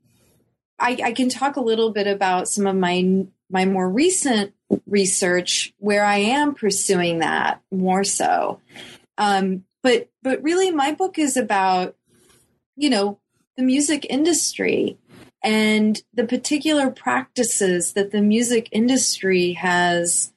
I, 0.79 0.97
I, 1.03 1.11
can 1.13 1.29
talk 1.29 1.55
a 1.55 1.61
little 1.61 1.91
bit 1.91 2.07
about 2.07 2.49
some 2.49 2.67
of 2.67 2.75
my 2.75 3.25
my 3.49 3.65
more 3.65 3.89
recent 3.89 4.53
research 4.87 5.73
where 5.77 6.03
I 6.03 6.17
am 6.17 6.55
pursuing 6.55 7.19
that 7.19 7.61
more 7.71 8.03
so. 8.03 8.59
Um, 9.17 9.63
but 9.81 10.09
but 10.21 10.41
really, 10.43 10.71
my 10.71 10.91
book 10.93 11.17
is 11.17 11.37
about 11.37 11.95
you 12.75 12.89
know 12.89 13.19
the 13.55 13.63
music 13.63 14.05
industry 14.09 14.97
and 15.43 16.01
the 16.13 16.25
particular 16.25 16.89
practices 16.89 17.93
that 17.93 18.11
the 18.11 18.21
music 18.21 18.67
industry 18.71 19.53
has 19.53 20.33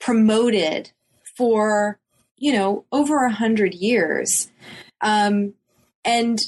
promoted 0.00 0.90
for 1.36 1.99
you 2.40 2.52
know 2.52 2.84
over 2.90 3.24
a 3.24 3.32
hundred 3.32 3.74
years 3.74 4.50
um, 5.00 5.54
and 6.04 6.40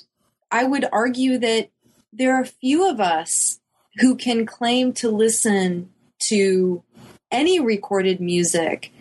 i 0.51 0.65
would 0.65 0.85
argue 0.93 1.39
that 1.39 1.71
there 2.13 2.35
are 2.35 2.45
few 2.45 2.89
of 2.89 3.01
us 3.01 3.61
who 3.99 4.17
can 4.17 4.45
claim 4.45 4.93
to 4.93 5.11
listen 5.11 5.91
to 6.19 6.83
any 7.31 7.61
recorded 7.61 8.21
music 8.21 8.93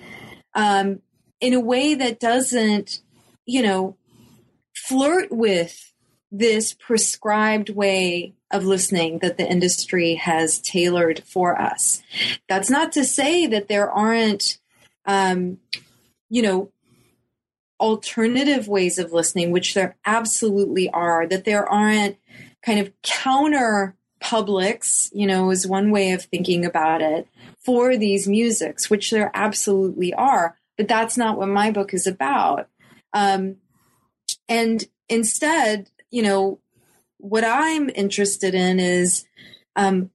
um, 0.54 1.02
in 1.40 1.54
a 1.54 1.60
way 1.60 1.96
that 1.96 2.20
doesn't 2.20 3.02
you 3.46 3.64
know 3.64 3.98
flirt 4.76 5.32
with 5.32 5.92
this 6.32 6.74
prescribed 6.74 7.70
way 7.70 8.34
of 8.52 8.66
listening 8.66 9.20
that 9.20 9.38
the 9.38 9.50
industry 9.50 10.16
has 10.16 10.60
tailored 10.60 11.24
for 11.26 11.60
us. 11.60 12.02
That's 12.48 12.70
not 12.70 12.92
to 12.94 13.06
say 13.06 13.48
that 13.48 13.68
there 13.68 13.92
aren't, 13.92 14.58
um, 15.06 15.58
you 16.30 16.42
know, 16.42 16.71
alternative 17.82 18.68
ways 18.68 18.98
of 18.98 19.12
listening, 19.12 19.52
which 19.52 19.74
there 19.74 19.98
absolutely 20.06 20.90
are, 20.92 21.28
that 21.28 21.44
there 21.44 21.68
aren't 21.68 22.18
kind 22.62 22.80
of 22.80 22.94
counter 23.02 23.96
publics, 24.22 25.10
you 25.14 25.26
know, 25.26 25.50
is 25.50 25.68
one 25.68 25.92
way 25.92 26.12
of 26.12 26.24
thinking 26.24 26.64
about 26.64 27.02
it 27.02 27.28
for 27.58 27.98
these 27.98 28.28
musics, 28.28 28.90
which 28.90 29.10
there 29.10 29.32
absolutely 29.34 30.14
are. 30.14 30.58
But 30.78 30.88
that's 30.88 31.18
not 31.18 31.38
what 31.38 31.50
my 31.50 31.72
book 31.72 31.94
is 31.94 32.08
about. 32.08 32.70
Um, 33.14 33.58
and 34.48 34.86
instead, 35.10 35.90
you 36.12 36.22
know, 36.22 36.60
what 37.18 37.44
I'm 37.44 37.90
interested 37.90 38.54
in 38.56 38.80
is 38.80 39.26
um, 39.76 40.12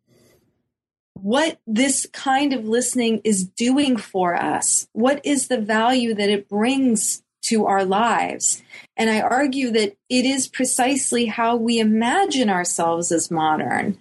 what 1.14 1.60
this 1.66 2.06
kind 2.12 2.52
of 2.52 2.66
listening 2.66 3.20
is 3.24 3.44
doing 3.44 3.96
for 3.96 4.34
us. 4.34 4.88
What 4.92 5.24
is 5.24 5.48
the 5.48 5.60
value 5.60 6.14
that 6.14 6.30
it 6.30 6.48
brings 6.48 7.22
to 7.48 7.66
our 7.66 7.84
lives? 7.84 8.62
And 8.96 9.10
I 9.10 9.20
argue 9.20 9.70
that 9.72 9.96
it 10.08 10.24
is 10.24 10.48
precisely 10.48 11.26
how 11.26 11.56
we 11.56 11.78
imagine 11.78 12.50
ourselves 12.50 13.12
as 13.12 13.30
modern. 13.30 13.98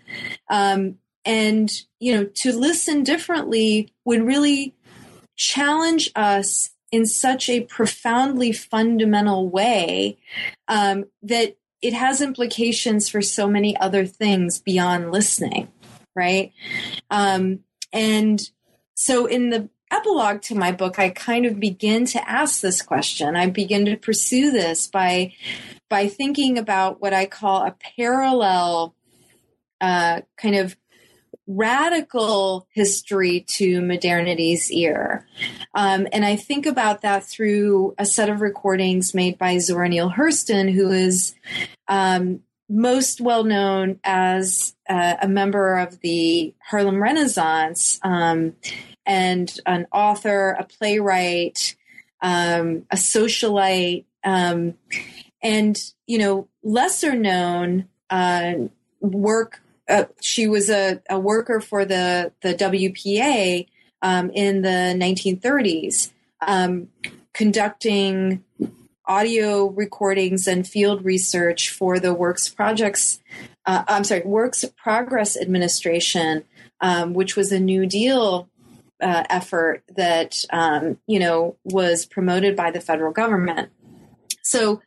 Um, 0.49 0.97
and, 1.25 1.71
you 1.99 2.13
know, 2.15 2.25
to 2.25 2.57
listen 2.57 3.03
differently 3.03 3.91
would 4.05 4.21
really 4.21 4.75
challenge 5.35 6.11
us 6.15 6.69
in 6.91 7.05
such 7.05 7.49
a 7.49 7.61
profoundly 7.61 8.51
fundamental 8.51 9.49
way 9.49 10.17
um, 10.67 11.05
that 11.23 11.57
it 11.81 11.93
has 11.93 12.21
implications 12.21 13.09
for 13.09 13.21
so 13.21 13.47
many 13.47 13.75
other 13.77 14.05
things 14.05 14.59
beyond 14.59 15.11
listening, 15.11 15.67
right? 16.15 16.53
Um, 17.11 17.59
and 17.91 18.41
so 18.93 19.25
in 19.25 19.49
the 19.49 19.69
epilogue 19.95 20.41
to 20.43 20.55
my 20.55 20.71
book, 20.71 20.99
I 20.99 21.09
kind 21.09 21.45
of 21.45 21.59
begin 21.59 22.05
to 22.07 22.29
ask 22.29 22.61
this 22.61 22.81
question. 22.81 23.35
I 23.35 23.49
begin 23.49 23.85
to 23.85 23.97
pursue 23.97 24.51
this 24.51 24.87
by 24.87 25.33
by 25.89 26.07
thinking 26.07 26.57
about 26.57 27.01
what 27.01 27.13
I 27.13 27.25
call 27.25 27.63
a 27.63 27.75
parallel 27.95 28.95
uh, 29.79 30.21
kind 30.37 30.55
of 30.55 30.75
radical 31.47 32.67
history 32.71 33.45
to 33.47 33.81
modernity's 33.81 34.71
ear. 34.71 35.27
Um, 35.75 36.07
and 36.11 36.25
I 36.25 36.35
think 36.35 36.65
about 36.65 37.01
that 37.01 37.23
through 37.23 37.93
a 37.99 38.05
set 38.05 38.29
of 38.29 38.41
recordings 38.41 39.13
made 39.13 39.37
by 39.37 39.59
Zora 39.59 39.87
Neale 39.87 40.09
Hurston, 40.09 40.73
who 40.73 40.91
is 40.91 41.35
um, 41.87 42.41
most 42.67 43.21
well 43.21 43.43
known 43.43 43.99
as 44.03 44.75
uh, 44.89 45.15
a 45.21 45.27
member 45.27 45.77
of 45.77 45.99
the 45.99 46.53
Harlem 46.67 47.01
Renaissance 47.01 47.99
um, 48.01 48.55
and 49.05 49.57
an 49.65 49.87
author, 49.91 50.51
a 50.59 50.63
playwright, 50.63 51.75
um, 52.21 52.85
a 52.91 52.95
socialite, 52.95 54.05
um, 54.23 54.75
and, 55.43 55.77
you 56.07 56.17
know, 56.17 56.47
lesser 56.63 57.15
known 57.15 57.87
uh, 58.09 58.53
work 59.01 59.61
uh, 59.87 60.05
she 60.21 60.47
was 60.47 60.69
a, 60.69 61.01
a 61.09 61.19
worker 61.19 61.59
for 61.59 61.85
the 61.85 62.31
the 62.41 62.53
WPA 62.55 63.67
um, 64.01 64.29
in 64.31 64.61
the 64.61 64.95
1930s, 64.97 66.11
um, 66.41 66.89
conducting 67.33 68.43
audio 69.05 69.67
recordings 69.67 70.47
and 70.47 70.67
field 70.67 71.05
research 71.05 71.69
for 71.69 71.99
the 71.99 72.13
Works 72.13 72.49
Projects. 72.49 73.19
Uh, 73.65 73.83
I'm 73.87 74.03
sorry, 74.03 74.21
Works 74.25 74.65
Progress 74.75 75.37
Administration, 75.37 76.43
um, 76.81 77.13
which 77.13 77.35
was 77.35 77.51
a 77.51 77.59
New 77.59 77.85
Deal 77.85 78.49
uh, 79.01 79.23
effort 79.29 79.83
that 79.95 80.43
um, 80.51 80.97
you 81.07 81.19
know 81.19 81.57
was 81.63 82.05
promoted 82.05 82.55
by 82.55 82.71
the 82.71 82.81
federal 82.81 83.11
government. 83.11 83.69
So, 84.43 84.81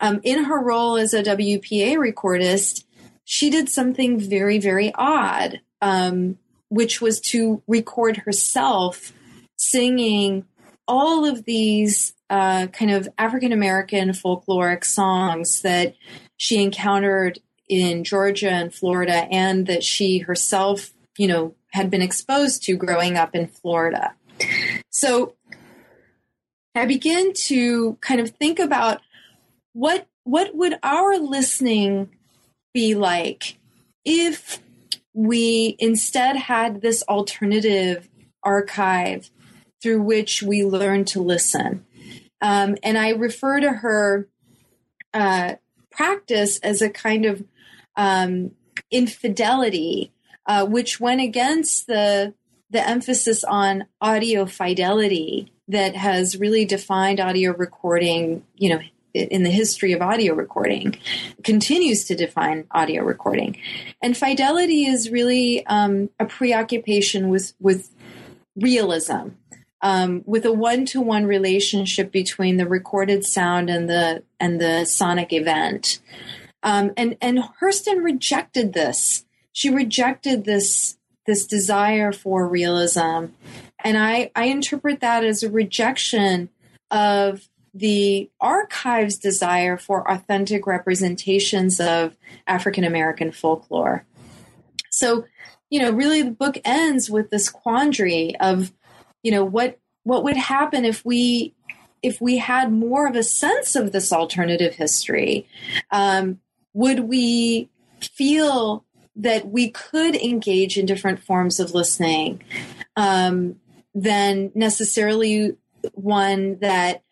um, 0.00 0.20
in 0.22 0.44
her 0.44 0.62
role 0.62 0.96
as 0.96 1.12
a 1.12 1.22
WPA 1.22 1.96
recordist, 1.96 2.84
she 3.24 3.50
did 3.50 3.68
something 3.68 4.18
very, 4.18 4.58
very 4.58 4.92
odd, 4.94 5.60
um, 5.80 6.38
which 6.68 7.00
was 7.00 7.20
to 7.20 7.62
record 7.66 8.18
herself 8.18 9.12
singing 9.56 10.44
all 10.88 11.24
of 11.24 11.44
these 11.44 12.14
uh, 12.30 12.66
kind 12.68 12.90
of 12.90 13.08
African 13.18 13.52
American 13.52 14.10
folkloric 14.10 14.84
songs 14.84 15.62
that 15.62 15.94
she 16.36 16.62
encountered 16.62 17.38
in 17.68 18.04
Georgia 18.04 18.50
and 18.50 18.74
Florida, 18.74 19.26
and 19.30 19.66
that 19.66 19.84
she 19.84 20.18
herself, 20.18 20.92
you 21.16 21.28
know, 21.28 21.54
had 21.72 21.90
been 21.90 22.02
exposed 22.02 22.62
to 22.64 22.76
growing 22.76 23.16
up 23.16 23.34
in 23.34 23.46
Florida. 23.46 24.14
So 24.90 25.34
I 26.74 26.86
begin 26.86 27.32
to 27.46 27.98
kind 28.00 28.20
of 28.20 28.30
think 28.30 28.58
about 28.58 29.00
what 29.72 30.06
what 30.24 30.54
would 30.54 30.78
our 30.82 31.18
listening 31.18 32.10
be 32.72 32.94
like 32.94 33.58
if 34.04 34.60
we 35.14 35.76
instead 35.78 36.36
had 36.36 36.80
this 36.80 37.02
alternative 37.08 38.08
archive 38.42 39.30
through 39.82 40.02
which 40.02 40.42
we 40.42 40.64
learn 40.64 41.04
to 41.04 41.20
listen. 41.20 41.84
Um, 42.40 42.76
and 42.82 42.96
I 42.96 43.10
refer 43.10 43.60
to 43.60 43.70
her 43.70 44.28
uh, 45.12 45.54
practice 45.90 46.58
as 46.60 46.80
a 46.80 46.88
kind 46.88 47.26
of 47.26 47.44
um, 47.96 48.52
infidelity, 48.90 50.12
uh, 50.46 50.66
which 50.66 51.00
went 51.00 51.20
against 51.20 51.86
the 51.86 52.34
the 52.70 52.88
emphasis 52.88 53.44
on 53.44 53.84
audio 54.00 54.46
fidelity 54.46 55.52
that 55.68 55.94
has 55.94 56.38
really 56.38 56.64
defined 56.64 57.20
audio 57.20 57.52
recording, 57.52 58.42
you 58.56 58.70
know, 58.70 58.80
in 59.12 59.42
the 59.42 59.50
history 59.50 59.92
of 59.92 60.00
audio 60.00 60.32
recording 60.34 60.96
continues 61.44 62.04
to 62.04 62.14
define 62.14 62.66
audio 62.70 63.02
recording. 63.02 63.58
And 64.02 64.16
fidelity 64.16 64.86
is 64.86 65.10
really 65.10 65.66
um, 65.66 66.08
a 66.18 66.24
preoccupation 66.24 67.28
with 67.28 67.52
with 67.60 67.90
realism 68.56 69.28
um, 69.82 70.22
with 70.26 70.44
a 70.46 70.52
one-to-one 70.52 71.26
relationship 71.26 72.12
between 72.12 72.56
the 72.56 72.66
recorded 72.66 73.24
sound 73.24 73.68
and 73.68 73.88
the 73.88 74.22
and 74.40 74.60
the 74.60 74.84
sonic 74.84 75.32
event. 75.32 76.00
Um, 76.62 76.92
and 76.96 77.16
and 77.20 77.40
hurston 77.60 78.02
rejected 78.02 78.72
this 78.72 79.24
she 79.52 79.70
rejected 79.70 80.44
this 80.44 80.96
this 81.26 81.46
desire 81.46 82.12
for 82.12 82.48
realism 82.48 83.26
and 83.84 83.96
i 83.96 84.30
i 84.34 84.44
interpret 84.44 85.00
that 85.00 85.24
as 85.24 85.42
a 85.42 85.50
rejection 85.50 86.48
of 86.90 87.48
the 87.74 88.30
archive's 88.40 89.18
desire 89.18 89.76
for 89.76 90.10
authentic 90.10 90.66
representations 90.66 91.80
of 91.80 92.16
African 92.46 92.84
American 92.84 93.32
folklore. 93.32 94.04
So, 94.90 95.24
you 95.70 95.80
know, 95.80 95.90
really 95.90 96.22
the 96.22 96.32
book 96.32 96.58
ends 96.64 97.08
with 97.08 97.30
this 97.30 97.48
quandary 97.48 98.36
of, 98.40 98.72
you 99.22 99.32
know, 99.32 99.44
what 99.44 99.78
what 100.04 100.24
would 100.24 100.36
happen 100.36 100.84
if 100.84 101.04
we 101.04 101.54
if 102.02 102.20
we 102.20 102.36
had 102.36 102.72
more 102.72 103.06
of 103.06 103.16
a 103.16 103.22
sense 103.22 103.74
of 103.74 103.92
this 103.92 104.12
alternative 104.12 104.74
history? 104.74 105.46
Um, 105.90 106.40
would 106.74 107.00
we 107.00 107.70
feel 108.00 108.84
that 109.16 109.48
we 109.48 109.70
could 109.70 110.16
engage 110.16 110.78
in 110.78 110.86
different 110.86 111.22
forms 111.22 111.60
of 111.60 111.74
listening 111.74 112.42
um, 112.96 113.56
than 113.94 114.50
necessarily 114.54 115.56
one 115.92 116.58
that 116.60 117.02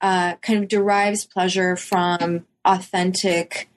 uh, 0.00 0.36
kind 0.36 0.62
of 0.62 0.68
derives 0.68 1.26
pleasure 1.26 1.76
from 1.76 2.46
authentic, 2.64 3.68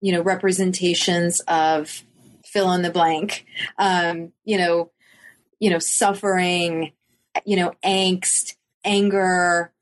you 0.00 0.12
know, 0.12 0.22
representations 0.22 1.40
of 1.48 2.04
fill 2.44 2.72
in 2.72 2.82
the 2.82 2.90
blank, 2.90 3.44
um, 3.78 4.32
you 4.44 4.56
know, 4.56 4.90
you 5.58 5.70
know, 5.70 5.78
suffering, 5.78 6.92
you 7.44 7.56
know, 7.56 7.72
angst, 7.84 8.54
anger, 8.84 9.72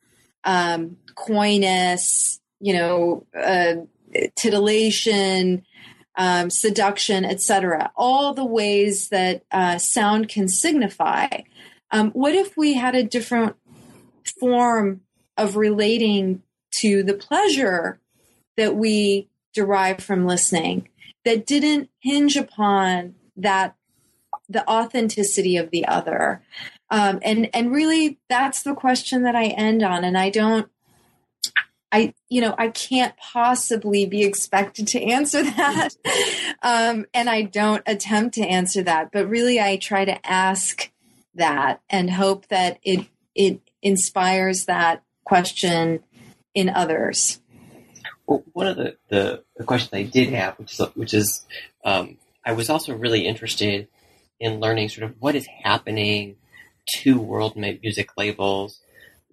um, 0.45 0.97
coyness, 1.15 2.41
you 2.61 2.73
know, 2.73 3.27
uh, 3.39 3.75
titillation, 4.37 5.65
um, 6.17 6.51
seduction, 6.51 7.25
etc. 7.25 7.91
All 7.97 8.35
the 8.35 8.45
ways 8.45 9.09
that 9.09 9.45
uh, 9.51 9.79
sound 9.79 10.29
can 10.29 10.49
signify. 10.49 11.29
Um, 11.91 12.11
what 12.11 12.35
if 12.35 12.57
we 12.57 12.75
had 12.75 12.95
a 12.95 13.03
different 13.03 13.57
form 14.39 15.03
of 15.37 15.57
relating 15.57 16.43
to 16.81 17.03
the 17.03 17.15
pleasure 17.15 17.99
that 18.57 18.77
we 18.77 19.29
derive 19.55 20.01
from 20.03 20.27
listening 20.27 20.89
that 21.25 21.47
didn't 21.47 21.91
hinge 22.01 22.37
upon 22.37 23.15
that 23.37 23.77
the 24.49 24.69
authenticity 24.69 25.57
of 25.57 25.71
the 25.71 25.87
other 25.87 26.43
um, 26.91 27.19
and 27.23 27.49
and 27.55 27.73
really 27.73 28.19
that's 28.29 28.63
the 28.63 28.75
question 28.75 29.23
that 29.23 29.35
i 29.35 29.47
end 29.47 29.83
on 29.83 30.05
and 30.05 30.17
i 30.17 30.31
don't 30.31 30.71
I, 31.93 32.15
you 32.31 32.41
know, 32.41 32.55
I 32.57 32.69
can't 32.69 33.15
possibly 33.19 34.07
be 34.07 34.25
expected 34.25 34.89
to 34.89 35.03
answer 35.03 35.43
that. 35.57 35.91
um, 36.63 37.07
and 37.13 37.29
I 37.29 37.43
don't 37.43 37.83
attempt 37.87 38.35
to 38.37 38.43
answer 38.43 38.83
that, 38.83 39.13
but 39.13 39.29
really 39.29 39.61
I 39.61 39.77
try 39.77 40.05
to 40.05 40.27
ask 40.27 40.91
that 41.35 41.81
and 41.91 42.11
hope 42.11 42.49
that 42.49 42.79
it, 42.83 43.07
it 43.35 43.61
inspires 43.83 44.65
that 44.65 45.03
question 45.25 46.01
in 46.55 46.71
others. 46.71 47.41
Well, 48.27 48.43
one 48.53 48.67
of 48.67 48.77
the, 48.77 48.97
the, 49.09 49.45
the 49.57 49.65
questions 49.65 49.93
I 49.93 50.05
did 50.05 50.31
have, 50.31 50.59
which 50.59 50.73
is, 50.73 50.87
which 50.95 51.15
is 51.15 51.45
um, 51.85 52.17
I 52.45 52.53
was 52.53 52.71
also 52.71 52.95
really 52.95 53.27
interested 53.27 53.89
in 54.41 54.61
learning 54.61 54.89
sort 54.89 55.09
of 55.09 55.17
what 55.21 55.35
is 55.35 55.47
happening 55.47 56.37
to 56.95 57.21
world 57.21 57.57
music 57.57 58.11
labels 58.17 58.81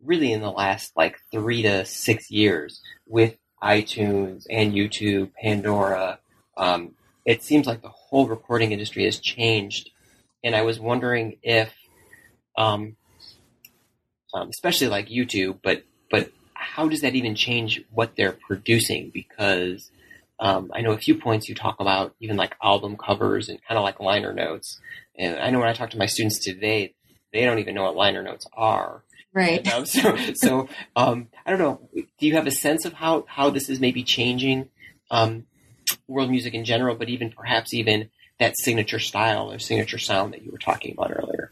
really 0.03 0.31
in 0.31 0.41
the 0.41 0.51
last 0.51 0.93
like 0.95 1.17
three 1.31 1.61
to 1.63 1.85
six 1.85 2.29
years 2.31 2.81
with 3.07 3.37
iTunes 3.61 4.45
and 4.49 4.73
YouTube, 4.73 5.31
Pandora. 5.41 6.19
Um, 6.57 6.95
it 7.25 7.43
seems 7.43 7.67
like 7.67 7.81
the 7.81 7.89
whole 7.89 8.27
recording 8.27 8.71
industry 8.71 9.05
has 9.05 9.19
changed. 9.19 9.91
And 10.43 10.55
I 10.55 10.61
was 10.61 10.79
wondering 10.79 11.37
if, 11.43 11.73
um, 12.57 12.95
um, 14.33 14.49
especially 14.49 14.87
like 14.87 15.09
YouTube, 15.09 15.59
but, 15.61 15.83
but 16.09 16.31
how 16.53 16.87
does 16.87 17.01
that 17.01 17.15
even 17.15 17.35
change 17.35 17.81
what 17.91 18.15
they're 18.15 18.37
producing? 18.47 19.11
Because 19.13 19.91
um, 20.39 20.71
I 20.73 20.81
know 20.81 20.91
a 20.91 20.97
few 20.97 21.15
points 21.15 21.49
you 21.49 21.55
talk 21.55 21.79
about 21.79 22.15
even 22.21 22.37
like 22.37 22.55
album 22.63 22.95
covers 22.95 23.49
and 23.49 23.59
kind 23.67 23.77
of 23.77 23.83
like 23.83 23.99
liner 23.99 24.33
notes. 24.33 24.79
And 25.17 25.37
I 25.37 25.49
know 25.49 25.59
when 25.59 25.67
I 25.67 25.73
talk 25.73 25.89
to 25.91 25.97
my 25.97 26.05
students 26.05 26.43
today, 26.43 26.93
they 27.33 27.43
don't 27.43 27.59
even 27.59 27.75
know 27.75 27.83
what 27.83 27.95
liner 27.95 28.23
notes 28.23 28.47
are. 28.53 29.03
Right. 29.33 29.71
Um, 29.71 29.85
so, 29.85 30.15
so 30.33 30.69
um, 30.95 31.27
I 31.45 31.51
don't 31.51 31.59
know. 31.59 31.89
Do 31.93 32.27
you 32.27 32.35
have 32.35 32.47
a 32.47 32.51
sense 32.51 32.85
of 32.85 32.93
how 32.93 33.25
how 33.27 33.49
this 33.49 33.69
is 33.69 33.79
maybe 33.79 34.03
changing 34.03 34.69
um, 35.11 35.45
world 36.07 36.29
music 36.29 36.53
in 36.53 36.65
general, 36.65 36.95
but 36.95 37.09
even 37.09 37.31
perhaps 37.31 37.73
even 37.73 38.09
that 38.39 38.57
signature 38.57 38.99
style 38.99 39.51
or 39.51 39.59
signature 39.59 39.97
sound 39.97 40.33
that 40.33 40.43
you 40.43 40.51
were 40.51 40.57
talking 40.57 40.93
about 40.93 41.11
earlier? 41.11 41.51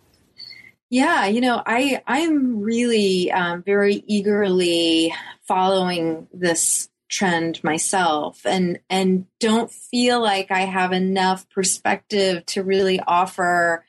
Yeah, 0.90 1.28
you 1.28 1.42
know, 1.42 1.62
I 1.66 2.02
I'm 2.08 2.62
really 2.62 3.32
um, 3.32 3.62
very 3.62 4.04
eagerly 4.08 5.14
following 5.48 6.28
this 6.34 6.90
trend 7.10 7.64
myself 7.64 8.46
and 8.46 8.80
and 8.90 9.26
don't 9.40 9.72
feel 9.72 10.22
like 10.22 10.52
I 10.52 10.62
have 10.62 10.92
enough 10.92 11.50
perspective 11.50 12.46
to 12.48 12.64
really 12.64 13.00
offer 13.00 13.86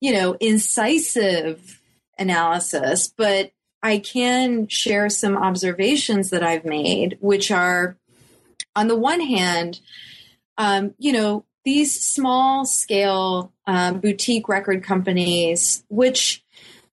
you 0.00 0.14
know 0.14 0.34
incisive 0.40 1.77
analysis 2.18 3.12
but 3.16 3.52
I 3.82 3.98
can 3.98 4.66
share 4.68 5.08
some 5.08 5.36
observations 5.36 6.30
that 6.30 6.42
I've 6.42 6.64
made 6.64 7.16
which 7.20 7.50
are 7.50 7.96
on 8.74 8.88
the 8.88 8.96
one 8.96 9.20
hand 9.20 9.80
um, 10.56 10.94
you 10.98 11.12
know 11.12 11.44
these 11.64 12.00
small 12.00 12.64
scale 12.64 13.52
um, 13.66 14.00
boutique 14.00 14.48
record 14.48 14.82
companies 14.82 15.84
which 15.88 16.44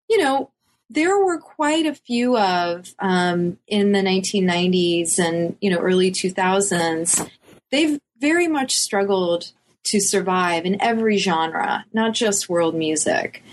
you 0.10 0.18
know 0.18 0.52
there 0.90 1.18
were 1.18 1.40
quite 1.40 1.86
a 1.86 1.96
few 1.96 2.38
of 2.38 2.94
um, 3.00 3.58
in 3.68 3.92
the 3.92 4.00
1990s 4.00 5.20
and 5.20 5.58
you 5.62 5.70
know 5.70 5.78
early 5.80 6.12
2000s. 6.12 7.30
They've 7.72 8.00
very 8.20 8.48
much 8.48 8.76
struggled 8.76 9.52
to 9.86 10.00
survive 10.00 10.66
in 10.66 10.82
every 10.82 11.18
genre, 11.18 11.86
not 11.94 12.14
just 12.14 12.50
world 12.50 12.76
music. 12.76 13.44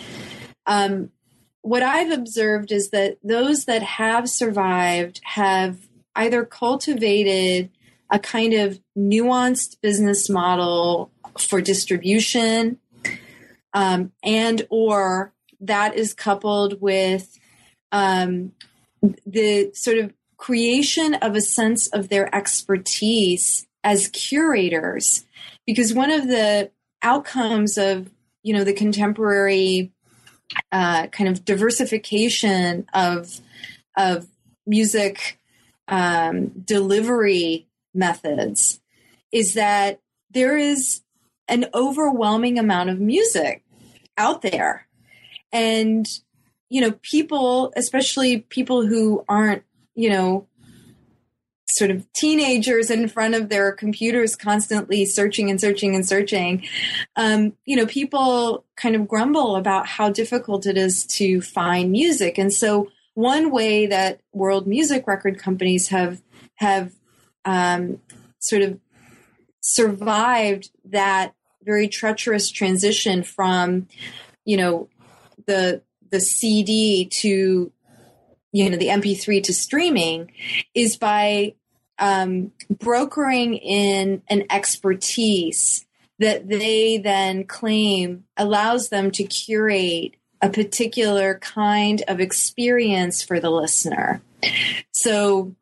Um, 0.66 1.10
what 1.62 1.82
I've 1.82 2.10
observed 2.10 2.72
is 2.72 2.90
that 2.90 3.18
those 3.22 3.64
that 3.64 3.82
have 3.82 4.28
survived 4.28 5.20
have 5.24 5.78
either 6.14 6.44
cultivated 6.44 7.70
a 8.10 8.18
kind 8.18 8.52
of 8.52 8.80
nuanced 8.96 9.80
business 9.80 10.28
model 10.28 11.10
for 11.38 11.62
distribution 11.62 12.78
um, 13.72 14.12
and 14.22 14.66
or 14.68 15.32
that 15.60 15.94
is 15.94 16.12
coupled 16.12 16.80
with 16.80 17.38
um, 17.92 18.52
the 19.24 19.70
sort 19.74 19.98
of 19.98 20.12
creation 20.36 21.14
of 21.14 21.36
a 21.36 21.40
sense 21.40 21.86
of 21.88 22.08
their 22.08 22.32
expertise 22.34 23.66
as 23.84 24.08
curators. 24.08 25.24
Because 25.66 25.94
one 25.94 26.10
of 26.10 26.26
the 26.26 26.70
outcomes 27.02 27.78
of 27.78 28.10
you 28.42 28.52
know 28.52 28.64
the 28.64 28.72
contemporary 28.72 29.91
uh, 30.70 31.07
kind 31.09 31.28
of 31.28 31.44
diversification 31.44 32.86
of 32.94 33.40
of 33.96 34.26
music 34.66 35.38
um, 35.88 36.48
delivery 36.64 37.66
methods 37.94 38.80
is 39.32 39.55
that 39.55 40.00
there 40.30 40.57
is 40.57 41.03
an 41.48 41.66
overwhelming 41.74 42.59
amount 42.59 42.90
of 42.90 43.00
music 43.00 43.62
out 44.16 44.42
there. 44.42 44.86
And, 45.53 46.07
you 46.70 46.80
know, 46.80 46.92
people, 47.03 47.72
especially 47.76 48.38
people 48.38 48.86
who 48.86 49.24
aren't, 49.28 49.64
you 49.94 50.09
know, 50.09 50.46
sort 51.76 51.90
of 51.90 52.10
teenagers 52.12 52.90
in 52.90 53.08
front 53.08 53.34
of 53.34 53.48
their 53.48 53.72
computers 53.72 54.36
constantly 54.36 55.04
searching 55.04 55.50
and 55.50 55.60
searching 55.60 55.94
and 55.94 56.06
searching 56.06 56.62
um, 57.16 57.52
you 57.64 57.76
know 57.76 57.86
people 57.86 58.64
kind 58.76 58.96
of 58.96 59.06
grumble 59.08 59.56
about 59.56 59.86
how 59.86 60.10
difficult 60.10 60.66
it 60.66 60.76
is 60.76 61.06
to 61.06 61.40
find 61.40 61.92
music. 61.92 62.36
And 62.36 62.52
so 62.52 62.90
one 63.14 63.50
way 63.50 63.86
that 63.86 64.20
world 64.32 64.66
music 64.66 65.06
record 65.06 65.38
companies 65.38 65.88
have 65.88 66.20
have 66.56 66.92
um, 67.44 68.00
sort 68.38 68.62
of 68.62 68.78
survived 69.60 70.70
that 70.84 71.34
very 71.62 71.88
treacherous 71.88 72.50
transition 72.50 73.22
from 73.22 73.86
you 74.44 74.56
know 74.56 74.88
the 75.46 75.82
the 76.10 76.20
CD 76.20 77.06
to 77.06 77.72
you 78.52 78.70
know 78.70 78.76
the 78.76 78.88
MP3 78.88 79.42
to 79.44 79.54
streaming 79.54 80.32
is 80.74 80.96
by 80.96 81.54
um, 82.03 82.50
brokering 82.68 83.55
in 83.55 84.22
an 84.26 84.44
expertise 84.50 85.86
that 86.18 86.48
they 86.48 86.98
then 86.98 87.44
claim 87.44 88.24
allows 88.36 88.88
them 88.88 89.12
to 89.12 89.22
curate 89.22 90.16
a 90.42 90.50
particular 90.50 91.38
kind 91.38 92.03
of 92.09 92.18
experience 92.18 93.22
for 93.22 93.38
the 93.38 93.50
listener. 93.50 94.20
So 94.90 95.55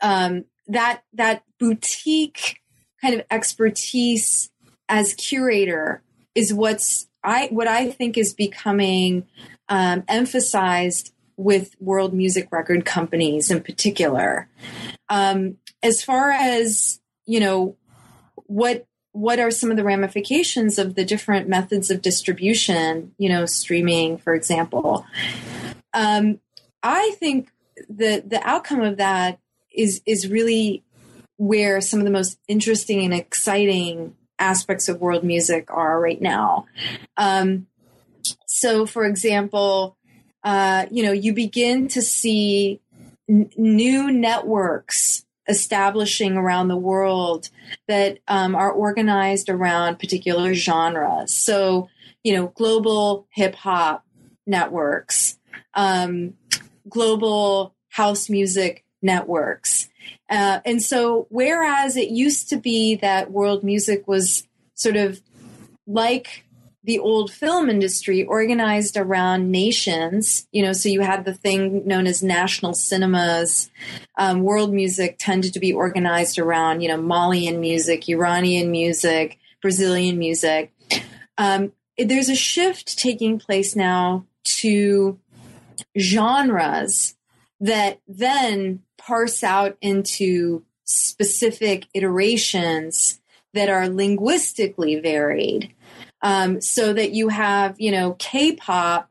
um, 0.00 0.44
that 0.68 1.02
that 1.14 1.42
boutique 1.58 2.60
kind 3.02 3.14
of 3.14 3.26
expertise 3.28 4.50
as 4.88 5.14
curator 5.14 6.00
is 6.36 6.54
what's 6.54 7.08
I 7.24 7.48
what 7.50 7.66
I 7.66 7.90
think 7.90 8.16
is 8.16 8.32
becoming 8.32 9.26
um, 9.68 10.04
emphasized 10.06 11.12
with 11.36 11.74
world 11.80 12.14
music 12.14 12.52
record 12.52 12.84
companies 12.84 13.50
in 13.50 13.62
particular. 13.64 14.48
Um, 15.08 15.58
as 15.82 16.02
far 16.02 16.30
as 16.30 17.00
you 17.26 17.40
know, 17.40 17.76
what 18.34 18.86
what 19.12 19.38
are 19.38 19.50
some 19.50 19.70
of 19.70 19.76
the 19.76 19.84
ramifications 19.84 20.78
of 20.78 20.94
the 20.94 21.04
different 21.04 21.48
methods 21.48 21.90
of 21.90 22.02
distribution? 22.02 23.14
You 23.18 23.28
know, 23.28 23.46
streaming, 23.46 24.18
for 24.18 24.34
example. 24.34 25.06
Um, 25.92 26.40
I 26.82 27.14
think 27.18 27.50
the 27.88 28.22
the 28.26 28.40
outcome 28.46 28.82
of 28.82 28.98
that 28.98 29.38
is 29.72 30.02
is 30.06 30.28
really 30.28 30.84
where 31.36 31.80
some 31.80 32.00
of 32.00 32.04
the 32.04 32.10
most 32.10 32.38
interesting 32.48 33.04
and 33.04 33.12
exciting 33.12 34.16
aspects 34.38 34.88
of 34.88 35.00
world 35.00 35.24
music 35.24 35.66
are 35.70 36.00
right 36.00 36.20
now. 36.20 36.66
Um, 37.16 37.66
so, 38.46 38.86
for 38.86 39.04
example, 39.04 39.96
uh, 40.42 40.86
you 40.90 41.02
know, 41.02 41.12
you 41.12 41.32
begin 41.32 41.88
to 41.88 42.02
see 42.02 42.80
n- 43.28 43.50
new 43.56 44.10
networks 44.10 45.24
establishing 45.48 46.36
around 46.36 46.68
the 46.68 46.76
world 46.76 47.50
that 47.86 48.18
um, 48.26 48.54
are 48.54 48.72
organized 48.72 49.48
around 49.48 49.98
particular 49.98 50.54
genres. 50.54 51.32
So, 51.32 51.88
you 52.24 52.34
know, 52.34 52.48
global 52.48 53.26
hip 53.30 53.54
hop 53.54 54.04
networks, 54.46 55.38
um, 55.74 56.34
global 56.88 57.74
house 57.90 58.28
music 58.28 58.84
networks, 59.02 59.88
uh, 60.28 60.60
and 60.64 60.82
so, 60.82 61.26
whereas 61.30 61.96
it 61.96 62.10
used 62.10 62.48
to 62.48 62.56
be 62.56 62.96
that 62.96 63.30
world 63.30 63.62
music 63.62 64.06
was 64.08 64.46
sort 64.74 64.96
of 64.96 65.20
like 65.86 66.44
the 66.86 66.98
old 67.00 67.32
film 67.32 67.68
industry 67.68 68.24
organized 68.24 68.96
around 68.96 69.50
nations, 69.50 70.46
you 70.52 70.62
know, 70.62 70.72
so 70.72 70.88
you 70.88 71.00
had 71.00 71.24
the 71.24 71.34
thing 71.34 71.84
known 71.84 72.06
as 72.06 72.22
national 72.22 72.74
cinemas. 72.74 73.70
Um, 74.16 74.42
world 74.42 74.72
music 74.72 75.16
tended 75.18 75.52
to 75.54 75.60
be 75.60 75.72
organized 75.72 76.38
around, 76.38 76.82
you 76.82 76.88
know, 76.88 76.96
Malian 76.96 77.60
music, 77.60 78.08
Iranian 78.08 78.70
music, 78.70 79.38
Brazilian 79.60 80.16
music. 80.16 80.72
Um, 81.36 81.72
there's 81.98 82.28
a 82.28 82.36
shift 82.36 82.96
taking 82.96 83.40
place 83.40 83.74
now 83.74 84.24
to 84.44 85.18
genres 85.98 87.16
that 87.58 88.00
then 88.06 88.82
parse 88.96 89.42
out 89.42 89.76
into 89.80 90.64
specific 90.84 91.86
iterations 91.94 93.20
that 93.54 93.68
are 93.68 93.88
linguistically 93.88 95.00
varied. 95.00 95.72
Um, 96.22 96.60
so 96.60 96.92
that 96.92 97.12
you 97.12 97.28
have, 97.28 97.76
you 97.78 97.92
know, 97.92 98.16
K-pop, 98.18 99.10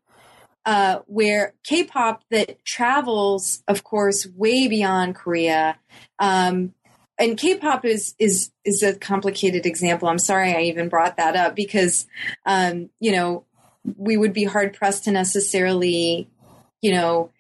uh, 0.66 0.99
where 1.06 1.53
K-pop 1.64 2.24
that 2.32 2.64
travels, 2.66 3.64
of 3.68 3.84
course, 3.84 4.28
way 4.36 4.68
beyond 4.68 5.16
Korea. 5.16 5.78
Um, 6.20 6.74
and 7.18 7.38
K-pop 7.38 7.86
is 7.86 8.16
is 8.20 8.51
is 8.66 8.84
a 8.84 8.95
complicated 8.95 9.66
example. 9.66 10.10
I'm 10.10 10.20
sorry 10.20 10.53
I 10.53 10.62
even 10.64 10.89
brought 10.89 11.18
that 11.18 11.36
up 11.36 11.56
because, 11.56 12.08
um, 12.45 12.89
you 12.99 13.12
know, 13.12 13.45
we 13.95 14.18
would 14.18 14.34
be 14.34 14.43
hard 14.43 14.74
pressed 14.74 15.03
to 15.06 15.12
necessarily, 15.12 16.28
you 16.82 16.91
know, 16.91 17.32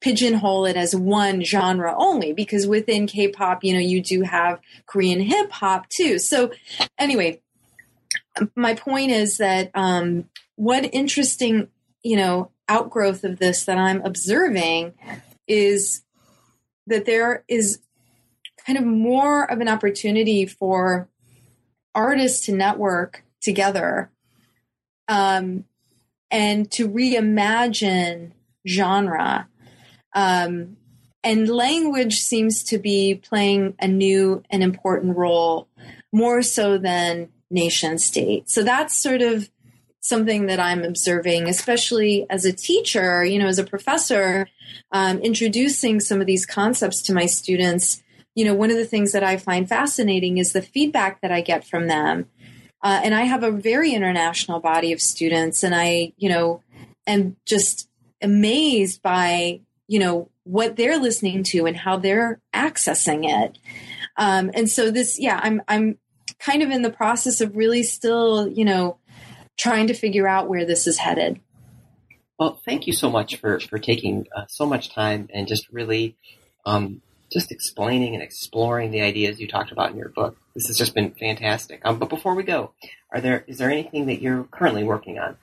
pigeonhole 0.00 0.64
it 0.66 0.76
as 0.76 0.94
one 0.94 1.42
genre 1.42 1.94
only 1.98 2.32
because 2.32 2.66
within 2.66 3.06
K-pop, 3.06 3.64
you 3.64 3.74
know, 3.74 3.80
you 3.80 4.00
do 4.00 4.22
have 4.22 4.60
Korean 4.86 5.20
hip 5.20 5.50
hop 5.50 5.88
too. 5.88 6.18
So 6.18 6.52
anyway, 6.98 7.42
my 8.54 8.74
point 8.74 9.10
is 9.10 9.38
that 9.38 9.70
um, 9.74 10.28
one 10.56 10.84
interesting, 10.84 11.68
you 12.02 12.16
know, 12.16 12.50
outgrowth 12.68 13.24
of 13.24 13.38
this 13.38 13.64
that 13.64 13.78
I'm 13.78 14.02
observing 14.02 14.94
is 15.46 16.02
that 16.86 17.06
there 17.06 17.44
is 17.48 17.80
kind 18.66 18.78
of 18.78 18.84
more 18.84 19.50
of 19.50 19.60
an 19.60 19.68
opportunity 19.68 20.46
for 20.46 21.08
artists 21.94 22.46
to 22.46 22.52
network 22.52 23.24
together 23.40 24.10
um, 25.08 25.64
and 26.30 26.70
to 26.72 26.88
reimagine 26.88 28.32
genre. 28.66 29.48
Um, 30.14 30.76
and 31.24 31.48
language 31.48 32.20
seems 32.20 32.62
to 32.64 32.78
be 32.78 33.14
playing 33.14 33.74
a 33.80 33.88
new 33.88 34.42
and 34.50 34.62
important 34.62 35.16
role 35.16 35.68
more 36.12 36.42
so 36.42 36.78
than 36.78 37.28
nation 37.50 37.98
state. 37.98 38.48
So 38.50 38.62
that's 38.62 39.00
sort 39.00 39.22
of 39.22 39.50
something 40.00 40.46
that 40.46 40.60
I'm 40.60 40.84
observing, 40.84 41.48
especially 41.48 42.26
as 42.30 42.44
a 42.44 42.52
teacher, 42.52 43.24
you 43.24 43.38
know, 43.38 43.46
as 43.46 43.58
a 43.58 43.64
professor, 43.64 44.48
um, 44.92 45.18
introducing 45.18 46.00
some 46.00 46.20
of 46.20 46.26
these 46.26 46.46
concepts 46.46 47.02
to 47.02 47.14
my 47.14 47.26
students. 47.26 48.02
You 48.34 48.44
know, 48.44 48.54
one 48.54 48.70
of 48.70 48.76
the 48.76 48.86
things 48.86 49.12
that 49.12 49.24
I 49.24 49.36
find 49.36 49.68
fascinating 49.68 50.38
is 50.38 50.52
the 50.52 50.62
feedback 50.62 51.20
that 51.20 51.32
I 51.32 51.40
get 51.40 51.66
from 51.66 51.88
them. 51.88 52.26
Uh, 52.82 53.00
and 53.02 53.14
I 53.14 53.22
have 53.22 53.42
a 53.42 53.50
very 53.50 53.92
international 53.92 54.60
body 54.60 54.92
of 54.92 55.00
students, 55.00 55.64
and 55.64 55.74
I, 55.74 56.12
you 56.16 56.28
know, 56.28 56.62
am 57.08 57.36
just 57.44 57.88
amazed 58.22 59.02
by 59.02 59.60
you 59.88 59.98
know 59.98 60.30
what 60.44 60.76
they're 60.76 60.98
listening 60.98 61.42
to 61.42 61.66
and 61.66 61.76
how 61.76 61.96
they're 61.96 62.40
accessing 62.54 63.24
it 63.28 63.58
um, 64.16 64.50
and 64.54 64.68
so 64.70 64.90
this 64.90 65.18
yeah 65.18 65.40
i'm 65.42 65.62
i'm 65.68 65.98
kind 66.38 66.62
of 66.62 66.70
in 66.70 66.82
the 66.82 66.90
process 66.90 67.40
of 67.40 67.56
really 67.56 67.82
still 67.82 68.48
you 68.48 68.64
know 68.64 68.98
trying 69.56 69.86
to 69.86 69.94
figure 69.94 70.28
out 70.28 70.48
where 70.48 70.64
this 70.64 70.86
is 70.86 70.98
headed 70.98 71.40
well 72.38 72.60
thank 72.64 72.86
you 72.86 72.92
so 72.92 73.10
much 73.10 73.36
for 73.36 73.60
for 73.60 73.78
taking 73.78 74.26
uh, 74.34 74.46
so 74.48 74.66
much 74.66 74.92
time 74.94 75.28
and 75.32 75.48
just 75.48 75.68
really 75.70 76.16
um, 76.66 77.00
just 77.32 77.52
explaining 77.52 78.14
and 78.14 78.22
exploring 78.22 78.90
the 78.90 79.00
ideas 79.00 79.40
you 79.40 79.46
talked 79.48 79.72
about 79.72 79.90
in 79.90 79.96
your 79.96 80.10
book 80.10 80.36
this 80.54 80.66
has 80.66 80.76
just 80.76 80.94
been 80.94 81.12
fantastic 81.12 81.80
um, 81.84 81.98
but 81.98 82.08
before 82.08 82.34
we 82.34 82.42
go 82.42 82.72
are 83.12 83.20
there 83.20 83.44
is 83.46 83.58
there 83.58 83.70
anything 83.70 84.06
that 84.06 84.20
you're 84.20 84.44
currently 84.44 84.84
working 84.84 85.18
on 85.18 85.36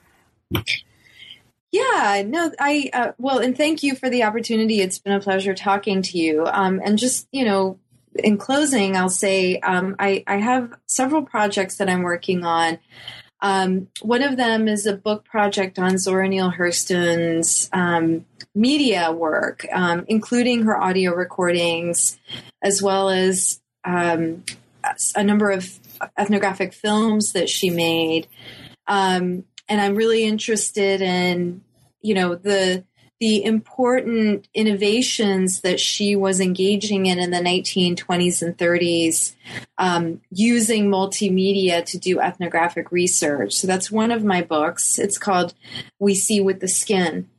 yeah, 1.75 2.23
no, 2.25 2.53
I, 2.57 2.89
uh, 2.93 3.11
well, 3.17 3.39
and 3.39 3.57
thank 3.57 3.83
you 3.83 3.95
for 3.95 4.09
the 4.09 4.23
opportunity. 4.23 4.79
It's 4.79 4.99
been 4.99 5.11
a 5.11 5.19
pleasure 5.19 5.53
talking 5.53 6.01
to 6.03 6.17
you. 6.17 6.45
Um, 6.45 6.79
and 6.81 6.97
just, 6.97 7.27
you 7.33 7.43
know, 7.43 7.79
in 8.15 8.37
closing, 8.37 8.95
I'll 8.95 9.09
say 9.09 9.59
um, 9.59 9.95
I, 9.99 10.23
I, 10.25 10.37
have 10.37 10.73
several 10.85 11.23
projects 11.23 11.77
that 11.77 11.89
I'm 11.89 12.03
working 12.03 12.45
on. 12.45 12.79
Um, 13.41 13.87
one 14.01 14.23
of 14.23 14.37
them 14.37 14.67
is 14.67 14.85
a 14.85 14.95
book 14.95 15.25
project 15.25 15.77
on 15.77 15.97
Zora 15.97 16.27
Neale 16.27 16.51
Hurston's 16.51 17.69
um, 17.73 18.25
media 18.53 19.11
work, 19.11 19.65
um, 19.71 20.05
including 20.07 20.63
her 20.63 20.81
audio 20.81 21.13
recordings, 21.13 22.17
as 22.63 22.81
well 22.81 23.09
as 23.09 23.59
um, 23.83 24.43
a 25.15 25.23
number 25.23 25.51
of 25.51 25.77
ethnographic 26.17 26.73
films 26.73 27.33
that 27.33 27.49
she 27.49 27.69
made. 27.69 28.27
Um, 28.87 29.43
and 29.67 29.81
I'm 29.81 29.95
really 29.95 30.23
interested 30.23 31.01
in 31.01 31.61
you 32.01 32.13
know 32.13 32.35
the 32.35 32.85
the 33.19 33.43
important 33.43 34.47
innovations 34.53 35.61
that 35.61 35.79
she 35.79 36.15
was 36.15 36.41
engaging 36.41 37.05
in 37.05 37.17
in 37.17 37.31
the 37.31 37.37
1920s 37.37 38.41
and 38.41 38.57
30s 38.57 39.33
um, 39.77 40.21
using 40.31 40.89
multimedia 40.89 41.85
to 41.85 41.97
do 41.97 42.19
ethnographic 42.19 42.91
research. 42.91 43.53
So 43.53 43.67
that's 43.67 43.89
one 43.89 44.11
of 44.11 44.25
my 44.25 44.41
books. 44.41 44.99
It's 44.99 45.17
called 45.17 45.53
We 45.97 46.13
See 46.13 46.41
with 46.41 46.59
the 46.59 46.67
Skin. 46.67 47.29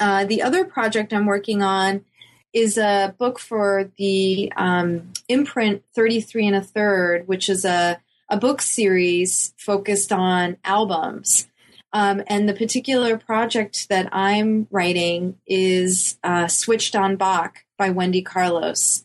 Uh, 0.00 0.24
the 0.24 0.42
other 0.42 0.64
project 0.64 1.12
I'm 1.12 1.26
working 1.26 1.62
on 1.62 2.04
is 2.52 2.76
a 2.76 3.14
book 3.18 3.38
for 3.38 3.90
the 3.98 4.52
um, 4.56 5.12
imprint 5.28 5.84
33 5.94 6.48
and 6.48 6.56
a 6.56 6.60
third, 6.60 7.28
which 7.28 7.48
is 7.48 7.64
a, 7.64 8.00
a 8.28 8.36
book 8.36 8.62
series 8.62 9.54
focused 9.56 10.12
on 10.12 10.56
albums. 10.64 11.46
Um, 11.92 12.22
and 12.26 12.48
the 12.48 12.54
particular 12.54 13.16
project 13.16 13.88
that 13.88 14.08
I'm 14.12 14.66
writing 14.70 15.38
is 15.46 16.18
uh, 16.22 16.46
Switched 16.48 16.94
on 16.94 17.16
Bach 17.16 17.64
by 17.78 17.90
Wendy 17.90 18.22
Carlos. 18.22 19.04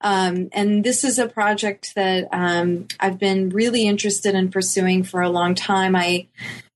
Um, 0.00 0.48
and 0.52 0.84
this 0.84 1.02
is 1.02 1.18
a 1.18 1.28
project 1.28 1.94
that 1.94 2.28
um, 2.32 2.88
I've 3.00 3.18
been 3.18 3.48
really 3.48 3.86
interested 3.86 4.34
in 4.34 4.50
pursuing 4.50 5.02
for 5.02 5.22
a 5.22 5.30
long 5.30 5.54
time. 5.54 5.96
I, 5.96 6.28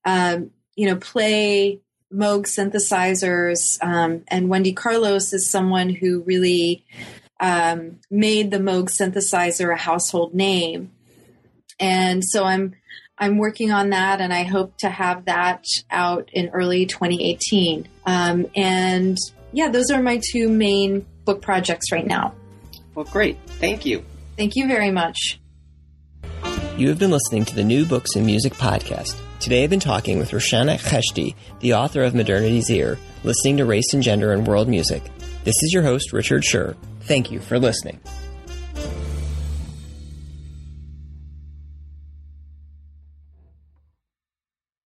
um, 0.04 0.50
you 0.76 0.86
know, 0.88 0.96
play 0.96 1.80
Moog 2.12 2.44
synthesizers, 2.44 3.82
um, 3.82 4.24
and 4.28 4.48
Wendy 4.48 4.72
Carlos 4.72 5.34
is 5.34 5.48
someone 5.48 5.90
who 5.90 6.22
really 6.22 6.84
um, 7.38 8.00
made 8.10 8.50
the 8.50 8.58
Moog 8.58 8.86
synthesizer 8.86 9.72
a 9.72 9.76
household 9.76 10.34
name. 10.34 10.90
And 11.78 12.24
so 12.24 12.44
I'm 12.44 12.74
I'm 13.18 13.38
working 13.38 13.72
on 13.72 13.90
that, 13.90 14.20
and 14.20 14.32
I 14.32 14.44
hope 14.44 14.76
to 14.78 14.88
have 14.88 15.24
that 15.24 15.64
out 15.90 16.30
in 16.32 16.50
early 16.50 16.86
2018. 16.86 17.88
Um, 18.06 18.46
and 18.54 19.16
yeah, 19.52 19.68
those 19.68 19.90
are 19.90 20.02
my 20.02 20.20
two 20.32 20.48
main 20.48 21.04
book 21.24 21.42
projects 21.42 21.90
right 21.90 22.06
now. 22.06 22.34
Well, 22.94 23.06
great. 23.06 23.38
Thank 23.46 23.84
you. 23.84 24.04
Thank 24.36 24.56
you 24.56 24.68
very 24.68 24.90
much. 24.90 25.40
You 26.76 26.88
have 26.88 26.98
been 26.98 27.10
listening 27.10 27.44
to 27.46 27.54
the 27.56 27.64
New 27.64 27.84
Books 27.84 28.14
in 28.14 28.24
Music 28.24 28.54
podcast. 28.54 29.20
Today 29.40 29.64
I've 29.64 29.70
been 29.70 29.80
talking 29.80 30.18
with 30.18 30.30
Roshanak 30.30 30.80
Kheshti, 30.80 31.34
the 31.60 31.74
author 31.74 32.02
of 32.02 32.14
Modernity's 32.14 32.70
Ear, 32.70 32.98
listening 33.24 33.56
to 33.56 33.64
race 33.64 33.92
and 33.92 34.02
gender 34.02 34.32
in 34.32 34.44
world 34.44 34.68
music. 34.68 35.02
This 35.42 35.56
is 35.62 35.72
your 35.72 35.82
host, 35.82 36.12
Richard 36.12 36.42
Scher. 36.42 36.76
Thank 37.00 37.32
you 37.32 37.40
for 37.40 37.58
listening. 37.58 38.00